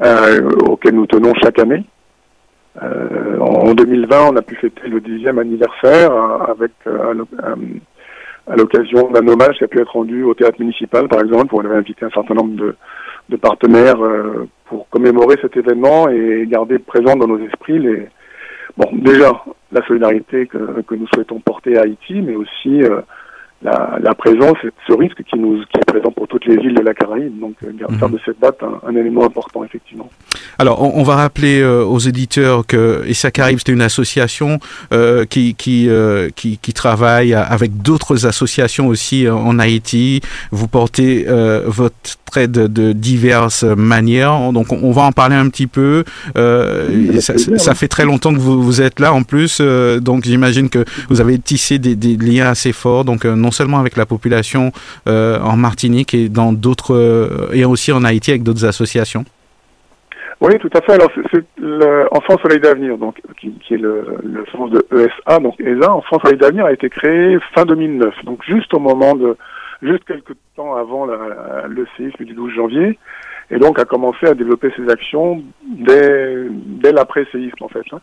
euh, 0.02 0.50
auquel 0.66 0.94
nous 0.94 1.06
tenons 1.06 1.32
chaque 1.42 1.60
année. 1.60 1.84
Euh, 2.82 3.38
en 3.38 3.72
2020, 3.74 4.30
on 4.32 4.36
a 4.36 4.42
pu 4.42 4.56
fêter 4.56 4.88
le 4.88 5.00
dixième 5.00 5.38
anniversaire 5.38 6.12
avec 6.48 6.72
euh, 6.88 7.24
à 8.48 8.56
l'occasion 8.56 9.10
d'un 9.12 9.28
hommage 9.28 9.58
qui 9.58 9.64
a 9.64 9.68
pu 9.68 9.80
être 9.80 9.92
rendu 9.92 10.24
au 10.24 10.34
théâtre 10.34 10.58
municipal, 10.58 11.06
par 11.06 11.20
exemple, 11.20 11.54
où 11.54 11.60
on 11.60 11.64
avait 11.64 11.76
invité 11.76 12.04
un 12.04 12.10
certain 12.10 12.34
nombre 12.34 12.56
de, 12.56 12.74
de 13.28 13.36
partenaires 13.36 14.00
pour 14.64 14.88
commémorer 14.88 15.36
cet 15.40 15.56
événement 15.56 16.08
et 16.08 16.44
garder 16.48 16.80
présent 16.80 17.14
dans 17.14 17.28
nos 17.28 17.38
esprits 17.38 17.78
les 17.78 18.08
bon, 18.76 18.88
déjà 18.92 19.32
la 19.72 19.84
solidarité 19.86 20.46
que, 20.46 20.82
que, 20.82 20.94
nous 20.94 21.06
souhaitons 21.14 21.40
porter 21.40 21.78
à 21.78 21.82
Haïti, 21.82 22.14
mais 22.14 22.34
aussi 22.34 22.82
euh, 22.82 23.00
la, 23.62 23.98
la, 24.00 24.14
présence 24.14 24.56
et 24.64 24.70
ce 24.86 24.92
risque 24.92 25.22
qui, 25.24 25.38
nous, 25.38 25.64
qui 25.66 25.78
est 25.78 25.86
présent 25.86 26.10
pour 26.10 26.28
toutes 26.28 26.46
les 26.46 26.56
villes 26.56 26.74
de 26.74 26.82
la 26.82 26.94
Caraïbe. 26.94 27.38
Donc, 27.38 27.56
euh, 27.64 27.72
faire 27.98 28.08
de 28.08 28.18
cette 28.24 28.38
date 28.38 28.62
un, 28.62 28.80
un, 28.86 28.96
élément 28.96 29.24
important, 29.24 29.64
effectivement. 29.64 30.08
Alors, 30.58 30.82
on, 30.82 31.00
on 31.00 31.02
va 31.02 31.16
rappeler 31.16 31.60
euh, 31.60 31.84
aux 31.84 31.98
éditeurs 31.98 32.66
que 32.66 33.04
ESSA 33.06 33.30
Caraïbes, 33.30 33.58
c'est 33.64 33.72
une 33.72 33.82
association 33.82 34.60
euh, 34.92 35.24
qui, 35.24 35.54
qui, 35.54 35.88
euh, 35.88 36.30
qui, 36.34 36.58
qui, 36.58 36.72
travaille 36.72 37.34
avec 37.34 37.82
d'autres 37.82 38.26
associations 38.26 38.88
aussi 38.88 39.28
en 39.28 39.58
Haïti. 39.58 40.20
Vous 40.50 40.68
portez 40.68 41.26
votre 41.66 41.94
trait 42.24 42.48
de, 42.48 42.66
de, 42.66 42.92
diverses 42.92 43.64
manières. 43.64 44.52
Donc, 44.52 44.72
on, 44.72 44.80
on, 44.82 44.90
va 44.90 45.02
en 45.02 45.12
parler 45.12 45.36
un 45.36 45.48
petit 45.48 45.66
peu. 45.66 46.04
Oui, 46.36 47.20
ça, 47.20 47.34
ça, 47.38 47.74
fait 47.74 47.88
très 47.88 48.04
longtemps 48.04 48.34
que 48.34 48.38
vous, 48.38 48.62
vous 48.62 48.80
êtes 48.80 49.00
là 49.00 49.12
en 49.12 49.22
plus. 49.22 49.60
donc, 49.60 50.24
j'imagine 50.24 50.68
que 50.68 50.84
vous 51.08 51.20
avez 51.20 51.38
tissé 51.38 51.78
des, 51.78 51.94
des, 51.94 52.16
liens 52.16 52.48
assez 52.48 52.72
forts. 52.72 53.04
Donc, 53.04 53.24
non 53.24 53.50
seulement 53.50 53.78
avec 53.78 53.96
la 53.96 54.06
population 54.06 54.72
euh, 55.06 55.40
en 55.40 55.56
Martinique 55.56 56.14
et 56.14 56.28
dans 56.28 56.52
d'autres 56.52 56.94
euh, 56.94 57.48
et 57.52 57.64
aussi 57.64 57.92
en 57.92 58.04
Haïti 58.04 58.30
avec 58.30 58.42
d'autres 58.42 58.64
associations. 58.64 59.24
Oui, 60.44 60.58
tout 60.58 60.70
à 60.74 60.82
fait. 60.82 60.92
Alors, 60.92 61.10
c'est 61.32 61.42
l'Enfant 61.58 62.36
Soleil 62.42 62.60
d'Avenir, 62.60 62.98
donc 62.98 63.18
qui, 63.40 63.50
qui, 63.60 63.74
est 63.74 63.78
le, 63.78 64.04
le 64.22 64.44
sens 64.52 64.70
de 64.70 64.86
ESA, 64.92 65.38
donc 65.38 65.58
ESA, 65.58 65.90
Enfant 65.90 66.18
Soleil 66.20 66.36
d'Avenir 66.36 66.66
a 66.66 66.72
été 66.72 66.90
créé 66.90 67.38
fin 67.54 67.64
2009, 67.64 68.24
donc 68.24 68.42
juste 68.44 68.74
au 68.74 68.78
moment 68.78 69.14
de, 69.14 69.38
juste 69.80 70.04
quelques 70.04 70.34
temps 70.54 70.76
avant 70.76 71.06
la, 71.06 71.66
le 71.66 71.86
séisme 71.96 72.24
du 72.24 72.34
12 72.34 72.52
janvier, 72.52 72.98
et 73.50 73.58
donc 73.58 73.78
a 73.78 73.86
commencé 73.86 74.26
à 74.26 74.34
développer 74.34 74.70
ses 74.76 74.86
actions 74.90 75.42
dès, 75.66 76.46
dès 76.50 76.92
l'après-séisme 76.92 77.62
en 77.62 77.68
fait. 77.68 77.84
Hein. 77.92 78.00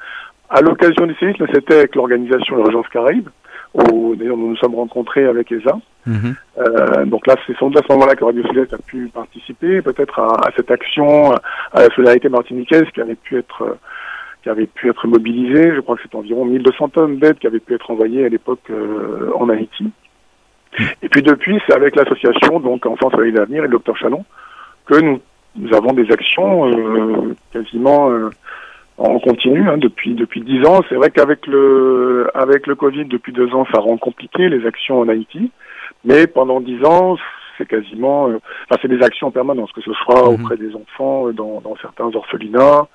À 0.50 0.62
l'occasion 0.62 1.06
du 1.06 1.14
séisme, 1.16 1.46
c'était 1.54 1.76
avec 1.76 1.96
l'organisation 1.96 2.58
de 2.58 2.64
l'Agence 2.64 2.88
Caraïbe, 2.89 3.30
où 3.74 4.16
d'ailleurs 4.16 4.38
nous 4.38 4.50
nous 4.50 4.58
sommes 4.58 4.76
rencontrés 4.76 5.26
avec 5.26 5.52
ESA. 5.52 5.78
Mmh. 6.06 6.32
Euh, 6.58 7.06
donc 7.06 7.28
là, 7.28 7.36
c'est 7.46 7.56
sans 7.58 7.70
doute 7.70 7.84
à 7.84 7.88
ce 7.88 7.94
moment-là 7.94 8.16
que 8.16 8.26
Radio 8.26 8.44
Sud-Est 8.48 8.74
a 8.74 8.78
pu 8.80 9.10
participer, 9.14 9.82
peut-être 9.82 10.20
à, 10.20 10.48
à, 10.48 10.52
cette 10.56 10.72
action, 10.72 11.32
à 11.32 11.82
la 11.82 11.90
solidarité 11.96 12.28
martiniquaise 12.30 12.86
qui 12.94 13.02
avait 13.02 13.16
pu 13.16 13.38
être 13.38 13.78
qui 14.44 14.50
avait 14.50 14.66
pu 14.66 14.90
être 14.90 15.08
mobilisée. 15.08 15.76
Je 15.76 15.82
crois 15.82 15.96
que 15.96 16.02
c'est 16.02 16.16
environ 16.16 16.46
1200 16.46 16.90
tonnes 16.90 17.20
d'aide 17.20 17.38
qui 17.38 17.46
avaient 17.46 17.60
pu 17.60 17.76
être 17.76 17.92
envoyées 17.92 18.26
à 18.26 18.30
l'époque 18.30 18.72
euh, 18.72 19.32
en 19.36 19.50
Haïti. 19.50 19.84
Mmh. 19.84 20.84
Et 21.04 21.10
puis 21.10 21.22
depuis, 21.22 21.62
c'est 21.68 21.76
avec 21.76 21.96
l'association 21.96 22.60
donc 22.60 22.86
Enfance 22.86 23.14
avec 23.14 23.36
l'avenir 23.36 23.60
et 23.60 23.68
le 23.68 23.74
docteur 23.74 23.98
Chalon 23.98 24.26
que 24.88 25.00
nous, 25.00 25.22
nous 25.56 25.74
avons 25.76 25.94
des 25.94 26.12
actions 26.12 26.68
euh, 26.68 27.36
quasiment 27.54 28.10
on 29.04 29.20
continue 29.20 29.68
hein, 29.70 29.78
depuis 29.78 30.14
depuis 30.14 30.41
dix 30.41 30.66
ans. 30.66 30.82
C'est 30.89 30.95
vrai 30.95 31.10
qu'avec 31.10 31.47
le 31.47 32.30
avec 32.34 32.68
le 32.68 32.76
Covid 32.76 33.06
depuis 33.06 33.34
deux 33.34 33.54
ans, 33.54 33.66
ça 33.74 33.80
rend 33.80 33.97
compliqué 33.97 34.49
les 34.49 34.66
actions 34.66 34.99
en 34.99 35.10
Haïti. 35.10 35.52
Mais 36.04 36.28
pendant 36.28 36.62
dix 36.62 36.84
ans, 36.86 37.18
c'est 37.58 37.68
quasiment, 37.68 38.30
euh, 38.30 38.39
enfin 38.70 38.80
c'est 38.82 38.88
des 38.88 39.04
actions 39.04 39.32
permanentes, 39.32 39.72
que 39.74 39.82
ce 39.82 39.93
soit 39.93 40.24
mmh. 40.24 40.34
auprès 40.34 40.58
des 40.58 40.76
enfants, 40.76 41.32
dans, 41.32 41.62
dans 41.62 41.76
certains 41.82 42.10
orphelinats, 42.16 42.88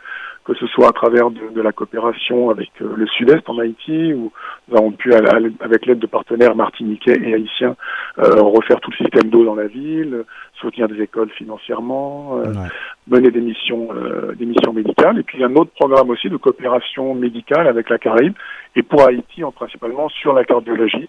que 0.46 0.54
ce 0.54 0.66
soit 0.68 0.88
à 0.88 0.92
travers 0.92 1.30
de, 1.30 1.40
de 1.52 1.60
la 1.60 1.72
coopération 1.72 2.50
avec 2.50 2.70
euh, 2.80 2.94
le 2.96 3.06
Sud-Est 3.08 3.48
en 3.50 3.58
Haïti, 3.58 4.14
où 4.14 4.30
nous 4.68 4.76
avons 4.76 4.92
pu, 4.92 5.12
avec 5.12 5.86
l'aide 5.86 5.98
de 5.98 6.06
partenaires 6.06 6.54
martiniquais 6.54 7.18
et 7.20 7.34
haïtiens, 7.34 7.74
euh, 8.18 8.40
refaire 8.40 8.80
tout 8.80 8.92
le 8.92 8.96
système 8.96 9.28
d'eau 9.28 9.44
dans 9.44 9.56
la 9.56 9.66
ville, 9.66 10.24
soutenir 10.60 10.86
des 10.86 11.02
écoles 11.02 11.30
financièrement, 11.30 12.38
euh, 12.38 12.52
ouais. 12.52 12.68
mener 13.08 13.30
des 13.32 13.40
missions, 13.40 13.88
euh, 13.92 14.34
des 14.36 14.46
missions 14.46 14.72
médicales. 14.72 15.18
Et 15.18 15.24
puis 15.24 15.38
il 15.38 15.40
y 15.40 15.44
a 15.44 15.48
un 15.48 15.56
autre 15.56 15.72
programme 15.72 16.10
aussi 16.10 16.28
de 16.28 16.36
coopération 16.36 17.14
médicale 17.14 17.66
avec 17.66 17.90
la 17.90 17.98
Caraïbe, 17.98 18.34
et 18.76 18.84
pour 18.84 19.02
Haïti, 19.02 19.42
en, 19.42 19.50
principalement 19.50 20.08
sur 20.08 20.32
la 20.32 20.44
cardiologie, 20.44 21.08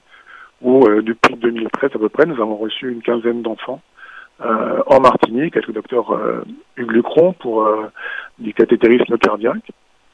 où 0.63 0.83
euh, 0.87 1.03
depuis 1.03 1.35
2013 1.35 1.91
à 1.93 1.99
peu 1.99 2.09
près, 2.09 2.25
nous 2.25 2.41
avons 2.41 2.55
reçu 2.55 2.91
une 2.91 3.03
quinzaine 3.03 3.43
d'enfants 3.43 3.81
euh, 4.41 4.83
en 4.85 4.99
Martinique 4.99 5.55
avec 5.55 5.67
le 5.67 5.73
docteur 5.73 6.11
euh, 6.11 6.43
Hugues 6.75 6.91
Lucron 6.91 7.33
pour 7.33 7.63
euh, 7.63 7.91
du 8.39 8.53
cathétérisme 8.53 9.17
cardiaque. 9.17 9.71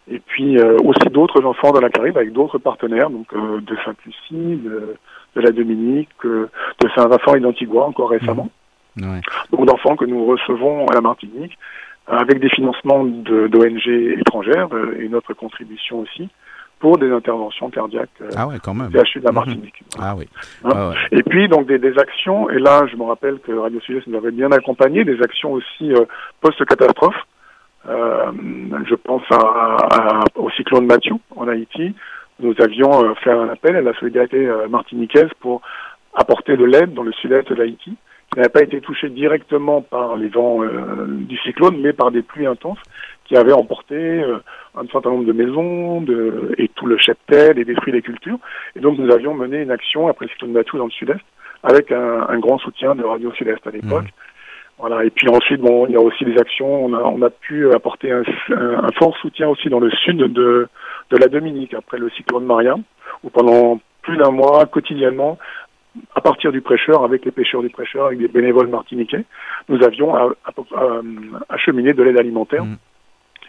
Et 0.10 0.20
puis 0.20 0.58
euh, 0.58 0.78
aussi 0.84 1.10
d'autres 1.10 1.44
enfants 1.46 1.72
dans 1.72 1.80
la 1.80 1.90
Caraïbe 1.90 2.18
avec 2.18 2.34
d'autres 2.34 2.58
partenaires, 2.58 3.10
donc 3.10 3.28
euh, 3.34 3.62
de 3.62 3.76
Sainte-Lucie, 3.86 4.62
de, 4.64 4.96
de, 5.36 5.42
la 5.42 5.52
Dominique, 5.52 6.10
de 6.24 6.50
Saint-Vincent 6.96 7.36
et 7.36 7.40
d'Antigua 7.40 7.86
encore 7.86 8.10
récemment. 8.10 8.50
Mmh. 8.96 9.10
Ouais. 9.10 9.22
Donc 9.52 9.66
d'enfants 9.66 9.96
que 9.96 10.06
nous 10.06 10.26
recevons 10.26 10.88
à 10.88 10.94
la 10.94 11.02
Martinique 11.02 11.58
avec 12.08 12.40
des 12.40 12.50
financements 12.50 13.06
d'ONG 13.06 13.88
étrangères 14.20 14.68
et 15.00 15.08
notre 15.08 15.34
contribution 15.34 16.00
aussi 16.00 16.30
pour 16.84 16.98
des 16.98 17.10
interventions 17.10 17.70
cardiaques 17.70 18.10
euh, 18.22 18.30
ah 18.36 18.46
ouais, 18.46 18.56
quand 18.62 18.74
même. 18.74 18.92
CHU 18.92 19.22
de 19.22 19.24
la 19.24 19.32
mhm. 19.32 19.36
Martinique. 19.36 19.84
Ah 19.98 20.16
oui. 20.18 20.28
Hein 20.66 20.70
ah 20.76 20.92
et 21.14 21.24
puis 21.24 21.48
donc 21.48 21.66
des, 21.66 21.80
des, 21.80 21.98
actions, 21.98 22.50
et 22.50 22.60
là 22.60 22.86
je 22.92 22.98
me 22.98 23.04
rappelle 23.04 23.40
que 23.40 23.54
Radio 23.54 23.80
Sud-Est 23.80 24.06
nous 24.08 24.18
avait 24.18 24.32
bien 24.32 24.52
accompagné, 24.52 25.06
des 25.06 25.22
actions 25.22 25.54
aussi 25.54 25.94
euh, 25.94 26.04
post-catastrophe. 26.42 27.16
Euh, 27.88 28.34
je 28.86 28.96
pense 28.96 29.24
à, 29.32 30.26
au 30.36 30.50
cyclone 30.52 30.86
Mathieu 30.86 31.16
en 31.38 31.48
Haïti. 31.48 31.96
Nous 32.42 32.54
avions 32.60 33.06
euh, 33.06 33.14
fait 33.24 33.32
un 33.32 33.48
appel 33.48 33.78
à 33.78 33.82
la 33.82 33.94
solidarité 33.94 34.46
martiniquaise 34.70 35.32
pour 35.40 35.62
apporter 36.14 36.58
de 36.58 36.66
l'aide 36.66 36.94
dans 36.94 37.04
le 37.04 37.14
sud-est 37.14 37.48
de 37.48 37.56
l'Haïti, 37.56 37.96
qui 38.30 38.40
n'avait 38.40 38.50
pas 38.50 38.64
été 38.64 38.82
touché 38.82 39.08
directement 39.08 39.82
par 39.82 40.18
les 40.18 40.28
vents 40.28 40.60
du 41.08 41.38
cyclone, 41.46 41.78
mais 41.80 41.94
par 41.94 42.12
des 42.12 42.24
pluies 42.24 42.46
intenses 42.46 42.84
qui 43.26 43.36
avaient 43.36 43.54
emporté 43.54 43.96
euh, 43.96 44.38
un 44.76 44.86
certain 44.88 45.10
nombre 45.10 45.26
de 45.26 45.34
maisons 45.34 46.02
de, 46.02 46.54
et 46.58 46.68
tout 46.70 46.86
le 46.86 46.98
cheptel 46.98 47.58
et 47.58 47.66
détruit 47.66 47.94
les 47.94 48.02
cultures. 48.02 48.38
Et 48.76 48.80
donc 48.80 48.98
nous 48.98 49.12
avions 49.12 49.34
mené 49.34 49.62
une 49.62 49.72
action 49.72 50.08
après 50.08 50.26
le 50.26 50.32
cyclone 50.32 50.52
Mathieu 50.52 50.78
dans 50.78 50.86
le 50.86 50.92
sud-est 50.92 51.24
avec 51.64 51.92
un, 51.92 52.28
un, 52.28 52.40
grand 52.40 52.58
soutien 52.58 52.94
de 52.94 53.04
Radio 53.04 53.32
Sud-Est 53.32 53.66
à 53.66 53.72
l'époque. 53.72 54.04
Mmh. 54.04 54.78
Voilà. 54.80 55.06
Et 55.06 55.10
puis 55.10 55.30
ensuite, 55.30 55.62
bon, 55.62 55.86
il 55.88 55.94
y 55.94 55.96
a 55.96 56.02
aussi 56.02 56.26
des 56.26 56.38
actions. 56.38 56.86
On 56.86 56.94
a, 56.94 57.02
on 57.02 57.22
a 57.22 57.30
pu 57.30 57.72
apporter 57.72 58.12
un, 58.12 58.24
un, 58.50 58.92
fort 59.00 59.16
soutien 59.18 59.48
aussi 59.48 59.70
dans 59.70 59.80
le 59.80 59.90
sud 59.90 60.18
de, 60.18 60.68
de 61.10 61.18
la 61.18 61.28
Dominique 61.28 61.74
après 61.74 61.98
le 61.98 62.10
cyclone 62.10 62.46
Maria, 62.46 62.76
où 63.24 63.30
pendant 63.30 63.80
plus 64.02 64.18
d'un 64.18 64.32
mois, 64.32 64.66
quotidiennement, 64.66 65.38
à 66.16 66.22
partir 66.22 66.52
du 66.52 66.60
prêcheur, 66.60 67.06
avec 67.06 67.24
les 67.24 67.32
pêcheurs 67.32 67.62
du 67.62 67.70
prêcheur, 67.70 68.08
avec 68.08 68.20
des 68.20 68.28
bénévoles 68.28 68.68
martiniquais, 68.68 69.24
nous 69.70 69.82
avions 69.84 70.14
acheminé 71.48 71.94
de 71.94 72.04
l'aide 72.04 72.20
alimentaire. 72.20 72.66
Mmh 72.66 72.76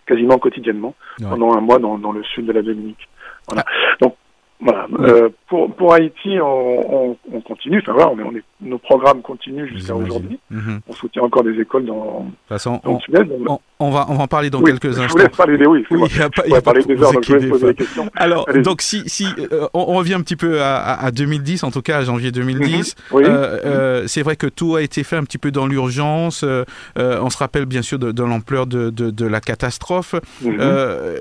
quasiment 0.06 0.38
quotidiennement 0.38 0.94
pendant 1.20 1.54
un 1.54 1.60
mois 1.60 1.78
dans, 1.78 1.98
dans, 1.98 2.12
le 2.12 2.22
sud 2.24 2.46
de 2.46 2.52
la 2.52 2.62
Dominique. 2.62 3.08
Voilà. 3.48 3.64
Donc 4.00 4.16
voilà. 4.60 4.86
Euh, 5.00 5.28
pour, 5.48 5.74
pour 5.74 5.92
Haïti, 5.92 6.38
on, 6.40 7.10
on, 7.10 7.16
on 7.32 7.40
continue. 7.40 7.80
Enfin 7.80 7.92
voilà, 7.92 8.10
on 8.10 8.18
est, 8.18 8.22
on 8.22 8.36
est, 8.36 8.42
nos 8.60 8.78
programmes 8.78 9.20
continuent 9.20 9.66
jusqu'à 9.66 9.94
aujourd'hui. 9.94 10.38
Mhm. 10.50 10.80
On 10.88 10.92
soutient 10.92 11.22
encore 11.22 11.42
des 11.42 11.60
écoles 11.60 11.84
dans, 11.84 12.20
de 12.20 12.30
toute 12.30 12.48
façon, 12.48 12.80
dans 12.84 12.98
on, 13.08 13.60
on, 13.80 13.90
va, 13.90 14.06
on 14.08 14.14
va 14.14 14.22
en 14.22 14.26
parler 14.26 14.50
dans 14.50 14.62
quelques 14.62 14.98
instants. 14.98 15.06
Je 15.08 15.12
vous 15.12 15.18
laisse 15.18 15.36
parler 15.36 15.58
des 15.58 15.66
oui. 15.66 15.84
oui 15.90 16.00
il 16.10 16.18
y 16.18 16.22
a 16.22 16.30
pas, 16.30 16.46
y 16.46 16.54
a 16.54 16.62
parler 16.62 16.82
des 16.84 17.00
heures, 17.02 17.12
donc 17.12 17.24
je 17.24 17.36
vais 17.36 17.48
poser 17.48 17.66
des 17.66 17.74
questions. 17.74 18.08
Alors, 18.14 18.46
donc 18.62 18.80
si, 18.80 19.02
si 19.06 19.26
euh, 19.52 19.66
on, 19.74 19.84
revient 19.84 20.14
un 20.14 20.22
petit 20.22 20.36
peu 20.36 20.62
à, 20.62 20.94
à, 20.94 21.10
2010, 21.10 21.64
en 21.64 21.70
tout 21.70 21.82
cas 21.82 21.98
à 21.98 22.04
janvier 22.04 22.30
2010, 22.30 22.94
mhm. 23.12 23.16
oui. 23.16 23.24
euh, 23.26 23.60
euh, 23.64 24.04
c'est 24.06 24.22
vrai 24.22 24.36
que 24.36 24.46
tout 24.46 24.76
a 24.76 24.82
été 24.82 25.02
fait 25.02 25.16
un 25.16 25.24
petit 25.24 25.38
peu 25.38 25.50
dans 25.50 25.66
l'urgence. 25.66 26.44
Euh, 26.44 26.64
on 26.96 27.30
se 27.30 27.38
rappelle 27.38 27.66
bien 27.66 27.82
sûr 27.82 27.98
de, 27.98 28.12
de 28.12 28.22
l'ampleur 28.22 28.66
de, 28.66 28.90
de, 28.90 29.10
de, 29.10 29.26
la 29.26 29.40
catastrophe. 29.40 30.14
Mhm. 30.42 30.58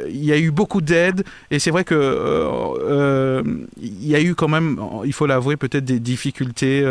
Il 0.09 0.23
y 0.23 0.31
a 0.31 0.37
eu 0.37 0.51
beaucoup 0.51 0.81
d'aide 0.81 1.23
et 1.51 1.59
c'est 1.59 1.71
vrai 1.71 1.83
que 1.83 3.32
il 3.77 4.07
y 4.07 4.15
a 4.15 4.21
eu 4.21 4.35
quand 4.35 4.47
même, 4.47 4.79
il 5.05 5.13
faut 5.13 5.25
l'avouer, 5.25 5.57
peut-être 5.57 5.85
des 5.85 5.99
difficultés 5.99 6.85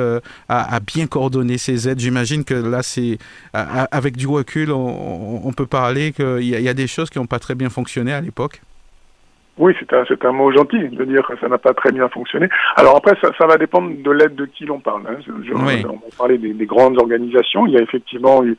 à, 0.49 0.75
à, 0.75 0.81
bien 0.81 1.07
coordonner 1.07 1.59
ces 1.59 1.89
aides. 1.89 2.01
J'imagine 2.01 2.45
que 2.45 2.55
là, 2.55 2.83
c'est 2.83 3.19
avec 3.53 4.17
du 4.17 4.27
recul, 4.27 4.73
on, 4.73 5.41
on 5.45 5.53
peut 5.53 5.67
parler 5.67 6.13
qu'il 6.13 6.43
y, 6.43 6.51
y, 6.51 6.69
a 6.69 6.75
des 6.75 6.87
choses 6.87 7.11
qui 7.11 7.19
n'ont 7.19 7.27
pas 7.27 7.39
très 7.39 7.55
bien 7.55 7.71
fonctionné 7.71 8.13
à 8.13 8.21
l'époque. 8.21 8.61
Oui, 9.59 9.75
c'est 9.79 9.93
un, 9.93 10.05
un, 10.29 10.33
mot 10.33 10.51
gentil 10.51 10.89
de 10.89 11.05
dire 11.05 11.27
que 11.27 11.39
ça 11.39 11.47
n'a 11.47 11.59
pas 11.59 11.75
très 11.75 11.93
bien 11.93 12.09
fonctionné. 12.09 12.49
Alors 12.77 12.97
après, 12.97 13.15
ça, 13.21 13.31
ça 13.37 13.47
va 13.47 13.59
dépendre 13.59 13.91
de 14.03 14.11
l'aide 14.11 14.35
de 14.35 14.47
qui 14.47 14.65
l'on 14.65 14.81
parle. 14.81 15.03
Hein. 15.07 15.17
Je, 15.27 15.53
oui. 15.53 15.85
On 15.87 16.17
parlait 16.17 16.39
des, 16.39 16.55
des, 16.55 16.67
grandes 16.67 16.99
organisations. 16.99 17.67
Il 17.67 17.75
y 17.75 17.77
a 17.77 17.83
effectivement 17.83 18.43
eu 18.45 18.57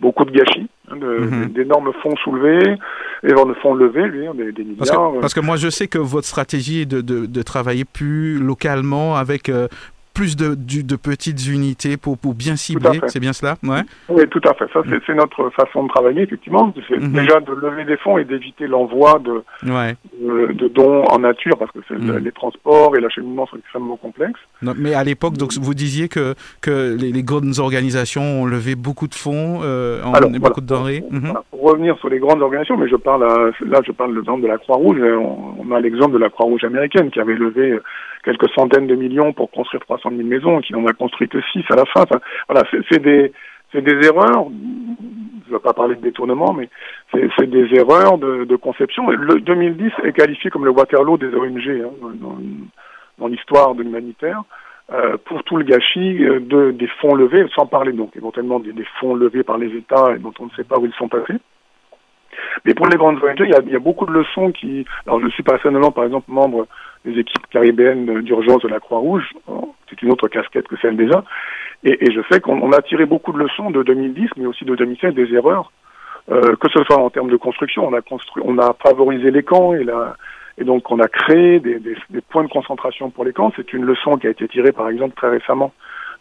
beaucoup 0.00 0.24
de 0.24 0.30
gâchis, 0.30 0.68
hein, 0.90 0.96
mhm. 0.96 1.52
d'énormes 1.52 1.92
fonds 2.02 2.16
soulevés, 2.16 2.76
de 3.22 3.54
fonds 3.62 3.74
levés, 3.74 4.06
lui, 4.06 4.26
des, 4.34 4.52
des 4.52 4.64
milliards. 4.64 4.78
Parce 4.78 4.90
que, 4.90 5.20
parce 5.20 5.34
que, 5.34 5.40
moi, 5.40 5.56
je 5.56 5.68
sais 5.68 5.88
que 5.88 5.98
votre 5.98 6.26
stratégie 6.26 6.80
est 6.82 6.86
de, 6.86 7.00
de, 7.00 7.26
de 7.26 7.42
travailler 7.42 7.84
plus 7.84 8.38
localement 8.38 9.16
avec 9.16 9.48
euh, 9.48 9.68
plus 10.14 10.36
de, 10.36 10.54
de, 10.54 10.96
petites 10.96 11.46
unités 11.48 11.96
pour, 11.96 12.16
pour 12.16 12.34
bien 12.34 12.54
cibler, 12.54 13.00
c'est 13.08 13.18
bien 13.18 13.32
cela? 13.32 13.56
Ouais. 13.64 13.82
Oui, 14.08 14.22
tout 14.30 14.40
à 14.48 14.54
fait. 14.54 14.66
Ça, 14.72 14.80
c'est 14.84 15.12
mm. 15.12 15.16
notre 15.16 15.50
façon 15.50 15.82
de 15.84 15.88
travailler, 15.88 16.22
effectivement. 16.22 16.72
C'est 16.88 16.96
mm-hmm. 16.96 17.12
déjà 17.12 17.40
de 17.40 17.52
lever 17.52 17.84
des 17.84 17.96
fonds 17.96 18.16
et 18.16 18.24
d'éviter 18.24 18.68
l'envoi 18.68 19.18
de, 19.18 19.42
ouais. 19.68 19.96
de, 20.22 20.68
dons 20.68 21.04
en 21.04 21.18
nature, 21.18 21.58
parce 21.58 21.72
que 21.72 21.80
mm. 21.92 22.18
les 22.18 22.32
transports 22.32 22.96
et 22.96 23.00
l'acheminement 23.00 23.46
sont 23.46 23.56
extrêmement 23.56 23.96
complexes. 23.96 24.40
Non, 24.62 24.72
mais 24.78 24.94
à 24.94 25.02
l'époque, 25.02 25.36
donc 25.36 25.52
vous 25.60 25.74
disiez 25.74 26.08
que, 26.08 26.34
que 26.60 26.96
les, 26.96 27.10
les, 27.10 27.22
grandes 27.24 27.58
organisations 27.58 28.42
ont 28.42 28.46
levé 28.46 28.76
beaucoup 28.76 29.08
de 29.08 29.14
fonds, 29.14 29.60
euh, 29.62 30.02
en, 30.04 30.14
Alors, 30.14 30.30
beaucoup 30.30 30.60
de 30.60 30.66
denrées. 30.66 31.02
Mm-hmm. 31.10 31.34
Pour 31.50 31.62
revenir 31.62 31.98
sur 31.98 32.08
les 32.08 32.20
grandes 32.20 32.40
organisations, 32.40 32.76
mais 32.76 32.88
je 32.88 32.96
parle 32.96 33.22
là, 33.22 33.80
je 33.84 33.92
parle 33.92 34.14
l'exemple 34.14 34.42
de 34.42 34.48
la 34.48 34.58
Croix-Rouge. 34.58 34.98
On, 35.02 35.56
on, 35.58 35.72
a 35.72 35.80
l'exemple 35.80 36.12
de 36.12 36.18
la 36.18 36.30
Croix-Rouge 36.30 36.62
américaine 36.62 37.10
qui 37.10 37.18
avait 37.18 37.34
levé 37.34 37.80
quelques 38.24 38.50
centaines 38.50 38.86
de 38.86 38.94
millions 38.94 39.32
pour 39.32 39.50
construire 39.50 39.82
300 39.82 40.10
000 40.10 40.22
maisons, 40.22 40.60
qui 40.60 40.72
n'en 40.72 40.86
a 40.86 40.92
construit 40.92 41.28
que 41.28 41.40
6 41.52 41.64
à 41.70 41.76
la 41.76 41.84
fin. 41.86 42.04
voilà, 42.48 42.62
c'est 42.90 43.02
des, 43.02 43.32
des 43.74 44.06
erreurs. 44.06 44.46
Je 45.46 45.52
ne 45.52 45.56
vais 45.56 45.62
pas 45.62 45.74
parler 45.74 45.94
de 45.94 46.00
détournement, 46.00 46.52
mais 46.54 46.68
c'est 47.12 47.50
des 47.50 47.74
erreurs 47.74 48.18
de, 48.18 48.44
de, 48.44 48.56
conception. 48.56 49.10
Le 49.10 49.40
2010 49.40 49.92
est 50.04 50.12
qualifié 50.12 50.50
comme 50.50 50.64
le 50.64 50.70
Waterloo 50.70 51.18
des 51.18 51.34
ONG 51.34 51.68
hein, 51.68 51.90
dans, 52.14 52.38
dans 53.18 53.26
l'histoire 53.28 53.74
de 53.74 53.82
l'humanitaire. 53.82 54.42
Euh, 54.92 55.16
pour 55.24 55.42
tout 55.44 55.56
le 55.56 55.64
gâchis 55.64 56.22
euh, 56.24 56.40
de, 56.40 56.70
des 56.70 56.88
fonds 57.00 57.14
levés, 57.14 57.46
sans 57.54 57.64
parler 57.64 57.92
donc 57.92 58.14
éventuellement 58.16 58.60
des, 58.60 58.72
des, 58.72 58.84
fonds 59.00 59.14
levés 59.14 59.42
par 59.42 59.56
les 59.56 59.74
États 59.74 60.14
et 60.14 60.18
dont 60.18 60.34
on 60.40 60.44
ne 60.44 60.50
sait 60.50 60.64
pas 60.64 60.78
où 60.78 60.84
ils 60.84 60.92
sont 60.92 61.08
passés. 61.08 61.38
Mais 62.64 62.74
pour 62.74 62.86
les 62.86 62.96
grandes 62.96 63.22
ONG, 63.22 63.40
il 63.40 63.72
y 63.72 63.76
a, 63.76 63.78
beaucoup 63.78 64.06
de 64.06 64.12
leçons 64.12 64.52
qui... 64.52 64.84
Alors 65.06 65.20
je 65.20 65.28
suis 65.28 65.42
personnellement, 65.42 65.90
par 65.90 66.04
exemple, 66.04 66.30
membre 66.30 66.66
des 67.04 67.18
équipes 67.18 67.46
caribéennes 67.50 68.22
d'urgence 68.22 68.62
de 68.62 68.68
la 68.68 68.80
Croix-Rouge. 68.80 69.32
C'est 69.90 70.02
une 70.02 70.12
autre 70.12 70.28
casquette 70.28 70.68
que 70.68 70.76
celle 70.80 70.96
des 70.96 71.12
uns. 71.12 71.24
Et, 71.84 72.10
je 72.10 72.20
sais 72.30 72.40
qu'on 72.40 72.72
a 72.72 72.80
tiré 72.80 73.04
beaucoup 73.04 73.32
de 73.32 73.38
leçons 73.38 73.70
de 73.70 73.82
2010, 73.82 74.30
mais 74.36 74.46
aussi 74.46 74.64
de 74.64 74.74
2016, 74.74 75.14
des 75.14 75.34
erreurs, 75.34 75.70
euh, 76.30 76.56
que 76.56 76.68
ce 76.70 76.82
soit 76.84 76.98
en 76.98 77.10
termes 77.10 77.30
de 77.30 77.36
construction. 77.36 77.86
On 77.86 77.92
a 77.92 78.00
construit, 78.00 78.42
on 78.46 78.58
a 78.58 78.74
favorisé 78.82 79.30
les 79.30 79.42
camps 79.42 79.74
et 79.74 79.84
la, 79.84 80.16
et 80.56 80.64
donc 80.64 80.90
on 80.90 80.98
a 81.00 81.08
créé 81.08 81.60
des, 81.60 81.78
des, 81.78 81.96
des 82.08 82.20
points 82.22 82.44
de 82.44 82.48
concentration 82.48 83.10
pour 83.10 83.26
les 83.26 83.34
camps. 83.34 83.52
C'est 83.56 83.74
une 83.74 83.84
leçon 83.84 84.16
qui 84.16 84.26
a 84.26 84.30
été 84.30 84.48
tirée, 84.48 84.72
par 84.72 84.88
exemple, 84.88 85.14
très 85.14 85.28
récemment 85.28 85.72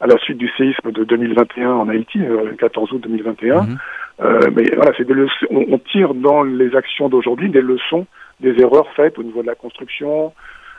à 0.01 0.07
la 0.07 0.17
suite 0.17 0.37
du 0.37 0.49
séisme 0.57 0.91
de 0.91 1.05
2021 1.05 1.71
en 1.71 1.87
Haïti, 1.87 2.19
euh, 2.19 2.49
le 2.49 2.55
14 2.55 2.91
août 2.91 3.01
2021. 3.01 3.61
Mm-hmm. 3.61 3.77
Euh, 4.21 4.51
mais 4.55 4.63
voilà, 4.75 4.91
c'est 4.95 5.07
des 5.07 5.13
leçons, 5.13 5.47
on, 5.49 5.65
on, 5.69 5.79
tire 5.79 6.13
dans 6.13 6.43
les 6.43 6.75
actions 6.75 7.09
d'aujourd'hui 7.09 7.49
des 7.49 7.61
leçons 7.61 8.05
des 8.39 8.59
erreurs 8.61 8.87
faites 8.95 9.17
au 9.17 9.23
niveau 9.23 9.41
de 9.41 9.47
la 9.47 9.55
construction, 9.55 10.33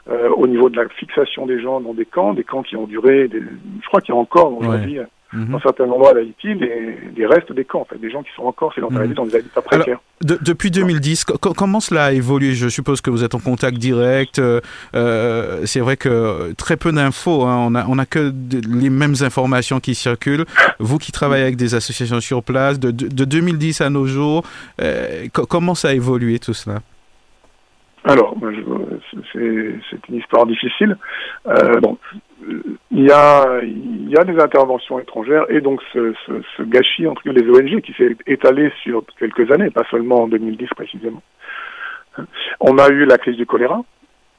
euh, 0.09 0.29
au 0.31 0.47
niveau 0.47 0.69
de 0.69 0.77
la 0.77 0.89
fixation 0.89 1.47
des 1.47 1.61
gens 1.61 1.81
dans 1.81 1.95
des 1.95 2.05
camps, 2.05 2.35
des 2.35 2.45
camps 2.45 2.63
qui 2.63 2.77
ont 2.77 2.87
duré, 2.87 3.27
des, 3.29 3.41
je 3.41 3.87
crois 3.87 4.01
qu'il 4.01 4.15
y 4.15 4.17
a 4.17 4.21
encore 4.21 4.57
aujourd'hui 4.57 5.01
ouais. 5.01 5.07
Mhm. 5.35 5.51
dans 5.51 5.61
certains 5.61 5.85
endroits 5.85 6.15
d'Haïti 6.15 6.55
des, 6.55 6.99
des, 7.15 7.27
restes 7.27 7.53
des 7.53 7.65
camps, 7.65 7.81
en 7.81 7.85
fait, 7.85 7.99
des 7.99 8.11
gens 8.11 8.23
qui 8.23 8.31
sont 8.37 8.45
encore 8.45 8.73
sédentarisés 8.73 9.13
mmh. 9.13 9.17
dans 9.17 9.27
des 9.27 9.37
habitats 9.37 9.63
précaires. 9.63 10.01
Alors, 10.23 10.39
de, 10.39 10.39
depuis 10.41 10.71
2010, 10.71 11.25
comment 11.25 11.81
cela 11.81 12.07
a 12.07 12.13
évolué? 12.13 12.53
Je 12.53 12.69
suppose 12.69 13.01
que 13.01 13.11
vous 13.11 13.25
êtes 13.25 13.35
en 13.35 13.41
contact 13.41 13.79
direct. 13.79 14.39
Euh, 14.39 14.61
euh 14.95 15.67
c'est 15.67 15.81
vrai 15.81 15.97
que 15.97 16.53
très 16.55 16.77
peu 16.77 16.93
d'infos. 16.93 17.43
Hein, 17.43 17.67
on 17.67 17.75
a 17.75 17.85
on 17.89 17.99
a 17.99 18.07
que 18.07 18.33
les 18.69 18.91
mêmes 18.91 19.15
informations 19.23 19.81
qui 19.81 19.95
circulent. 19.95 20.45
Vous 20.79 20.99
qui 20.99 21.13
travaillez 21.13 21.43
avec 21.43 21.57
des 21.57 21.75
associations 21.75 22.21
sur 22.21 22.43
place, 22.43 22.79
de, 22.79 22.91
de, 22.91 23.09
de 23.09 23.25
2010 23.25 23.81
à 23.81 23.91
nos 23.91 24.07
jours, 24.07 24.45
euh, 24.81 25.27
comment 25.33 25.75
ça 25.75 25.89
a 25.89 25.93
évolué 25.93 26.39
tout 26.39 26.55
cela? 26.55 26.81
Alors, 28.05 28.37
c'est 29.33 30.09
une 30.09 30.17
histoire 30.17 30.47
difficile. 30.47 30.97
Euh, 31.47 31.81
bon, 31.81 31.97
il 32.91 33.05
y 33.05 33.11
a, 33.11 33.61
il 33.63 34.09
y 34.11 34.17
a 34.17 34.25
des 34.25 34.39
interventions 34.41 34.99
étrangères 34.99 35.47
et 35.49 35.61
donc 35.61 35.81
ce, 35.93 36.15
ce, 36.27 36.33
ce 36.57 36.63
gâchis 36.63 37.07
entre 37.07 37.23
les 37.29 37.49
ONG 37.49 37.81
qui 37.81 37.93
s'est 37.95 38.17
étalé 38.27 38.71
sur 38.83 39.05
quelques 39.19 39.51
années, 39.51 39.71
pas 39.71 39.85
seulement 39.91 40.23
en 40.23 40.29
2010 40.29 40.69
précisément. 40.77 41.23
On 42.61 42.79
a 42.79 42.89
eu 42.89 43.05
la 43.05 43.19
crise 43.19 43.37
du 43.37 43.47
choléra, 43.47 43.83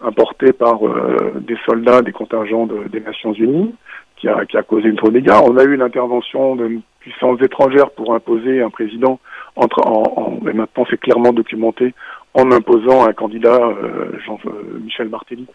importée 0.01 0.53
par 0.53 0.85
euh, 0.85 1.33
des 1.39 1.57
soldats 1.65 2.01
des 2.01 2.11
contingents 2.11 2.67
de, 2.67 2.87
des 2.87 3.01
Nations 3.01 3.33
Unies, 3.33 3.73
qui 4.17 4.29
a, 4.29 4.45
qui 4.45 4.57
a 4.57 4.63
causé 4.63 4.87
une 4.87 4.95
trop 4.95 5.11
dégâts. 5.11 5.33
On 5.43 5.57
a 5.57 5.63
eu 5.63 5.75
l'intervention 5.75 6.55
de 6.55 6.79
puissances 6.99 7.41
étrangères 7.41 7.91
pour 7.91 8.13
imposer 8.13 8.61
un 8.61 8.69
président 8.69 9.19
entre, 9.55 9.85
en, 9.85 10.03
en 10.15 10.47
et 10.47 10.53
maintenant 10.53 10.85
c'est 10.89 10.99
clairement 10.99 11.33
documenté 11.33 11.93
en 12.33 12.51
imposant 12.51 13.07
un 13.07 13.13
candidat, 13.13 13.59
euh, 13.61 14.11
Jean-Michel 14.25 15.07
euh, 15.07 15.09
Martelly, 15.09 15.47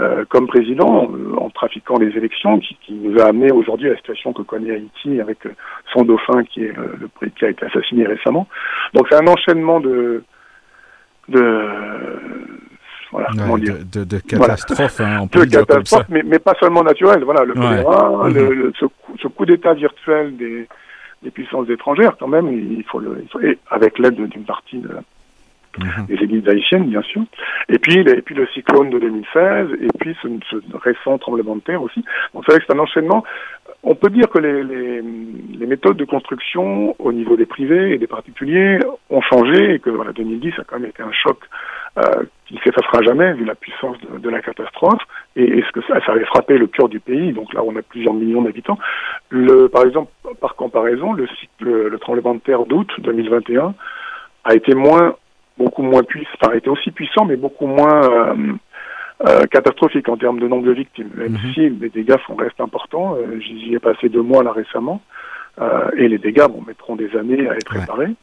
euh, 0.00 0.24
comme 0.28 0.48
président, 0.48 1.08
euh, 1.12 1.36
en 1.36 1.50
trafiquant 1.50 1.98
les 1.98 2.16
élections, 2.16 2.58
qui, 2.58 2.76
qui 2.84 2.94
nous 2.94 3.20
a 3.20 3.26
amené 3.26 3.52
aujourd'hui 3.52 3.88
à 3.88 3.92
la 3.92 3.96
situation 3.96 4.32
que 4.32 4.42
connaît 4.42 4.72
Haïti 4.72 5.20
avec 5.20 5.38
son 5.92 6.04
dauphin 6.04 6.42
qui 6.44 6.64
est 6.64 6.72
le, 6.72 6.98
le 7.20 7.28
qui 7.28 7.44
a 7.44 7.50
été 7.50 7.64
assassiné 7.64 8.04
récemment. 8.04 8.48
Donc 8.92 9.06
c'est 9.08 9.16
un 9.16 9.26
enchaînement 9.28 9.78
de 9.80 10.24
de 11.28 11.68
voilà, 13.12 13.28
ouais, 13.30 13.36
comment 13.38 13.58
dire 13.58 13.76
de, 13.78 14.00
de, 14.00 14.04
de 14.04 14.18
catastrophes, 14.18 14.96
voilà. 14.98 15.18
hein, 15.18 15.20
on 15.22 15.28
peut 15.28 15.40
de 15.40 15.44
dire 15.44 15.66
comme 15.66 15.84
ça. 15.84 16.04
Mais, 16.08 16.22
mais 16.24 16.40
pas 16.40 16.54
seulement 16.58 16.82
naturelles. 16.82 17.22
Voilà, 17.22 17.44
le, 17.44 17.54
ouais. 17.54 18.30
mmh. 18.30 18.52
le 18.52 18.72
ce, 18.78 18.86
ce, 19.22 19.28
coup 19.28 19.46
d'État 19.46 19.74
virtuel 19.74 20.36
des, 20.36 20.66
des 21.22 21.30
puissances 21.30 21.68
étrangères, 21.68 22.16
quand 22.18 22.26
même, 22.26 22.48
il 22.48 22.82
faut 22.90 22.98
le, 22.98 23.20
il 23.22 23.28
faut, 23.28 23.40
et 23.40 23.58
avec 23.70 24.00
l'aide 24.00 24.16
d'une 24.16 24.44
partie 24.44 24.78
de, 24.78 24.90
mhm. 25.78 26.06
les 26.08 26.22
églises 26.22 26.48
haïtiennes, 26.48 26.88
bien 26.88 27.02
sûr. 27.02 27.22
Et 27.68 27.78
puis, 27.78 27.98
et 27.98 28.22
puis 28.22 28.34
le 28.34 28.46
cyclone 28.48 28.90
de 28.90 28.98
2016, 28.98 29.68
et 29.80 29.88
puis 29.98 30.16
ce, 30.22 30.28
ce 30.50 30.76
récent 30.76 31.18
tremblement 31.18 31.56
de 31.56 31.60
terre 31.60 31.82
aussi. 31.82 32.04
Donc 32.32 32.44
c'est 32.48 32.58
que 32.58 32.64
c'est 32.66 32.74
un 32.74 32.78
enchaînement. 32.78 33.24
On 33.82 33.94
peut 33.94 34.10
dire 34.10 34.28
que 34.28 34.38
les, 34.38 34.62
les, 34.62 35.66
méthodes 35.66 35.96
de 35.96 36.04
construction 36.04 36.94
au 36.98 37.12
niveau 37.12 37.36
des 37.36 37.46
privés 37.46 37.92
et 37.92 37.98
des 37.98 38.06
particuliers 38.06 38.78
ont 39.10 39.20
changé 39.20 39.74
et 39.74 39.78
que 39.78 39.90
voilà, 39.90 40.12
2010 40.12 40.52
a 40.58 40.64
quand 40.64 40.78
même 40.78 40.88
été 40.88 41.02
un 41.02 41.12
choc 41.12 41.38
euh, 41.98 42.24
qui 42.46 42.54
ne 42.54 42.60
s'effacera 42.60 43.02
jamais 43.02 43.34
vu 43.34 43.44
la 43.44 43.54
puissance 43.54 43.96
de, 44.00 44.30
la 44.30 44.40
catastrophe 44.40 45.02
et, 45.36 45.62
ce 45.62 45.72
que 45.72 45.80
ça, 45.82 46.00
ça 46.04 46.12
avait 46.12 46.24
frappé 46.24 46.58
le 46.58 46.66
cœur 46.66 46.88
du 46.88 47.00
pays. 47.00 47.32
Donc 47.32 47.52
là, 47.54 47.62
on 47.64 47.76
a 47.76 47.82
plusieurs 47.82 48.14
millions 48.14 48.42
d'habitants. 48.42 48.78
Le, 49.28 49.68
par 49.68 49.84
exemple, 49.84 50.10
par 50.40 50.56
comparaison, 50.56 51.12
le, 51.12 51.26
le, 51.60 51.88
le 51.88 51.98
tremblement 51.98 52.34
de 52.34 52.40
terre 52.40 52.64
d'août 52.66 52.88
2021 52.98 53.74
a 54.44 54.54
été 54.54 54.74
moins, 54.74 55.14
beaucoup 55.58 55.82
moins 55.82 56.02
puissant, 56.02 56.30
enfin, 56.42 56.54
été 56.54 56.68
aussi 56.68 56.90
puissant, 56.90 57.24
mais 57.24 57.36
beaucoup 57.36 57.66
moins 57.66 58.02
euh, 58.02 58.34
euh, 59.26 59.44
catastrophique 59.46 60.08
en 60.08 60.16
termes 60.16 60.40
de 60.40 60.48
nombre 60.48 60.66
de 60.66 60.72
victimes. 60.72 61.10
Même 61.16 61.32
mm 61.32 61.36
-hmm. 61.36 61.54
si 61.54 61.60
les 61.70 61.90
dégâts 61.90 62.20
sont 62.26 62.34
restent 62.34 62.60
importants, 62.60 63.16
euh, 63.16 63.38
j'y 63.40 63.74
ai 63.74 63.78
passé 63.78 64.08
deux 64.08 64.22
mois 64.22 64.42
là 64.42 64.52
récemment, 64.52 65.00
et 65.96 66.08
les 66.08 66.18
dégâts 66.18 66.48
bon, 66.48 66.62
mettront 66.66 66.96
des 66.96 67.10
années 67.16 67.48
à 67.48 67.54
être 67.54 67.72
ouais. 67.74 67.80
réparés. 67.80 68.14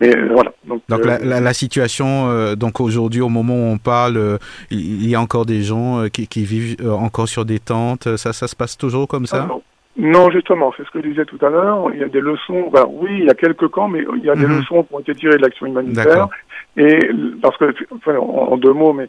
Mais 0.00 0.14
euh, 0.14 0.28
voilà. 0.36 0.52
Donc, 0.68 0.82
donc 0.88 1.04
la, 1.06 1.18
la, 1.18 1.40
la, 1.40 1.54
situation, 1.54 2.28
euh, 2.28 2.54
donc 2.54 2.80
aujourd'hui, 2.80 3.22
au 3.22 3.30
moment 3.30 3.54
où 3.54 3.66
on 3.76 3.78
parle, 3.78 4.38
il 4.70 5.08
y 5.08 5.14
a 5.14 5.20
encore 5.20 5.46
des 5.46 5.62
gens 5.62 5.90
qui, 6.14 6.28
qui, 6.28 6.44
vivent 6.44 6.76
encore 7.06 7.28
sur 7.28 7.44
des 7.46 7.58
tentes. 7.58 8.16
Ça, 8.16 8.34
ça 8.34 8.46
se 8.46 8.54
passe 8.54 8.76
toujours 8.76 9.08
comme 9.08 9.26
ça? 9.26 9.48
Ah, 9.50 9.56
non. 9.98 10.30
justement, 10.30 10.72
c'est 10.76 10.84
ce 10.84 10.90
que 10.90 11.02
je 11.02 11.08
disais 11.08 11.24
tout 11.24 11.38
à 11.44 11.50
l'heure. 11.50 11.90
Il 11.94 12.00
y 12.00 12.04
a 12.04 12.08
des 12.08 12.20
leçons. 12.20 12.70
Ben, 12.72 12.86
oui, 12.88 13.10
il 13.20 13.24
y 13.24 13.30
a 13.30 13.34
quelques 13.34 13.68
camps, 13.68 13.88
mais 13.88 14.04
il 14.16 14.24
y 14.24 14.30
a 14.30 14.34
des 14.34 14.46
-hmm. 14.46 14.58
leçons 14.58 14.82
qui 14.84 14.94
ont 14.94 15.00
été 15.00 15.14
tirées 15.14 15.36
de 15.36 15.42
l'action 15.42 15.66
humanitaire. 15.66 16.28
Et 16.76 16.98
parce 17.42 17.56
que, 17.56 17.74
enfin, 17.96 18.16
en, 18.18 18.52
en, 18.52 18.56
deux 18.56 18.72
mots, 18.72 18.92
mais 18.92 19.08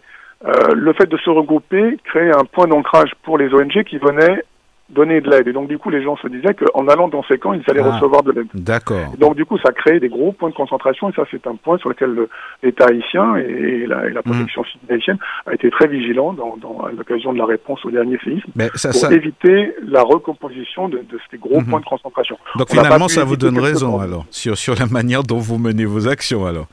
le 0.73 0.93
fait 0.93 1.09
de 1.09 1.17
se 1.17 1.29
regrouper 1.29 1.97
crée 2.05 2.29
un 2.29 2.45
point 2.45 2.67
d'ancrage 2.67 3.11
pour 3.23 3.37
les 3.37 3.53
ONG 3.53 3.83
qui 3.83 3.97
venaient 3.97 4.43
donner 4.89 5.19
de 5.19 5.29
l'aide. 5.29 5.47
Et 5.47 5.53
donc, 5.53 5.67
du 5.67 5.77
coup, 5.77 5.89
les 5.89 6.01
gens 6.01 6.15
se 6.17 6.27
disaient 6.27 6.53
qu'en 6.53 6.87
allant 6.87 7.07
dans 7.07 7.23
ces 7.23 7.37
camps, 7.37 7.53
ils 7.53 7.63
allaient 7.69 7.81
ah, 7.83 7.91
recevoir 7.91 8.23
de 8.23 8.31
l'aide. 8.31 8.47
D'accord. 8.53 9.13
Donc, 9.17 9.35
du 9.35 9.45
coup, 9.45 9.57
ça 9.57 9.71
crée 9.71 9.99
des 9.99 10.07
gros 10.07 10.31
points 10.31 10.49
de 10.49 10.55
concentration. 10.55 11.09
Et 11.09 11.13
ça, 11.13 11.23
c'est 11.29 11.45
un 11.45 11.55
point 11.55 11.77
sur 11.77 11.89
lequel 11.89 12.27
l'État 12.63 12.85
haïtien 12.89 13.35
et, 13.35 13.85
la, 13.85 14.07
et 14.07 14.11
la 14.11 14.21
protection 14.21 14.61
mmh. 14.61 14.93
haïtienne 14.93 15.17
a 15.45 15.53
été 15.53 15.69
très 15.69 15.87
vigilant 15.87 16.33
dans, 16.33 16.55
dans, 16.57 16.85
à 16.85 16.91
l'occasion 16.91 17.33
de 17.33 17.37
la 17.37 17.45
réponse 17.45 17.83
au 17.85 17.91
dernier 17.91 18.17
séisme 18.23 18.49
Mais 18.55 18.69
ça, 18.75 18.91
pour 18.91 19.01
ça... 19.01 19.11
éviter 19.11 19.73
la 19.85 20.03
recomposition 20.03 20.87
de, 20.87 20.99
de 20.99 21.19
ces 21.29 21.37
gros 21.37 21.59
mmh. 21.59 21.65
points 21.65 21.79
de 21.81 21.85
concentration. 21.85 22.37
Donc, 22.55 22.67
On 22.71 22.75
finalement, 22.75 23.07
ça 23.07 23.25
vous 23.25 23.37
donne 23.37 23.59
raison, 23.59 23.99
alors, 23.99 24.25
sur, 24.29 24.57
sur 24.57 24.75
la 24.75 24.85
manière 24.85 25.23
dont 25.23 25.39
vous 25.39 25.57
menez 25.57 25.85
vos 25.85 26.07
actions, 26.07 26.45
alors. 26.45 26.67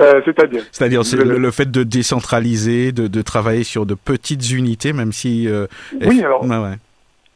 Euh, 0.00 0.20
C'est-à-dire 0.24 0.62
C'est-à-dire 0.72 1.02
le, 1.24 1.38
le, 1.38 1.50
fait 1.52 1.70
de 1.70 1.84
décentraliser, 1.84 2.90
de, 2.90 3.06
de, 3.06 3.22
travailler 3.22 3.62
sur 3.62 3.86
de 3.86 3.94
petites 3.94 4.50
unités, 4.50 4.92
même 4.92 5.12
si... 5.12 5.48
Euh, 5.48 5.66
oui, 6.04 6.20
alors... 6.20 6.44
Ah 6.50 6.62
ouais. 6.62 6.74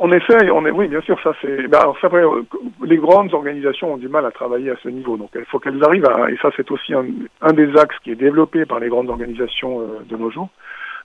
On 0.00 0.12
essaye, 0.12 0.48
on 0.52 0.64
est, 0.64 0.70
oui, 0.70 0.86
bien 0.86 1.00
sûr, 1.00 1.18
ça 1.22 1.32
c'est. 1.42 1.66
Ben, 1.66 1.78
alors, 1.80 1.98
vrai, 2.00 2.22
les 2.84 2.98
grandes 2.98 3.34
organisations 3.34 3.94
ont 3.94 3.96
du 3.96 4.08
mal 4.08 4.24
à 4.26 4.30
travailler 4.30 4.70
à 4.70 4.76
ce 4.80 4.88
niveau, 4.88 5.16
donc 5.16 5.30
il 5.34 5.44
faut 5.46 5.58
qu'elles 5.58 5.82
arrivent 5.82 6.06
à. 6.06 6.30
Et 6.30 6.36
ça, 6.40 6.50
c'est 6.56 6.70
aussi 6.70 6.94
un, 6.94 7.04
un, 7.40 7.52
des 7.52 7.76
axes 7.76 7.98
qui 8.04 8.12
est 8.12 8.16
développé 8.16 8.64
par 8.64 8.78
les 8.78 8.88
grandes 8.88 9.10
organisations 9.10 9.80
euh, 9.80 9.86
de 10.08 10.16
nos 10.16 10.30
jours. 10.30 10.50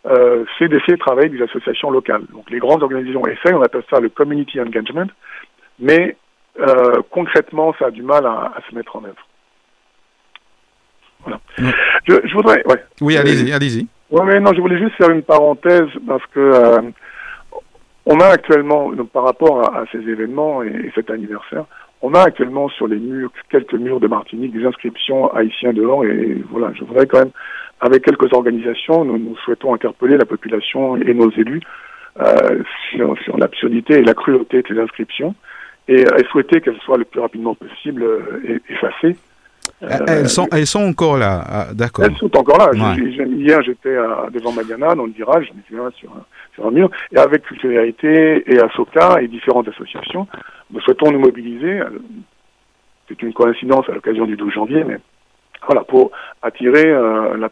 Euh, 0.06 0.44
c'est 0.60 0.68
d'essayer 0.68 0.94
de 0.94 1.00
travailler 1.00 1.30
avec 1.30 1.40
des 1.40 1.44
associations 1.44 1.90
locales. 1.90 2.26
Donc 2.34 2.52
les 2.52 2.60
grandes 2.60 2.84
organisations 2.84 3.26
essayent, 3.26 3.56
on 3.56 3.64
appelle 3.64 3.84
ça 3.90 4.00
le 4.00 4.10
community 4.10 4.60
engagement, 4.60 5.08
mais 5.80 6.16
euh, 6.60 7.02
concrètement, 7.10 7.74
ça 7.80 7.86
a 7.88 7.92
du 7.92 8.04
mal 8.04 8.26
à, 8.26 8.54
à 8.56 8.60
se 8.70 8.76
mettre 8.76 8.96
en 8.96 9.06
œuvre. 9.06 9.28
Voilà. 11.24 11.40
Je, 12.06 12.16
je, 12.26 12.34
voudrais, 12.36 12.62
ouais. 12.68 12.84
Oui, 13.02 13.18
allez-y, 13.18 13.54
allez-y. 13.54 13.88
Ouais, 14.12 14.26
mais 14.26 14.40
non, 14.40 14.52
je 14.54 14.62
voulais 14.62 14.78
juste 14.78 14.96
faire 14.98 15.10
une 15.10 15.24
parenthèse 15.24 15.90
parce 16.06 16.26
que 16.28 16.40
euh, 16.40 16.82
on 18.06 18.20
a 18.20 18.26
actuellement, 18.26 18.92
donc, 18.92 19.10
par 19.10 19.24
rapport 19.24 19.64
à, 19.76 19.86
ces 19.92 20.00
événements 20.00 20.64
et, 20.64 20.68
et, 20.68 20.92
cet 20.94 21.10
anniversaire, 21.10 21.66
on 22.02 22.14
a 22.14 22.22
actuellement 22.22 22.68
sur 22.70 22.88
les 22.88 22.98
murs, 22.98 23.32
quelques 23.50 23.74
murs 23.74 24.02
de 24.02 24.08
Martinique, 24.08 24.52
des 24.52 24.66
inscriptions 24.66 25.34
haïtiens 25.34 25.72
dehors. 25.72 26.04
Et 26.04 26.44
voilà, 26.50 26.74
je 26.74 26.84
voudrais 26.84 27.08
quand 27.08 27.20
même, 27.20 27.32
avec 27.80 28.04
quelques 28.04 28.34
organisations, 28.34 29.06
nous, 29.06 29.18
nous 29.18 29.38
souhaitons 29.38 29.74
interpeller 29.74 30.18
la 30.18 30.26
population 30.26 30.98
et 30.98 31.14
nos 31.14 31.32
élus 31.32 31.62
euh, 32.20 32.62
sur, 32.90 33.18
sur 33.24 33.38
l'absurdité 33.38 33.96
et 33.96 34.04
la 34.04 34.14
cruauté 34.14 34.62
de 34.62 34.68
ces 34.68 34.80
inscriptions 34.80 35.34
et, 35.88 36.02
et 36.02 36.24
souhaiter 36.30 36.62
qu'elles 36.62 36.80
soient 36.82 36.98
le 36.98 37.06
plus 37.06 37.22
rapidement 37.22 37.56
possible 37.56 38.04
euh, 38.04 38.60
effacées. 38.70 39.18
Elles 40.08 40.30
sont, 40.30 40.48
elles 40.52 40.68
sont 40.68 40.84
encore 40.84 41.18
là, 41.18 41.44
ah, 41.48 41.68
d'accord. 41.74 42.06
Elles 42.06 42.16
sont 42.18 42.36
encore 42.38 42.58
là. 42.58 42.70
Ouais. 42.72 43.02
Hier, 43.38 43.62
j'étais 43.64 43.96
devant 44.32 44.52
Mariana, 44.52 44.96
dans 44.96 45.06
le 45.06 45.12
virage, 45.12 45.52
je 45.70 45.76
me 45.76 45.92
sur 45.92 46.12
un, 46.12 46.26
sur 46.54 46.68
un 46.68 46.72
mur, 46.72 46.90
et 47.12 47.18
avec 47.18 47.44
Culturalité 47.44 48.44
et 48.52 48.60
Asoka 48.60 49.22
et 49.22 49.28
différentes 49.28 49.68
associations, 49.68 50.28
nous 50.72 50.80
souhaitons 50.82 51.12
nous 51.12 51.20
mobiliser. 51.20 51.82
C'est 53.08 53.22
une 53.22 53.34
coïncidence 53.34 53.88
à 53.90 53.94
l'occasion 53.94 54.26
du 54.26 54.36
12 54.36 54.54
janvier, 54.54 54.84
mais 54.84 55.00
voilà, 55.66 55.84
pour 55.84 56.12
attirer 56.42 56.86
euh, 56.86 57.38
la 57.38 57.50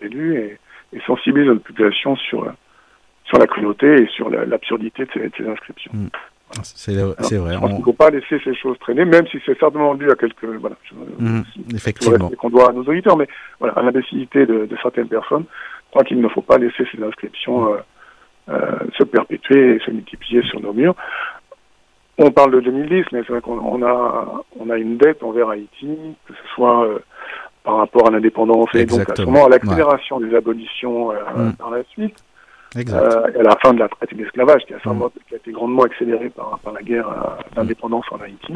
élue 0.00 0.38
et, 0.38 0.58
et, 0.92 1.00
sensibiliser 1.06 1.48
notre 1.48 1.64
population 1.64 2.16
sur, 2.16 2.52
sur 3.24 3.38
la 3.38 3.46
cruauté 3.46 4.02
et 4.02 4.06
sur 4.08 4.28
l'absurdité 4.30 5.04
de, 5.04 5.20
de, 5.20 5.30
ces 5.36 5.46
inscriptions. 5.46 5.92
Mm. 5.94 6.08
C'est 6.62 6.94
vrai. 7.36 7.56
On... 7.60 7.68
Il 7.68 7.78
ne 7.78 7.82
faut 7.82 7.92
pas 7.92 8.10
laisser 8.10 8.38
ces 8.44 8.54
choses 8.54 8.78
traîner, 8.78 9.04
même 9.04 9.26
si 9.28 9.38
c'est 9.44 9.58
certainement 9.58 9.94
dû 9.94 10.10
à 10.10 10.14
quelques. 10.14 10.44
Voilà, 10.44 10.76
mmh, 11.18 11.40
effectivement. 11.74 12.30
qu'on 12.30 12.50
doit 12.50 12.70
à 12.70 12.72
nos 12.72 12.84
auditeurs, 12.84 13.16
mais 13.16 13.28
voilà, 13.58 13.74
à 13.74 13.82
l'imbécilité 13.82 14.46
de, 14.46 14.66
de, 14.66 14.76
certaines 14.82 15.08
personnes, 15.08 15.44
je 15.86 15.90
crois 15.90 16.04
qu'il 16.04 16.20
ne 16.20 16.28
faut 16.28 16.42
pas 16.42 16.58
laisser 16.58 16.84
ces 16.92 17.02
inscriptions 17.02 17.72
euh, 17.72 17.78
euh, 18.50 18.78
se 18.96 19.04
perpétuer 19.04 19.76
et 19.76 19.78
se 19.80 19.90
multiplier 19.90 20.42
sur 20.42 20.60
nos 20.60 20.72
murs. 20.72 20.94
On 22.18 22.30
parle 22.30 22.52
de 22.52 22.60
2010, 22.60 23.06
mais 23.12 23.22
c'est 23.26 23.32
vrai 23.32 23.40
qu'on 23.40 23.82
a, 23.82 24.44
on 24.60 24.70
a 24.70 24.76
une 24.78 24.96
dette 24.96 25.22
envers 25.24 25.48
Haïti, 25.48 25.98
que 26.26 26.32
ce 26.32 26.54
soit 26.54 26.86
euh, 26.86 26.98
par 27.64 27.78
rapport 27.78 28.06
à 28.06 28.10
l'indépendance 28.10 28.68
et 28.74 28.86
donc 28.86 29.08
à, 29.08 29.44
à 29.44 29.48
l'accélération 29.48 30.18
ouais. 30.18 30.28
des 30.28 30.36
abolitions 30.36 31.12
mmh. 31.12 31.54
par 31.58 31.70
la 31.70 31.82
suite 31.84 32.22
euh, 32.76 33.32
et 33.34 33.40
à 33.40 33.42
la 33.42 33.56
fin 33.62 33.72
de 33.72 33.78
la 33.78 33.88
traite 33.88 34.12
et 34.12 34.16
de 34.16 34.22
l'esclavage, 34.22 34.62
qui, 34.66 34.74
mmh. 34.74 35.08
qui, 35.28 35.34
a 35.34 35.36
été 35.36 35.52
grandement 35.52 35.82
accélérée 35.82 36.30
par, 36.30 36.58
par 36.60 36.72
la 36.72 36.82
guerre 36.82 37.08
euh, 37.08 37.42
d'indépendance 37.54 38.04
en 38.10 38.16
Haïti, 38.16 38.54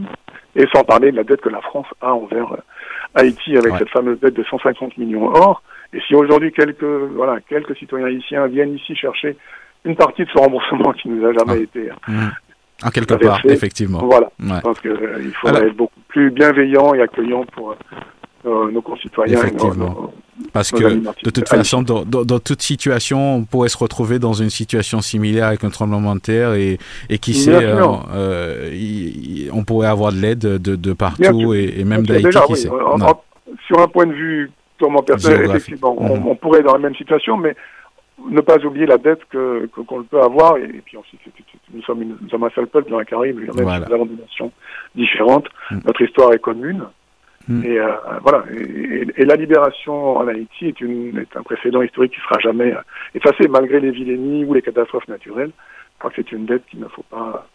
et 0.56 0.66
sans 0.74 0.84
parler 0.84 1.10
de 1.10 1.16
la 1.16 1.24
dette 1.24 1.40
que 1.40 1.48
la 1.48 1.60
France 1.60 1.86
a 2.00 2.14
envers 2.14 2.52
euh, 2.52 2.56
Haïti 3.14 3.56
avec 3.56 3.72
ouais. 3.72 3.78
cette 3.78 3.90
fameuse 3.90 4.18
dette 4.20 4.34
de 4.34 4.44
150 4.44 4.96
millions 4.98 5.28
or. 5.28 5.62
Et 5.92 6.00
si 6.06 6.14
aujourd'hui 6.14 6.52
quelques 6.52 6.84
voilà 6.84 7.38
quelques 7.48 7.76
citoyens 7.76 8.06
haïtiens 8.06 8.46
viennent 8.46 8.74
ici 8.74 8.94
chercher 8.94 9.36
une 9.84 9.96
partie 9.96 10.24
de 10.24 10.28
ce 10.28 10.38
remboursement 10.38 10.92
qui 10.92 11.08
nous 11.08 11.24
a 11.26 11.32
jamais 11.32 11.62
été 11.62 11.90
mmh. 12.06 12.28
En 12.84 12.90
quelque 12.90 13.14
part, 13.14 13.40
effectivement. 13.44 13.98
Voilà. 14.04 14.30
Ouais. 14.38 14.56
Je 14.56 14.60
pense 14.60 14.80
qu'il 14.80 14.90
euh, 14.90 15.30
faudrait 15.40 15.56
Alors... 15.58 15.70
être 15.70 15.76
beaucoup 15.76 16.00
plus 16.06 16.30
bienveillant 16.30 16.94
et 16.94 17.02
accueillant 17.02 17.44
pour 17.46 17.74
nos 18.44 18.82
concitoyens. 18.82 19.38
Effectivement. 19.38 19.74
Nos, 19.74 20.02
nos, 20.02 20.14
parce 20.52 20.70
que 20.70 20.84
de 21.24 21.30
toute 21.30 21.48
façon, 21.48 21.82
dans, 21.82 22.04
dans, 22.04 22.24
dans, 22.24 22.38
toute 22.38 22.62
situation, 22.62 23.36
on 23.36 23.44
pourrait 23.44 23.68
se 23.68 23.78
retrouver 23.78 24.18
dans 24.18 24.32
une 24.32 24.50
situation 24.50 25.00
similaire 25.00 25.46
avec 25.46 25.64
un 25.64 25.70
tremblement 25.70 26.14
de 26.14 26.20
terre 26.20 26.54
et, 26.54 26.78
et 27.10 27.18
qui 27.18 27.34
sait, 27.34 27.54
euh, 27.54 27.84
euh, 28.14 28.70
y, 28.72 29.50
on 29.52 29.64
pourrait 29.64 29.88
avoir 29.88 30.12
de 30.12 30.18
l'aide 30.18 30.38
de, 30.38 30.76
de, 30.76 30.92
partout 30.92 31.54
et, 31.54 31.74
et, 31.78 31.84
même 31.84 32.06
d'Haïti. 32.06 32.30
Qui 32.30 32.52
oui, 32.52 32.56
sait. 32.56 32.70
En, 32.70 33.00
en, 33.00 33.22
sur 33.66 33.80
un 33.80 33.88
point 33.88 34.06
de 34.06 34.12
vue 34.12 34.50
purement 34.78 35.02
personnel, 35.02 35.44
effectivement, 35.46 35.94
mmh. 35.94 36.10
on, 36.10 36.30
on, 36.30 36.36
pourrait 36.36 36.60
être 36.60 36.66
dans 36.66 36.74
la 36.74 36.78
même 36.78 36.94
situation, 36.94 37.36
mais 37.36 37.56
ne 38.30 38.40
pas 38.40 38.58
oublier 38.64 38.86
la 38.86 38.98
dette 38.98 39.20
que 39.30 39.66
qu'on 39.66 40.02
peut 40.02 40.20
avoir 40.20 40.56
et, 40.56 40.64
et 40.64 40.82
puis 40.84 40.96
ensuite 40.96 41.20
nous 41.72 41.82
sommes, 41.82 42.02
une, 42.02 42.16
nous 42.20 42.28
sommes 42.30 42.44
un 42.44 42.50
seul 42.50 42.66
peuple 42.66 42.90
dans 42.90 42.98
la 42.98 43.04
Caraïbe, 43.04 43.38
même 43.38 43.50
voilà. 43.52 43.86
nous 43.86 43.94
avons 43.94 44.06
des 44.06 44.20
nations 44.20 44.52
différentes. 44.94 45.46
Mmh. 45.70 45.78
Notre 45.84 46.02
histoire 46.02 46.32
est 46.32 46.38
commune. 46.38 46.84
Mm. 47.48 47.64
Et 47.64 47.78
euh, 47.78 47.92
voilà. 48.22 48.44
Et, 48.52 49.06
et, 49.16 49.24
la 49.24 49.36
libération 49.36 50.18
en 50.18 50.28
Haïti 50.28 50.66
est, 50.66 50.80
une, 50.80 51.18
est, 51.18 51.36
un 51.36 51.42
précédent 51.42 51.82
historique 51.82 52.12
qui 52.12 52.20
sera 52.20 52.38
jamais 52.40 52.74
effacé 53.14 53.48
malgré 53.48 53.80
les 53.80 53.90
vilainies 53.90 54.44
ou 54.44 54.54
les 54.54 54.62
catastrophes 54.62 55.08
naturelles. 55.08 55.50
Je 55.94 55.98
crois 55.98 56.10
que 56.10 56.16
c'est 56.16 56.32
une 56.32 56.46
dette 56.46 56.64
qu'il 56.66 56.80
ne 56.80 56.88
faut 56.88 57.04
pas 57.10 57.48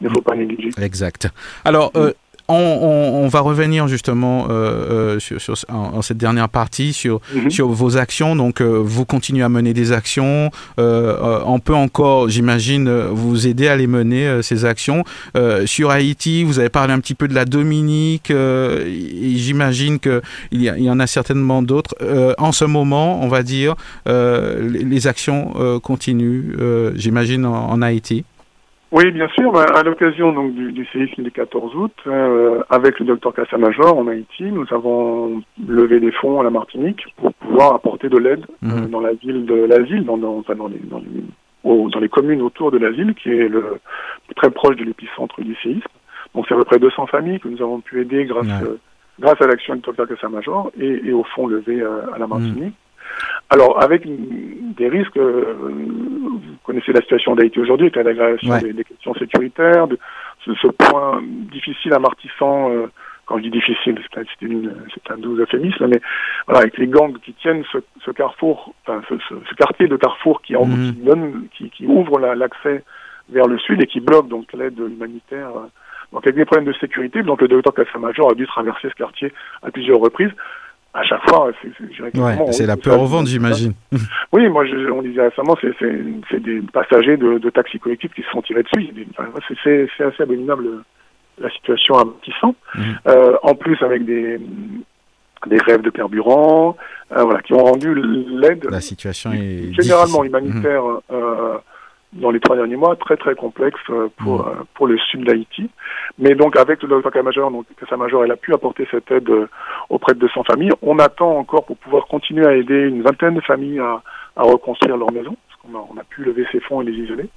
ne 0.00 0.08
faut 0.08 0.22
pas 0.22 0.34
négliger. 0.34 0.70
Exact. 0.82 1.28
Alors, 1.64 1.92
euh, 1.96 2.12
on, 2.50 2.78
on, 2.82 3.24
on, 3.24 3.28
va 3.28 3.40
revenir 3.40 3.88
justement 3.88 4.46
euh, 4.50 5.16
euh, 5.16 5.18
sur, 5.20 5.40
sur 5.40 5.54
en, 5.68 5.96
en, 5.98 6.02
cette 6.02 6.18
dernière 6.18 6.48
partie 6.48 6.92
sur, 6.92 7.20
mm 7.34 7.38
-hmm. 7.46 7.50
sur 7.50 7.68
vos 7.68 7.96
actions. 7.96 8.36
Donc, 8.36 8.60
euh, 8.60 8.80
vous 8.82 9.04
continuez 9.04 9.42
à 9.44 9.48
mener 9.48 9.72
des 9.74 9.92
actions. 9.92 10.50
Euh, 10.78 11.40
on 11.46 11.58
peut 11.60 11.74
encore, 11.74 12.28
j'imagine, 12.28 12.88
vous 13.22 13.46
aider 13.46 13.68
à 13.68 13.76
les 13.76 13.86
mener, 13.86 14.42
ces 14.42 14.64
actions. 14.64 15.04
sur 15.66 15.90
Haïti, 15.90 16.44
vous 16.44 16.58
avez 16.58 16.68
parlé 16.80 16.92
un 16.92 17.00
petit 17.00 17.14
peu 17.20 17.26
de 17.28 17.34
la 17.34 17.44
Dominique. 17.44 18.32
j'imagine 19.46 19.98
qu'il 20.04 20.20
y, 20.52 20.66
il 20.80 20.84
y 20.84 20.90
en 20.90 21.00
a 21.00 21.06
certainement 21.06 21.60
d'autres. 21.62 21.94
en 22.48 22.52
ce 22.60 22.64
moment, 22.76 23.08
on 23.24 23.28
va 23.36 23.42
dire, 23.42 23.72
les, 24.06 24.84
les, 24.92 25.02
actions 25.12 25.40
continuent, 25.90 26.44
j'imagine, 27.02 27.42
en, 27.46 27.70
en 27.74 27.78
Haïti. 27.82 28.24
Oui, 28.92 29.10
bien 29.12 29.28
sûr. 29.28 29.56
À 29.56 29.82
l'occasion 29.84 30.32
donc 30.32 30.54
du, 30.54 30.72
du, 30.72 30.84
séisme 30.86 31.22
du 31.22 31.30
14 31.30 31.76
août, 31.76 31.92
euh, 32.08 32.60
avec 32.70 32.98
le 32.98 33.06
docteur 33.06 33.32
Cassamajor 33.34 33.96
en 33.96 34.08
Haïti, 34.08 34.44
nous 34.44 34.66
avons 34.72 35.42
levé 35.64 36.00
des 36.00 36.10
fonds 36.10 36.40
à 36.40 36.44
la 36.44 36.50
Martinique 36.50 37.04
pour 37.16 37.32
pouvoir 37.34 37.74
apporter 37.74 38.08
de 38.08 38.18
l'aide 38.18 38.44
mmh. 38.62 38.70
euh, 38.70 38.86
dans 38.88 39.00
la 39.00 39.12
ville 39.12 39.46
de 39.46 39.54
l'asile, 39.54 40.04
dans, 40.04 40.16
dans, 40.16 40.38
enfin 40.38 40.56
dans, 40.56 40.66
les, 40.66 40.78
dans, 40.78 40.98
les, 40.98 41.22
dans, 41.64 42.00
les, 42.00 42.08
communes 42.08 42.42
autour 42.42 42.72
de 42.72 42.78
la 42.78 42.90
ville, 42.90 43.14
qui 43.14 43.28
est 43.28 43.48
le, 43.48 43.78
très 44.34 44.50
proche 44.50 44.76
de 44.76 44.84
l'épicentre 44.84 45.40
du 45.40 45.54
séisme. 45.62 45.86
Donc 46.34 46.46
c'est 46.48 46.54
à 46.54 46.56
peu 46.56 46.64
près 46.64 46.80
200 46.80 47.06
familles 47.06 47.38
que 47.38 47.48
nous 47.48 47.62
avons 47.62 47.80
pu 47.80 48.00
aider 48.00 48.24
grâce, 48.24 48.46
ouais. 48.46 48.68
euh, 48.68 48.76
grâce 49.20 49.40
à 49.40 49.46
l'action 49.46 49.76
du 49.76 49.82
docteur 49.82 50.08
Cassamajor 50.08 50.72
et, 50.80 51.00
et, 51.04 51.12
au 51.12 51.22
fonds 51.22 51.46
levé 51.46 51.80
à 51.80 52.18
la 52.18 52.26
Martinique. 52.26 52.74
Mmh. 52.74 52.89
Alors, 53.50 53.82
avec 53.82 54.04
des 54.06 54.88
risques, 54.88 55.16
euh, 55.16 55.56
vous 55.60 56.40
connaissez 56.64 56.92
la 56.92 57.00
situation 57.00 57.34
d'Haïti 57.34 57.58
aujourd'hui, 57.58 57.86
avec 57.86 57.96
l'aggravation 57.96 58.52
ouais. 58.52 58.60
des, 58.60 58.72
des, 58.72 58.84
questions 58.84 59.14
sécuritaires, 59.14 59.88
de, 59.88 59.98
ce, 60.44 60.54
ce, 60.54 60.68
point 60.68 61.20
difficile, 61.50 61.92
amortissant, 61.92 62.70
euh, 62.70 62.86
quand 63.26 63.38
je 63.38 63.42
dis 63.42 63.50
difficile, 63.50 63.96
c'est 64.12 65.10
un 65.12 65.16
doux 65.16 65.36
euphémisme, 65.36 65.86
mais 65.86 66.00
voilà, 66.46 66.62
avec 66.62 66.78
les 66.78 66.88
gangs 66.88 67.16
qui 67.18 67.32
tiennent 67.34 67.64
ce, 67.72 67.78
ce 68.04 68.10
carrefour, 68.10 68.74
enfin, 68.86 69.02
ce, 69.08 69.14
ce, 69.28 69.54
quartier 69.54 69.86
de 69.86 69.96
carrefour 69.96 70.42
qui, 70.42 70.56
en, 70.56 70.66
mmh. 70.66 70.94
qui, 70.94 71.02
donne, 71.02 71.46
qui, 71.56 71.70
qui 71.70 71.86
ouvre 71.86 72.18
l'accès 72.18 72.82
vers 73.28 73.46
le 73.46 73.58
sud 73.58 73.80
et 73.82 73.86
qui 73.86 74.00
bloque 74.00 74.28
donc 74.28 74.52
l'aide 74.52 74.78
humanitaire. 74.78 75.50
Donc, 76.12 76.26
avec 76.26 76.34
des 76.34 76.44
problèmes 76.44 76.72
de 76.72 76.78
sécurité, 76.78 77.22
donc 77.22 77.40
le 77.40 77.46
docteur 77.46 77.72
Cassamajor 77.72 78.32
a 78.32 78.34
dû 78.34 78.46
traverser 78.46 78.88
ce 78.88 78.94
quartier 78.94 79.32
à 79.62 79.70
plusieurs 79.70 80.00
reprises 80.00 80.32
à 80.92 81.04
chaque 81.04 81.22
fois, 81.28 81.50
c'est 81.62 82.18
ouais, 82.18 82.66
la 82.66 82.76
peur 82.76 83.00
au 83.00 83.06
ventre, 83.06 83.28
j'imagine. 83.28 83.74
oui, 84.32 84.48
moi, 84.48 84.66
je, 84.66 84.90
on 84.90 85.02
disait 85.02 85.22
récemment, 85.22 85.56
c'est 85.60 86.42
des 86.42 86.62
passagers 86.72 87.16
de, 87.16 87.38
de, 87.38 87.50
taxis 87.50 87.78
collectifs 87.78 88.12
qui 88.12 88.22
se 88.22 88.30
sont 88.30 88.42
tirés 88.42 88.64
dessus. 88.64 88.92
C'est 89.62 90.04
assez 90.04 90.22
abominable 90.22 90.82
la 91.38 91.50
situation 91.50 91.94
à 91.94 92.04
Matissan. 92.04 92.54
Mmh. 92.74 92.80
Euh, 93.06 93.36
en 93.42 93.54
plus, 93.54 93.80
avec 93.82 94.04
des, 94.04 94.40
des 95.46 95.56
grèves 95.58 95.82
de 95.82 95.90
carburant, 95.90 96.76
euh, 97.16 97.22
voilà, 97.22 97.40
qui 97.42 97.54
ont 97.54 97.64
rendu 97.64 97.94
l'aide. 97.94 98.66
La 98.68 98.80
situation 98.80 99.32
est 99.32 99.72
généralement 99.72 100.22
difficile. 100.22 100.26
humanitaire. 100.26 100.82
Mmh. 100.82 101.00
Euh, 101.12 101.58
dans 102.12 102.30
les 102.30 102.40
trois 102.40 102.56
derniers 102.56 102.76
mois, 102.76 102.96
très 102.96 103.16
très 103.16 103.34
complexe 103.34 103.80
pour, 104.16 104.46
mmh. 104.46 104.64
pour 104.74 104.86
le 104.86 104.98
sud 104.98 105.24
d'Haïti. 105.24 105.70
Mais 106.18 106.34
donc 106.34 106.56
avec 106.56 106.82
le 106.82 106.88
docteur 106.88 107.12
Casamajor, 107.12 107.50
donc 107.50 107.66
Casamajor, 107.78 108.24
elle 108.24 108.32
a 108.32 108.36
pu 108.36 108.52
apporter 108.52 108.86
cette 108.90 109.10
aide 109.10 109.30
auprès 109.88 110.14
de 110.14 110.18
200 110.18 110.44
familles. 110.44 110.72
On 110.82 110.98
attend 110.98 111.38
encore 111.38 111.64
pour 111.64 111.76
pouvoir 111.76 112.06
continuer 112.06 112.46
à 112.46 112.54
aider 112.54 112.88
une 112.88 113.02
vingtaine 113.02 113.34
de 113.34 113.40
familles 113.40 113.78
à, 113.80 114.02
à 114.36 114.42
reconstruire 114.42 114.96
leur 114.96 115.12
maison, 115.12 115.36
parce 115.48 115.60
qu'on 115.62 115.78
a, 115.78 115.86
on 115.94 115.98
a 115.98 116.04
pu 116.04 116.22
lever 116.22 116.46
ces 116.50 116.60
fonds 116.60 116.80
et 116.80 116.84
les 116.84 116.92
isoler. 116.92 117.28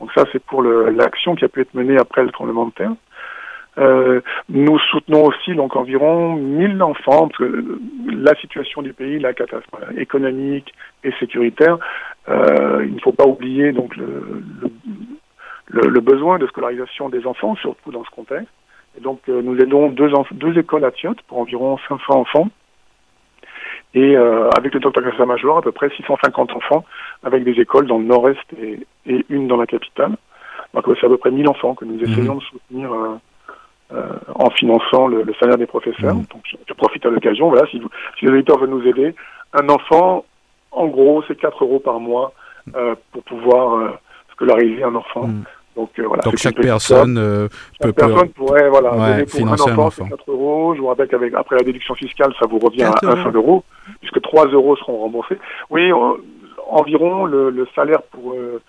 Donc 0.00 0.10
ça, 0.14 0.24
c'est 0.32 0.42
pour 0.42 0.62
l'action 0.62 1.34
qui 1.34 1.44
a 1.44 1.48
pu 1.48 1.60
être 1.60 1.74
menée 1.74 1.98
après 1.98 2.24
le 2.24 2.30
tremblement 2.30 2.66
de 2.66 2.72
terre. 2.72 2.92
Euh, 3.78 4.20
nous 4.50 4.78
soutenons 4.78 5.24
aussi 5.24 5.54
donc 5.54 5.76
environ 5.76 6.34
1000 6.36 6.82
enfants, 6.82 7.28
parce 7.28 7.38
que 7.38 7.80
la 8.06 8.34
situation 8.36 8.82
du 8.82 8.92
pays, 8.92 9.18
la 9.18 9.32
catastrophe 9.32 9.82
économique 9.96 10.74
et 11.04 11.12
sécuritaire, 11.18 11.78
euh, 12.28 12.84
il 12.86 12.94
ne 12.94 13.00
faut 13.00 13.12
pas 13.12 13.26
oublier 13.26 13.72
donc 13.72 13.96
le, 13.96 14.42
le, 15.68 15.88
le, 15.88 16.00
besoin 16.00 16.38
de 16.38 16.46
scolarisation 16.46 17.08
des 17.08 17.26
enfants, 17.26 17.56
surtout 17.56 17.90
dans 17.90 18.04
ce 18.04 18.10
contexte. 18.10 18.52
Et 18.98 19.00
donc 19.00 19.20
euh, 19.28 19.40
nous 19.42 19.58
aidons 19.58 19.88
deux, 19.88 20.10
deux 20.32 20.58
écoles 20.58 20.84
à 20.84 20.90
Tiote 20.90 21.22
pour 21.22 21.38
environ 21.38 21.78
500 21.88 22.14
enfants. 22.14 22.48
Et 23.94 24.16
euh, 24.16 24.48
avec 24.50 24.74
le 24.74 24.80
docteur 24.80 25.04
Cassamajor, 25.04 25.58
à 25.58 25.62
peu 25.62 25.72
près 25.72 25.88
650 25.90 26.52
enfants, 26.52 26.84
avec 27.22 27.44
des 27.44 27.58
écoles 27.60 27.86
dans 27.86 27.98
le 27.98 28.04
nord-est 28.04 28.52
et, 28.60 28.86
et, 29.06 29.24
une 29.30 29.48
dans 29.48 29.56
la 29.56 29.66
capitale. 29.66 30.16
Donc 30.74 30.84
c'est 30.98 31.06
à 31.06 31.08
peu 31.08 31.18
près 31.18 31.30
1000 31.30 31.48
enfants 31.48 31.74
que 31.74 31.84
nous 31.84 32.02
essayons 32.02 32.34
mmh. 32.34 32.38
de 32.38 32.44
soutenir 32.44 33.18
euh, 33.92 33.96
euh, 33.96 34.32
en 34.34 34.50
finançant 34.50 35.06
le, 35.06 35.22
le, 35.22 35.34
salaire 35.34 35.58
des 35.58 35.66
professeurs. 35.66 36.14
Mmh. 36.14 36.26
Donc 36.32 36.42
je, 36.44 36.56
je, 36.68 36.74
profite 36.74 37.04
à 37.06 37.10
l'occasion, 37.10 37.48
voilà, 37.48 37.66
si, 37.70 37.78
vous, 37.78 37.88
si 38.18 38.26
les 38.26 38.32
auditeurs 38.32 38.58
veulent 38.58 38.70
nous 38.70 38.86
aider, 38.86 39.14
un 39.52 39.68
enfant, 39.68 40.24
en 40.70 40.86
gros, 40.86 41.22
c'est 41.28 41.36
4 41.36 41.64
euros 41.64 41.80
par 41.80 42.00
mois 42.00 42.32
euh, 42.74 42.94
pour 43.12 43.22
pouvoir 43.24 43.74
euh, 43.74 43.90
scolariser 44.32 44.82
un 44.82 44.94
enfant. 44.94 45.26
Mmh. 45.26 45.42
Donc, 45.76 45.90
euh, 45.98 46.06
voilà, 46.06 46.22
Donc 46.22 46.36
chaque 46.36 46.56
personne 46.56 47.16
euh, 47.16 47.48
chaque 47.80 47.94
peut 47.94 48.06
personne 48.06 48.28
pourrait 48.30 48.68
voilà 48.68 48.94
ouais, 48.94 49.24
pour 49.24 49.38
financer 49.38 49.70
un 49.70 49.72
enfant, 49.72 49.82
un 49.82 49.86
enfant. 49.86 50.08
4 50.08 50.30
euros. 50.30 50.74
Je 50.74 50.80
vous 50.80 50.86
rappelle 50.88 51.08
qu'avec 51.08 51.32
après 51.34 51.56
la 51.56 51.62
déduction 51.62 51.94
fiscale, 51.94 52.32
ça 52.38 52.46
vous 52.46 52.58
revient 52.58 52.84
à 52.84 52.94
1 53.02 53.24
seul 53.24 53.36
euro, 53.36 53.64
puisque 54.00 54.20
3 54.20 54.48
euros 54.48 54.76
seront 54.76 54.98
remboursés. 54.98 55.38
Oui, 55.70 55.90
on, 55.92 56.18
environ 56.68 57.24
le, 57.26 57.50
le, 57.50 57.66
salaire 57.74 58.02
pour 58.02 58.32
euh, 58.32 58.60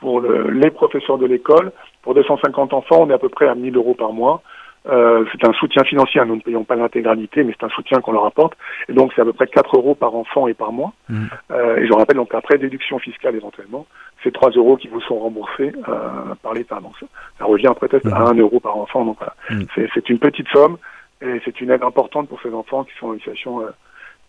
pour 0.00 0.20
le, 0.20 0.50
les 0.50 0.70
professeurs 0.70 1.18
de 1.18 1.26
l'école 1.26 1.72
pour 2.02 2.14
250 2.14 2.72
enfants, 2.72 2.98
on 3.00 3.10
est 3.10 3.14
à 3.14 3.18
peu 3.18 3.28
près 3.28 3.48
à 3.48 3.54
1000 3.54 3.76
euros 3.76 3.94
par 3.94 4.12
mois. 4.12 4.42
Euh, 4.88 5.24
c'est 5.32 5.46
un 5.46 5.52
soutien 5.52 5.84
financier, 5.84 6.20
nous 6.26 6.36
ne 6.36 6.40
payons 6.40 6.64
pas 6.64 6.76
l'intégralité, 6.76 7.44
mais 7.44 7.54
c'est 7.58 7.66
un 7.66 7.70
soutien 7.70 8.00
qu'on 8.00 8.12
leur 8.12 8.24
apporte. 8.24 8.54
Et 8.88 8.92
donc 8.92 9.12
c'est 9.14 9.22
à 9.22 9.24
peu 9.24 9.32
près 9.32 9.46
4 9.46 9.76
euros 9.76 9.94
par 9.94 10.14
enfant 10.14 10.48
et 10.48 10.54
par 10.54 10.72
mois. 10.72 10.92
Mmh. 11.08 11.24
Euh, 11.50 11.76
et 11.76 11.86
je 11.86 11.92
rappelle 11.92 12.16
donc 12.16 12.34
après 12.34 12.58
déduction 12.58 12.98
fiscale 12.98 13.36
éventuellement, 13.36 13.86
c'est 14.22 14.32
3 14.32 14.50
euros 14.50 14.76
qui 14.76 14.88
vous 14.88 15.00
sont 15.02 15.18
remboursés 15.18 15.72
euh, 15.88 16.34
par 16.42 16.54
l'État. 16.54 16.80
Donc 16.80 16.92
ça, 16.98 17.06
ça, 17.38 17.44
revient 17.44 17.72
peut-être 17.78 18.06
mmh. 18.06 18.14
à 18.14 18.30
1 18.30 18.34
euro 18.34 18.60
par 18.60 18.76
enfant. 18.76 19.04
Donc 19.04 19.18
voilà, 19.18 19.34
mmh. 19.50 19.88
c'est 19.94 20.08
une 20.08 20.18
petite 20.18 20.48
somme 20.48 20.78
et 21.20 21.40
c'est 21.44 21.60
une 21.60 21.70
aide 21.70 21.82
importante 21.82 22.28
pour 22.28 22.40
ces 22.40 22.52
enfants 22.52 22.84
qui 22.84 22.92
sont 22.98 23.08
en 23.08 23.14
situation 23.14 23.62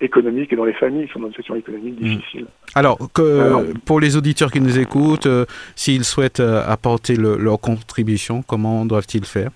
économique 0.02 0.54
et 0.54 0.56
dans 0.56 0.66
les 0.66 0.74
familles 0.74 1.08
qui 1.08 1.14
sont 1.14 1.20
dans 1.20 1.28
une 1.28 1.34
situation 1.34 1.56
économique 1.56 1.96
difficile. 1.96 2.46
Alors, 2.76 2.98
que, 3.14 3.42
Alors 3.42 3.64
pour 3.86 4.00
les 4.00 4.16
auditeurs 4.16 4.52
qui 4.52 4.62
nous 4.62 4.80
écoutent, 4.80 5.26
euh, 5.26 5.46
s'ils 5.76 6.06
souhaitent 6.06 6.40
euh, 6.40 6.64
apporter 6.66 7.16
le, 7.16 7.38
leur 7.38 7.60
contribution, 7.60 8.42
comment 8.42 8.86
doivent-ils 8.86 9.26
faire? 9.26 9.52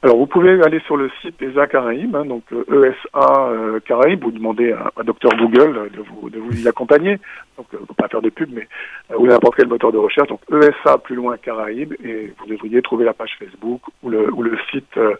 Alors, 0.00 0.16
vous 0.16 0.26
pouvez 0.26 0.62
aller 0.62 0.78
sur 0.86 0.96
le 0.96 1.10
site 1.20 1.42
ESA 1.42 1.66
Caraïbes, 1.66 2.14
hein, 2.14 2.24
donc 2.24 2.44
ESA 2.52 3.48
euh, 3.50 3.80
Caraïbes, 3.80 4.22
vous 4.22 4.30
demandez 4.30 4.70
à, 4.70 4.92
à 4.96 5.02
Docteur 5.02 5.32
Google 5.36 5.90
de 5.90 6.00
vous, 6.00 6.30
de 6.30 6.38
vous 6.38 6.62
y 6.64 6.68
accompagner. 6.68 7.18
Donc, 7.56 7.66
euh, 7.74 7.78
pas 7.96 8.06
faire 8.06 8.22
de 8.22 8.30
pub, 8.30 8.48
mais 8.52 8.68
euh, 9.10 9.16
ou 9.18 9.26
n'importe 9.26 9.56
quel 9.56 9.66
moteur 9.66 9.90
de 9.90 9.98
recherche. 9.98 10.28
Donc, 10.28 10.40
ESA 10.52 10.98
plus 10.98 11.16
loin 11.16 11.36
Caraïbes, 11.36 11.94
et 12.04 12.32
vous 12.38 12.46
devriez 12.46 12.80
trouver 12.80 13.06
la 13.06 13.12
page 13.12 13.36
Facebook 13.40 13.80
ou 14.04 14.10
le, 14.10 14.32
ou 14.32 14.44
le 14.44 14.56
site 14.70 14.96
euh, 14.98 15.14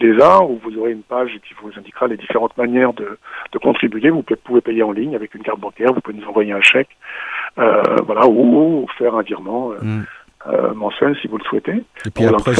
d'ESA, 0.00 0.42
où 0.42 0.58
vous 0.58 0.76
aurez 0.76 0.90
une 0.90 1.04
page 1.04 1.30
qui 1.46 1.54
vous 1.62 1.70
indiquera 1.78 2.08
les 2.08 2.16
différentes 2.16 2.56
manières 2.56 2.94
de, 2.94 3.18
de 3.52 3.58
contribuer. 3.58 4.10
Vous 4.10 4.24
pouvez 4.24 4.60
payer 4.60 4.82
en 4.82 4.90
ligne 4.90 5.14
avec 5.14 5.36
une 5.36 5.42
carte 5.44 5.60
bancaire, 5.60 5.92
vous 5.92 6.00
pouvez 6.00 6.18
nous 6.18 6.26
envoyer 6.26 6.52
un 6.52 6.62
chèque, 6.62 6.96
euh, 7.60 7.80
voilà, 8.04 8.26
ou, 8.26 8.82
ou, 8.82 8.86
faire 8.98 9.14
un 9.14 9.22
virement. 9.22 9.70
Mm 9.80 10.02
euh, 10.48 10.74
mensuel 10.74 11.16
si 11.20 11.28
vous 11.28 11.38
le 11.38 11.44
souhaitez. 11.44 11.82
Et 12.04 12.10
puis 12.14 12.24
après, 12.24 12.52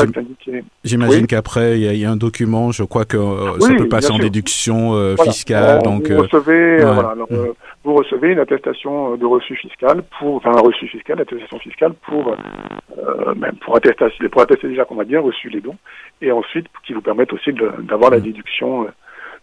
j'imagine 0.85 1.23
oui. 1.23 1.27
qu'après, 1.27 1.79
il 1.79 1.93
y, 1.93 1.99
y, 1.99 2.05
a 2.05 2.11
un 2.11 2.17
document, 2.17 2.73
je 2.73 2.83
crois 2.83 3.05
que 3.05 3.17
euh, 3.17 3.53
oui, 3.61 3.63
ça 3.63 3.75
peut 3.75 3.89
passer 3.89 4.13
en 4.13 4.19
déduction 4.19 4.95
euh, 4.95 5.15
voilà. 5.15 5.31
fiscale. 5.31 5.81
On, 5.85 5.97
donc, 5.97 6.11
vous, 6.11 6.23
recevez, 6.23 6.77
ouais. 6.77 6.85
voilà, 6.85 7.11
alors, 7.11 7.31
mmh. 7.31 7.53
vous 7.85 7.95
recevez 7.95 8.33
une 8.33 8.41
attestation 8.41 9.17
de 9.17 9.25
reçu 9.25 9.55
fiscal, 9.57 10.03
pour, 10.19 10.37
enfin 10.37 10.51
un 10.57 10.61
reçu 10.61 10.89
fiscal, 10.89 11.21
attestation 11.21 11.59
fiscale 11.59 11.93
pour, 12.07 12.37
même 13.37 13.57
pour, 13.65 13.77
attester, 13.77 14.29
pour 14.29 14.43
attester 14.43 14.69
déjà 14.69 14.85
qu'on 14.85 14.99
a 14.99 15.05
bien 15.05 15.21
reçu 15.21 15.49
les 15.49 15.61
dons, 15.61 15.77
et 16.21 16.33
ensuite 16.33 16.67
qui 16.87 16.93
vous 16.93 17.03
permettent 17.03 17.33
aussi 17.33 17.53
d'avoir 17.53 18.11
mmh. 18.11 18.15
la 18.15 18.21
déduction 18.21 18.87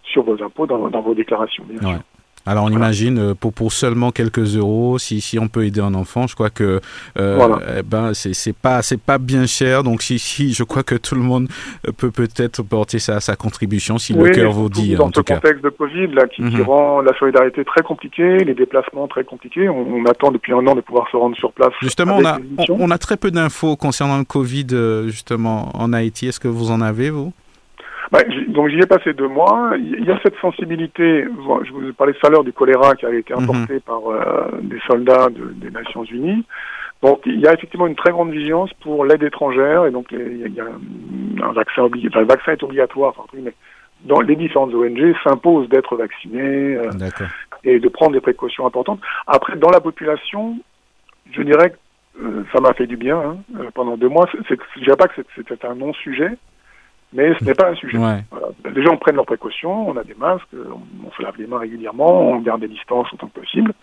sur 0.04 0.24
vos 0.24 0.42
impôts 0.44 0.68
dans, 0.68 0.90
dans 0.90 1.02
vos 1.02 1.16
déclarations, 1.16 1.64
bien 1.68 1.78
ouais. 1.78 1.96
sûr. 1.96 2.04
Alors 2.46 2.66
on 2.66 2.70
voilà. 2.70 2.86
imagine 2.86 3.18
euh, 3.20 3.34
pour, 3.34 3.54
pour 3.54 3.72
seulement 3.72 4.12
quelques 4.12 4.58
euros, 4.58 4.98
si, 5.00 5.22
si 5.22 5.40
on 5.40 5.48
peut 5.48 5.66
aider 5.66 5.80
un 5.80 5.94
enfant, 5.94 6.28
je 6.28 6.36
crois 6.36 6.50
que 6.50 6.82
euh, 7.18 7.36
voilà. 7.38 7.60
eh 7.80 7.84
ben 7.84 8.14
c'est 8.14 8.34
c'est 8.34 8.56
pas 8.56 8.82
c'est 8.82 9.00
pas 9.00 9.18
bien 9.18 9.46
cher. 9.46 9.84
Donc 9.84 10.02
si, 10.02 10.20
si 10.20 10.54
je 10.54 10.64
crois 10.64 10.84
que 10.84 10.96
tout 10.96 11.16
le 11.16 11.22
monde 11.22 11.48
peut 11.98 12.12
peut-être 12.12 12.62
porter 12.64 13.00
sa, 13.00 13.20
sa 13.22 13.36
contribution 13.36 13.98
si 13.98 14.14
oui, 14.14 14.30
le 14.30 14.36
cœur 14.36 14.52
vous 14.52 14.70
dit. 14.70 14.96
Dans 14.96 15.06
en 15.06 15.08
ce 15.08 15.14
tout 15.22 15.24
contexte 15.24 15.62
cas. 15.62 15.70
de 15.70 15.76
Covid 15.76 16.08
là 16.08 16.28
qui, 16.28 16.42
mm 16.42 16.48
-hmm. 16.48 16.56
qui, 16.56 16.62
rend 16.62 17.02
la 17.02 17.14
solidarité 17.18 17.64
très 17.64 17.84
compliquée, 17.84 18.38
les 18.50 18.56
déplacements 18.56 19.08
très 19.08 19.24
compliqués, 19.24 19.70
on, 19.70 19.82
on, 19.98 20.06
attend 20.06 20.32
depuis 20.32 20.54
un 20.54 20.66
an 20.68 20.76
de 20.76 20.82
pouvoir 20.82 21.06
se 21.12 21.18
rendre 21.18 21.38
sur 21.38 21.52
place. 21.54 21.74
Justement, 21.82 22.18
on 22.18 22.26
a 22.26 22.38
on, 22.58 22.66
on, 22.88 22.92
a 22.92 22.98
très 22.98 23.18
peu 23.24 23.32
d'infos 23.32 23.76
concernant 23.78 24.18
le 24.18 24.26
Covid 24.26 24.68
euh, 24.74 25.08
justement 25.08 25.58
en 25.84 25.94
Haïti. 25.94 26.28
Est-ce 26.28 26.40
que 26.40 26.50
vous 26.60 26.70
en 26.72 26.82
avez 26.82 27.10
vous? 27.10 27.32
Bah, 28.14 28.20
donc 28.50 28.70
j'y 28.70 28.78
ai 28.78 28.86
passé 28.86 29.12
deux 29.14 29.28
mois. 29.28 29.72
Il 29.76 30.06
y 30.06 30.12
a 30.12 30.20
cette 30.22 30.38
sensibilité. 30.38 31.26
Je 31.26 31.72
vous 31.74 31.90
ai 31.90 31.94
parlé 31.94 32.14
tout 32.14 32.28
à 32.28 32.30
l'heure 32.30 32.44
du 32.44 32.54
choléra 32.54 32.94
qui 32.96 33.08
a 33.08 33.14
été 33.14 33.34
importé 33.34 33.78
-hmm. 33.78 33.82
par 33.82 34.02
euh, 34.08 34.60
des 34.62 34.80
soldats 34.88 35.30
de, 35.38 35.46
des 35.64 35.72
Nations 35.72 36.04
Unies. 36.04 36.46
Donc 37.02 37.22
il 37.26 37.40
y 37.40 37.48
a 37.48 37.54
effectivement 37.56 37.88
une 37.88 37.96
très 38.04 38.12
grande 38.12 38.32
vigilance 38.32 38.72
pour 38.84 39.04
l'aide 39.08 39.24
étrangère 39.24 39.88
et 39.88 39.92
donc 39.98 40.06
il 40.12 40.54
y 40.60 40.62
a 40.62 40.70
un 41.50 41.54
vaccin 41.54 41.82
obligatoire. 41.90 42.12
Enfin, 42.14 42.26
le 42.28 42.34
vaccin 42.36 42.52
est 42.52 42.64
obligatoire. 42.70 43.10
Enfin, 43.18 43.26
mais 43.46 43.56
dans 44.12 44.22
les 44.30 44.36
différentes 44.44 44.74
ONG 44.76 45.02
s'imposent 45.24 45.70
d'être 45.74 45.94
vaccinés 46.06 46.76
euh, 46.76 46.92
et 47.64 47.80
de 47.86 47.90
prendre 47.98 48.14
des 48.18 48.26
précautions 48.30 48.66
importantes. 48.70 49.02
Après, 49.26 49.56
dans 49.64 49.74
la 49.78 49.82
population, 49.88 50.42
je 51.36 51.42
dirais 51.42 51.70
que 51.72 51.80
euh, 52.22 52.44
ça 52.52 52.60
m'a 52.62 52.74
fait 52.80 52.90
du 52.94 52.98
bien 53.06 53.20
hein, 53.28 53.38
pendant 53.74 53.96
deux 54.04 54.12
mois. 54.16 54.26
Je 54.32 54.38
ne 54.38 54.84
dirais 54.86 55.02
pas 55.04 55.08
que 55.08 55.18
c'était 55.36 55.66
un 55.66 55.78
non-sujet 55.86 56.34
mais 57.14 57.34
ce 57.40 57.44
n'est 57.44 57.54
pas 57.54 57.70
un 57.70 57.76
sujet. 57.76 57.98
Ouais. 57.98 58.24
Voilà. 58.32 58.48
Les 58.74 58.84
gens 58.84 58.98
prennent 58.98 59.16
leurs 59.16 59.26
précautions, 59.26 59.90
on 59.90 59.98
a 59.98 60.04
des 60.04 60.16
masques, 60.16 60.48
on, 60.54 61.08
on, 61.08 61.12
se 61.12 61.22
lave 61.22 61.36
les 61.38 61.48
mains 61.48 61.60
régulièrement, 61.60 62.32
on 62.32 62.40
garde 62.40 62.62
des 62.62 62.68
distances 62.68 63.12
autant 63.14 63.28
que 63.28 63.40
possible. 63.40 63.74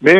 Mais 0.00 0.16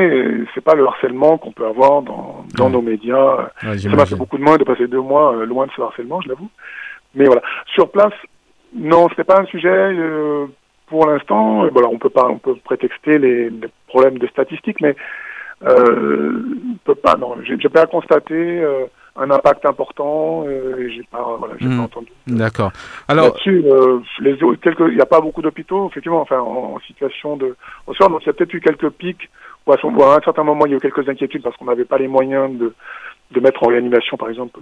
c'est 0.55 0.61
pas 0.61 0.75
le 0.75 0.87
harcèlement 0.87 1.39
qu'on 1.39 1.51
peut 1.51 1.67
avoir 1.67 2.03
dans, 2.03 2.45
dans 2.55 2.71
nos 2.71 2.83
médias. 2.83 3.51
ça 3.61 3.89
m'a 3.89 4.07
fait 4.07 4.15
beaucoup 4.15 4.39
de 4.39 4.45
moins 4.45 4.57
de 4.57 4.65
passer 4.65 4.87
deux 4.87 5.01
mois 5.01 5.45
loin 5.45 5.67
de 5.67 5.73
ce 5.73 5.83
harcèlement, 5.83 6.21
je 6.21 6.29
l'avoue. 6.29 6.51
Mais 7.15 7.25
voilà, 7.25 7.43
sur 7.75 7.91
place, 7.91 8.15
non, 8.75 9.09
c'est 9.17 9.25
pas 9.25 9.41
un 9.41 9.47
sujet 9.47 9.69
euh, 9.69 10.47
pour 10.87 11.07
l'instant. 11.07 11.69
Voilà, 11.73 11.89
on 11.89 11.99
peut 11.99 12.11
pas, 12.11 12.29
on 12.29 12.39
peut 12.39 12.55
prétexter 12.65 13.19
les, 13.19 13.51
les 13.51 13.69
problèmes 13.89 14.19
de 14.19 14.27
statistiques, 14.29 14.81
mais 14.81 14.95
euh, 15.65 16.43
peut 16.85 16.95
pas. 16.95 17.17
Non, 17.17 17.37
j'ai 17.43 17.69
pas 17.69 17.87
constaté 17.87 18.35
euh, 18.35 18.87
un 19.17 19.31
impact 19.31 19.67
important. 19.67 20.45
Euh, 20.47 20.89
j'ai 20.89 21.03
pas, 21.11 21.37
voilà, 21.39 21.55
j'ai 21.59 21.69
pas 21.69 21.75
hmm. 21.75 21.81
entendu. 21.81 22.13
D'accord. 22.27 22.73
Alors, 23.09 23.37
euh, 23.47 24.01
les 24.21 24.39
quelques, 24.63 24.81
il 24.89 24.97
n'y 24.97 25.01
a 25.01 25.07
pas 25.07 25.21
beaucoup 25.21 25.43
d'hôpitaux, 25.43 25.89
effectivement, 25.89 26.21
enfin, 26.21 26.41
en, 26.41 26.79
situation 26.87 27.37
de, 27.37 27.57
au 27.87 27.95
soir, 27.95 28.09
donc 28.09 28.23
il 28.23 28.27
y 28.27 28.31
a 28.31 28.33
peut-être 28.33 28.55
eu 28.55 28.61
quelques 28.61 28.91
pics. 28.91 29.29
Ou 29.67 29.73
à, 29.73 29.77
à, 29.77 30.17
un 30.17 30.21
certain 30.23 30.43
moment, 30.43 30.67
il 30.67 30.73
y 30.73 30.75
a 30.75 30.79
eu 30.79 30.81
quelques 30.81 31.09
inquiétudes 31.09 31.43
parce 31.43 31.57
qu'on 31.57 31.67
n'avait 31.67 31.85
pas 31.85 31.99
les 31.99 32.09
moyens 32.09 32.59
de, 32.59 32.75
de 33.31 33.41
mettre 33.41 33.63
en 33.63 33.69
réanimation, 33.69 34.17
par 34.17 34.29
exemple, 34.29 34.61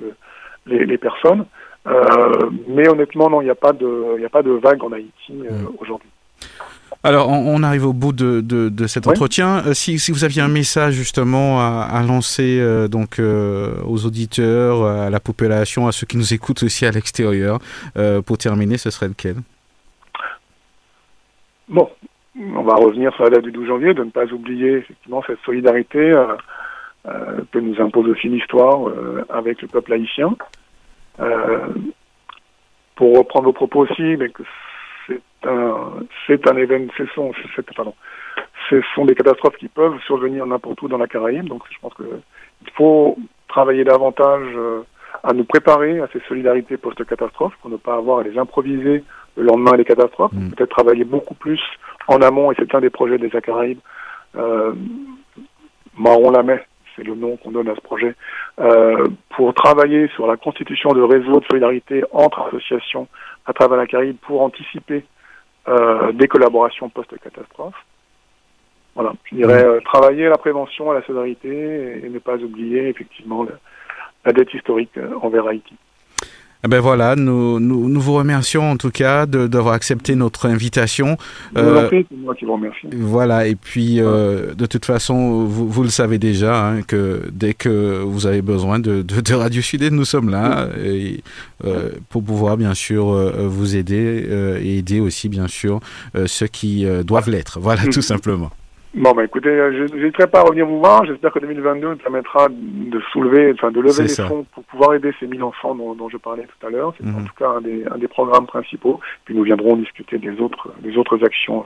les, 0.67 0.85
les 0.85 0.99
personnes. 0.99 1.47
Euh, 1.87 2.51
mais 2.69 2.89
honnêtement, 2.89 3.31
non, 3.31 3.41
il 3.41 3.45
n'y 3.45 3.51
a 3.51 3.55
pas 3.55 3.73
de, 3.73 4.17
il 4.19 4.25
a 4.25 4.29
pas 4.29 4.43
de 4.43 4.51
vague 4.51 4.83
en 4.85 4.93
Haïti 4.93 5.13
euh, 5.31 5.51
mm. 5.51 5.69
aujourd'hui. 5.79 6.11
Alors, 7.03 7.31
on, 7.31 7.63
arrive 7.63 7.87
au 7.87 7.93
bout 7.93 8.13
de, 8.13 8.41
de, 8.41 8.87
cet 8.87 9.07
entretien. 9.07 9.63
Euh, 9.67 9.75
si, 9.75 9.99
si, 9.99 10.13
vous 10.13 10.25
aviez 10.25 10.43
un 10.43 10.49
message 10.49 10.95
justement 10.95 11.61
à, 11.61 11.89
à 11.91 12.03
lancer 12.03 12.63
donc 12.91 13.19
aux 13.19 14.07
auditeurs, 14.07 14.85
à 14.85 15.09
la 15.09 15.21
population, 15.21 15.87
à 15.87 15.93
ceux 15.93 16.07
qui 16.07 16.19
nous 16.19 16.35
écoutent 16.35 16.63
aussi 16.63 16.85
à 16.85 16.91
l'extérieur, 16.91 17.59
pour 18.27 18.37
terminer, 18.39 18.77
ce 18.77 18.91
serait 18.91 19.09
lequel? 19.09 19.37
Bon, 21.69 21.89
on 22.39 22.63
va 22.63 22.75
revenir 22.75 23.15
sur 23.15 23.25
la 23.25 23.31
date 23.31 23.45
du 23.45 23.53
12 23.53 23.69
janvier, 23.69 23.95
de 23.95 24.05
ne 24.05 24.11
pas 24.11 24.27
oublier 24.27 24.79
effectivement 24.79 25.23
cette 25.27 25.41
solidarité 25.47 26.15
que 27.05 27.59
nous 27.59 27.81
impose 27.81 28.09
aussi 28.09 28.29
l'histoire 28.29 28.93
avec 29.31 29.63
le 29.63 29.69
peuple 29.69 29.95
haïtien. 29.95 30.37
Euh, 31.21 31.69
pour 32.97 33.17
reprendre 33.17 33.47
vos 33.47 33.53
propos 33.53 33.81
aussi, 33.81 34.17
mais 34.19 34.29
que 34.29 34.43
un, 35.47 35.93
c'est 36.27 36.49
un 36.49 36.57
événement, 36.57 36.93
ce 36.97 37.07
sont, 37.07 37.33
pardon, 37.77 37.95
ce 38.69 38.81
sont 38.95 39.05
des 39.05 39.15
catastrophes 39.15 39.57
qui 39.57 39.69
peuvent 39.69 39.99
survenir 40.07 40.47
n'importe 40.47 40.81
où 40.83 40.89
dans 40.89 40.99
la 40.99 41.07
Caraïbe. 41.07 41.49
Donc, 41.49 41.63
je 41.71 41.79
pense 41.81 41.95
qu'il 41.95 42.73
faut 42.75 43.17
travailler 43.49 43.85
davantage 43.85 44.47
euh, 44.55 44.83
à 45.23 45.33
nous 45.33 45.45
préparer 45.45 46.01
à 46.01 46.09
ces 46.13 46.21
solidarités 46.29 46.77
post-catastrophes 46.77 47.57
pour 47.61 47.71
ne 47.71 47.77
pas 47.77 47.97
avoir 47.97 48.21
à 48.21 48.23
les 48.23 48.39
improviser 48.39 49.05
le 49.37 49.43
lendemain 49.43 49.77
des 49.77 49.85
catastrophes. 49.85 50.33
Mm. 50.33 50.51
Peut-être 50.51 50.71
travailler 50.71 51.05
beaucoup 51.05 51.35
plus 51.35 51.61
en 52.09 52.21
amont, 52.23 52.53
et 52.53 52.55
c'est 52.59 52.75
un 52.75 52.81
des 52.81 52.91
projets 52.91 53.19
des 53.19 53.31
Caraïbes. 53.31 53.81
Euh, 54.37 54.73
Marron 55.99 56.31
Lamet, 56.31 56.65
c'est 56.95 57.05
le 57.05 57.15
nom 57.15 57.37
qu'on 57.37 57.51
donne 57.51 57.69
à 57.69 57.75
ce 57.75 57.81
projet, 57.81 58.15
euh, 58.61 59.07
pour 59.31 59.53
travailler 59.55 60.09
sur 60.15 60.27
la 60.27 60.37
constitution 60.37 60.91
de 60.93 61.03
réseaux 61.03 61.41
de 61.41 61.45
solidarité 61.47 62.05
entre 62.13 62.41
associations 62.43 63.09
à 63.47 63.53
travers 63.53 63.79
la 63.79 63.87
Caraïbe 63.87 64.17
pour 64.23 64.43
anticiper 64.43 65.05
euh, 65.71 66.13
des 66.13 66.29
collaborations 66.29 66.89
post-catastrophe. 66.89 67.75
Voilà, 68.95 69.13
je 69.25 69.37
dirais 69.37 69.65
euh, 69.65 69.81
travailler 69.81 70.27
à 70.27 70.31
la 70.31 70.39
prévention, 70.39 70.91
à 70.91 70.95
la 70.95 71.03
solidarité 71.03 72.03
et, 72.05 72.09
ne 72.09 72.19
pas 72.19 72.37
oublier 72.39 72.89
effectivement 72.89 73.47
la 74.25 74.33
dette 74.33 74.53
historique 74.53 74.99
envers 75.23 75.47
Haïti. 75.47 75.77
Eh 76.63 76.69
ben 76.69 76.81
voilà, 76.81 77.17
nous, 77.17 77.59
nous, 77.59 77.89
nous, 77.89 78.01
vous 78.01 78.15
remercions 78.15 78.71
en 78.71 78.77
tout 78.77 78.91
cas 78.91 79.25
d'avoir 79.25 79.75
accepté 79.75 80.15
notre 80.15 80.47
invitation. 80.47 81.17
Euh, 81.57 81.89
c'est 81.91 82.07
moi 82.17 82.35
qui 82.35 82.45
vous 82.45 82.53
remercie. 82.53 82.87
Voilà, 82.93 83.47
et 83.47 83.55
puis 83.55 84.01
euh, 84.01 84.55
de 84.55 84.67
toute 84.67 84.85
façon, 84.85 85.45
vous, 85.45 85.69
vous 85.69 85.83
le 85.83 85.89
savez 85.89 86.19
déjà, 86.19 86.69
hein, 86.69 86.83
que 86.83 87.23
dès 87.33 87.55
que 87.55 88.03
vous 88.03 88.27
avez 88.27 88.43
besoin 88.43 88.79
de, 88.79 89.01
de, 89.01 89.21
de 89.21 89.35
Radio 89.35 89.63
Sud, 89.63 89.83
nous 89.83 90.05
sommes 90.05 90.29
là 90.29 90.69
et, 90.85 91.23
euh, 91.65 91.91
pour 92.09 92.23
pouvoir 92.23 92.57
bien 92.57 92.75
sûr 92.75 93.11
euh, 93.11 93.47
vous 93.47 93.77
aider 93.77 94.27
euh, 94.29 94.61
et 94.63 94.79
aider 94.79 95.01
aussi 95.01 95.29
bien 95.29 95.47
sûr 95.47 95.81
ceux 96.27 96.47
qui 96.47 96.87
doivent 97.05 97.31
l'être. 97.31 97.61
Voilà, 97.61 97.83
tout 97.93 98.03
simplement. 98.03 98.51
Bon, 98.93 99.13
bah 99.13 99.25
écoutez, 99.25 99.49
euh, 99.49 99.87
je 99.89 99.95
n'hésiterai 99.95 100.27
pas 100.27 100.41
à 100.41 100.43
revenir 100.43 100.67
vous 100.67 100.81
voir. 100.81 101.05
J'espère 101.05 101.33
que 101.33 101.39
2022 101.39 101.91
nous 101.91 101.97
permettra 101.97 102.49
de 102.51 103.01
soulever, 103.13 103.53
enfin 103.53 103.71
de 103.71 103.81
lever 103.81 104.03
les 104.03 104.27
fonds 104.27 104.45
pour 104.53 104.65
pouvoir 104.65 104.95
aider 104.95 105.13
ces 105.21 105.29
1000 105.29 105.45
enfants 105.45 105.77
dont, 105.77 105.95
dont 105.95 106.09
je 106.09 106.17
parlais 106.17 106.43
tout 106.43 106.67
à 106.67 106.71
l'heure. 106.71 106.93
C'est 106.99 107.07
en 107.07 107.21
mhm. 107.21 107.27
tout 107.27 107.35
cas 107.39 107.51
un 107.51 107.61
des, 107.61 107.85
un 107.89 107.99
des, 107.99 108.09
programmes 108.09 108.47
principaux. 108.47 108.99
Puis 109.25 109.35
nous 109.35 109.45
viendrons 109.45 109.77
discuter 109.77 110.19
des 110.19 110.41
autres, 110.41 110.73
des 110.81 110.97
autres 110.99 111.25
actions 111.25 111.65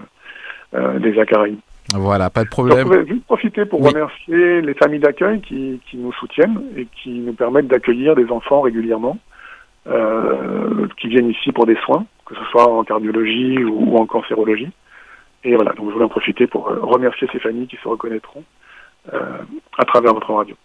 euh, 0.75 0.99
des 0.99 1.19
Acaraïbes. 1.19 1.61
Voilà, 1.95 2.29
pas 2.29 2.45
de 2.45 2.49
problème. 2.51 2.87
Je 2.87 2.99
vais 2.99 3.07
juste 3.07 3.25
profiter 3.25 3.65
pour 3.65 3.83
remercier 3.87 4.61
les 4.61 4.75
familles 4.75 5.01
d'accueil 5.01 5.41
qui, 5.41 5.81
qui, 5.89 5.97
nous 5.97 6.13
soutiennent 6.13 6.63
et 6.77 6.87
qui 7.03 7.11
nous 7.11 7.35
permettent 7.35 7.69
d'accueillir 7.69 8.15
des 8.17 8.31
enfants 8.31 8.61
régulièrement 8.63 9.19
euh, 9.87 10.89
qui 10.99 11.09
viennent 11.09 11.31
ici 11.31 11.53
pour 11.53 11.67
des 11.67 11.77
soins, 11.85 12.05
que 12.27 12.35
ce 12.35 12.45
soit 12.51 12.69
en 12.69 12.85
cardiologie 12.85 13.63
ou, 13.65 13.93
ou 13.93 13.99
en 13.99 14.07
cancérologie. 14.07 14.71
Et 15.45 15.55
voilà, 15.57 15.73
donc 15.73 15.89
je 15.89 15.93
voulais 15.93 16.05
en 16.05 16.09
profiter 16.09 16.47
pour 16.47 16.69
euh, 16.71 16.79
remercier 16.81 17.29
ces 17.33 17.39
familles 17.39 17.67
qui 17.67 17.77
se 17.77 17.87
reconnaîtront 17.87 18.45
euh, 19.13 19.19
à 19.79 19.85
travers 19.85 20.15
votre 20.15 20.33
radio. 20.33 20.57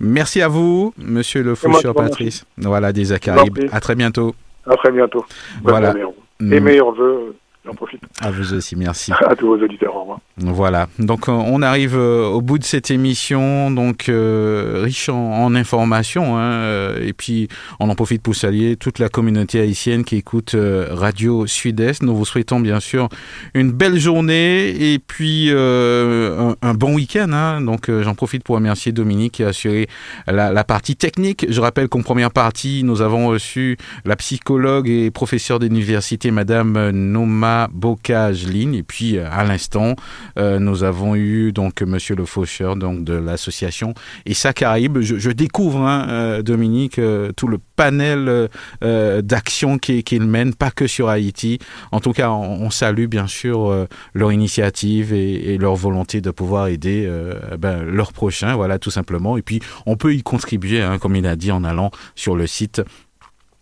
Merci 0.00 0.42
à 0.42 0.48
vous, 0.48 0.92
monsieur 0.98 1.42
le 1.42 1.54
Foucheur 1.54 1.94
Patrice. 1.94 2.44
Voilà, 2.58 2.92
des 2.92 3.12
Acaribe. 3.12 3.58
À 3.72 3.80
très 3.80 3.94
bientôt. 3.94 4.34
À 4.66 4.76
très 4.76 4.90
bientôt. 4.90 5.24
voilà. 5.62 5.94
Et 6.40 6.60
meilleurs 6.60 6.92
vœux 6.92 7.34
J'en 7.64 7.74
profite. 7.74 8.02
À 8.20 8.30
vous 8.30 8.54
aussi, 8.54 8.74
merci. 8.76 9.12
À 9.20 9.36
tous 9.36 9.46
vos 9.46 9.62
auditeurs, 9.62 9.94
au 9.94 10.00
revoir. 10.00 10.18
Voilà, 10.38 10.88
donc 10.98 11.28
euh, 11.28 11.32
on 11.32 11.60
arrive 11.60 11.94
euh, 11.94 12.24
au 12.26 12.40
bout 12.40 12.58
de 12.58 12.64
cette 12.64 12.90
émission, 12.90 13.70
donc 13.70 14.08
euh, 14.08 14.80
riche 14.82 15.10
en, 15.10 15.54
informations, 15.54 16.38
hein, 16.38 16.94
et 17.00 17.12
puis 17.12 17.48
on 17.78 17.90
en 17.90 17.94
profite 17.94 18.22
pour 18.22 18.34
saluer 18.34 18.76
toute 18.76 18.98
la 18.98 19.10
communauté 19.10 19.60
haïtienne 19.60 20.04
qui 20.04 20.16
écoute 20.16 20.56
Radio 20.90 21.46
Sud-Est. 21.46 22.02
Nous 22.02 22.16
vous 22.16 22.24
souhaitons 22.24 22.60
bien 22.60 22.80
sûr 22.80 23.10
une 23.52 23.72
belle 23.72 23.98
journée 23.98 24.92
et 24.92 24.98
puis 24.98 25.50
un, 25.50 26.74
bon 26.74 26.94
week-end. 26.94 27.30
Hein. 27.32 27.60
Donc 27.60 27.90
j'en 27.90 28.14
profite 28.14 28.42
pour 28.42 28.54
remercier 28.54 28.92
Dominique 28.92 29.34
qui 29.34 29.44
a 29.44 29.48
assuré 29.48 29.88
la, 30.26 30.50
la 30.50 30.64
partie 30.64 30.96
technique. 30.96 31.44
Je 31.50 31.60
rappelle 31.60 31.88
qu'en 31.88 32.02
première 32.02 32.30
partie, 32.30 32.82
nous 32.84 33.02
avons 33.02 33.28
reçu 33.28 33.76
la 34.06 34.16
psychologue 34.16 34.88
et 34.88 35.10
professeure 35.10 35.58
d'université, 35.58 36.30
Madame 36.30 36.90
Noma 36.90 37.68
Bocage 37.72 38.46
Ligne. 38.46 38.74
Et 38.74 38.82
puis, 38.82 39.18
euh, 39.18 39.28
à 39.30 39.44
l'instant, 39.44 39.96
euh, 40.38 40.58
nous 40.58 40.84
avons 40.84 41.14
eu 41.14 41.52
donc 41.52 41.82
Monsieur 41.82 42.14
le 42.14 42.24
Faucheur 42.24 42.76
donc 42.76 43.04
de 43.04 43.14
l'association 43.14 43.94
et 44.26 44.34
sa 44.34 44.52
Caraïbe. 44.52 45.00
Je, 45.00 45.30
découvre, 45.30 45.80
hein, 45.80 46.06
euh, 46.08 46.42
Dominique, 46.42 47.00
tout 47.36 47.48
le 47.48 47.58
panel 47.76 48.48
d'actions 48.80 49.78
qu'il 49.78 50.22
mène, 50.22 50.54
pas 50.54 50.70
que 50.70 50.86
sur 50.86 51.08
Haïti. 51.08 51.58
En 51.90 52.00
tout 52.00 52.12
cas, 52.12 52.30
on, 52.30 52.70
salue 52.70 53.06
bien 53.06 53.26
sûr 53.26 53.86
leur 54.14 54.32
initiative 54.32 55.12
et, 55.12 55.58
leur 55.58 55.74
volonté 55.74 56.20
de 56.20 56.30
pouvoir 56.30 56.68
aider 56.68 57.10
ben, 57.58 57.82
leurs 57.82 58.12
prochains, 58.12 58.54
voilà, 58.54 58.78
tout 58.78 58.90
simplement. 58.90 59.36
Et 59.36 59.42
puis, 59.42 59.60
on 59.86 59.96
peut 59.96 60.14
y 60.14 60.22
contribuer, 60.22 60.82
hein, 60.82 60.98
comme 60.98 61.16
il 61.16 61.26
a 61.26 61.36
dit, 61.36 61.52
en 61.52 61.64
allant 61.64 61.90
sur 62.14 62.36
le 62.36 62.46
site 62.46 62.82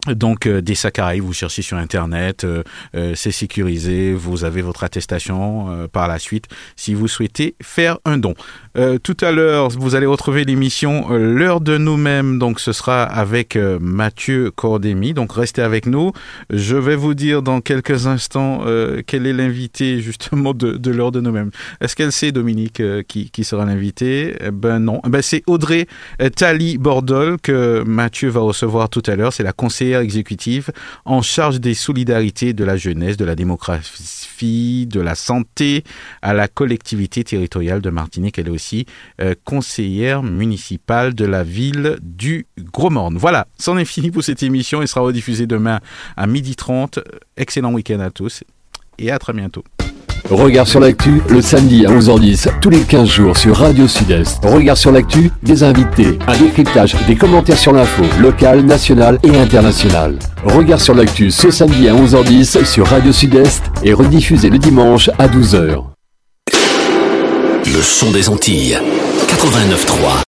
donc 0.08 0.46
euh, 0.46 0.60
des 0.60 0.74
Saccari, 0.74 1.20
vous 1.20 1.32
cherchez 1.32 1.62
sur 1.62 1.76
internet, 1.76 2.44
euh, 2.44 2.62
euh, 2.94 3.14
c'est 3.14 3.30
sécurisé, 3.30 4.14
vous 4.14 4.44
avez 4.44 4.62
votre 4.62 4.84
attestation 4.84 5.88
par 5.92 6.08
la 6.08 6.18
suite 6.18 6.46
si 6.76 6.94
vous 6.94 7.08
souhaitez 7.08 7.54
faire 7.62 7.98
un 8.04 8.18
don. 8.18 8.34
Tout 8.74 9.16
à 9.20 9.32
l'heure, 9.32 9.68
vous 9.70 9.94
allez 9.94 10.06
retrouver 10.06 10.44
l'émission 10.44 11.08
L'heure 11.10 11.60
de 11.60 11.76
nous-mêmes, 11.76 12.38
donc 12.38 12.60
ce 12.60 12.72
sera 12.72 13.02
avec 13.02 13.56
Mathieu 13.56 14.50
Cordémy, 14.50 15.12
donc 15.12 15.32
restez 15.32 15.62
avec 15.62 15.86
nous. 15.86 16.12
Je 16.50 16.76
vais 16.76 16.96
vous 16.96 17.14
dire 17.14 17.42
dans 17.42 17.60
quelques 17.60 18.06
instants 18.06 18.64
quel 19.06 19.26
est 19.26 19.32
l'invité 19.32 20.00
justement 20.00 20.54
de, 20.54 20.90
l'heure 20.90 21.12
de 21.12 21.20
nous-mêmes. 21.20 21.50
Est-ce 21.80 21.96
qu'elle 21.96 22.12
sait, 22.12 22.32
Dominique, 22.32 22.82
qui, 23.08 23.44
sera 23.44 23.64
l'invité? 23.64 24.36
Eh 24.40 24.50
Ben 24.50 24.78
non, 24.78 25.00
eh 25.04 25.08
ben, 25.08 25.22
c'est 25.22 25.42
Audrey 25.46 25.86
Tali 26.36 26.78
Bordol 26.78 27.38
que 27.42 27.82
Mathieu 27.86 28.28
va 28.28 28.40
recevoir 28.40 28.88
tout 28.88 29.02
à 29.06 29.16
l'heure, 29.16 29.32
c'est 29.32 29.42
la 29.42 29.52
conseillère 29.52 30.00
exécutive 30.00 30.70
en 31.04 31.22
charge 31.22 31.60
des 31.60 31.74
solidarités 31.74 32.52
de 32.52 32.64
la 32.64 32.76
jeunesse, 32.76 33.16
de 33.16 33.24
la 33.24 33.34
démographie, 33.34 34.86
de 34.86 35.00
la 35.00 35.14
santé 35.14 35.84
à 36.22 36.34
la 36.34 36.48
collectivité 36.48 37.24
territoriale 37.24 37.80
de 37.80 37.90
Martinique. 37.90 38.38
Elle 38.38 38.48
est 38.48 38.52
aussi 38.60 38.84
euh, 39.22 39.34
conseillère 39.44 40.22
municipale 40.22 41.14
de 41.14 41.24
la 41.24 41.42
ville 41.42 41.96
du 42.02 42.46
Gros-Morne. 42.58 43.16
Voilà, 43.16 43.46
c'en 43.58 43.78
est 43.78 43.86
fini 43.86 44.10
pour 44.10 44.22
cette 44.22 44.42
émission. 44.42 44.82
Elle 44.82 44.88
sera 44.88 45.00
rediffusée 45.00 45.46
demain 45.46 45.80
à 46.18 46.26
12h30. 46.26 47.02
Excellent 47.38 47.72
week-end 47.72 48.00
à 48.00 48.10
tous 48.10 48.44
et 48.98 49.10
à 49.10 49.18
très 49.18 49.32
bientôt. 49.32 49.64
Regard 50.28 50.68
sur 50.68 50.78
l'actu, 50.78 51.22
le 51.30 51.40
samedi 51.40 51.86
à 51.86 51.90
11h10, 51.90 52.60
tous 52.60 52.68
les 52.68 52.82
15 52.82 53.08
jours 53.08 53.36
sur 53.38 53.56
Radio 53.56 53.88
Sud-Est. 53.88 54.44
Regard 54.44 54.76
sur 54.76 54.92
l'actu, 54.92 55.30
des 55.42 55.64
invités, 55.64 56.18
un 56.28 56.36
décryptage, 56.36 56.94
des 57.06 57.16
commentaires 57.16 57.56
sur 57.56 57.72
l'info, 57.72 58.02
locale, 58.20 58.60
nationale 58.60 59.18
et 59.22 59.36
internationale. 59.36 60.18
Regard 60.44 60.80
sur 60.80 60.94
l'actu 60.94 61.30
ce 61.30 61.50
samedi 61.50 61.88
à 61.88 61.94
11h10 61.94 62.64
sur 62.66 62.86
Radio 62.86 63.12
Sud-Est 63.12 63.62
et 63.82 63.94
rediffusé 63.94 64.50
le 64.50 64.58
dimanche 64.58 65.08
à 65.18 65.26
12h. 65.26 65.89
Le 67.66 67.82
son 67.82 68.10
des 68.10 68.28
Antilles. 68.28 68.78
89.3. 69.28 70.22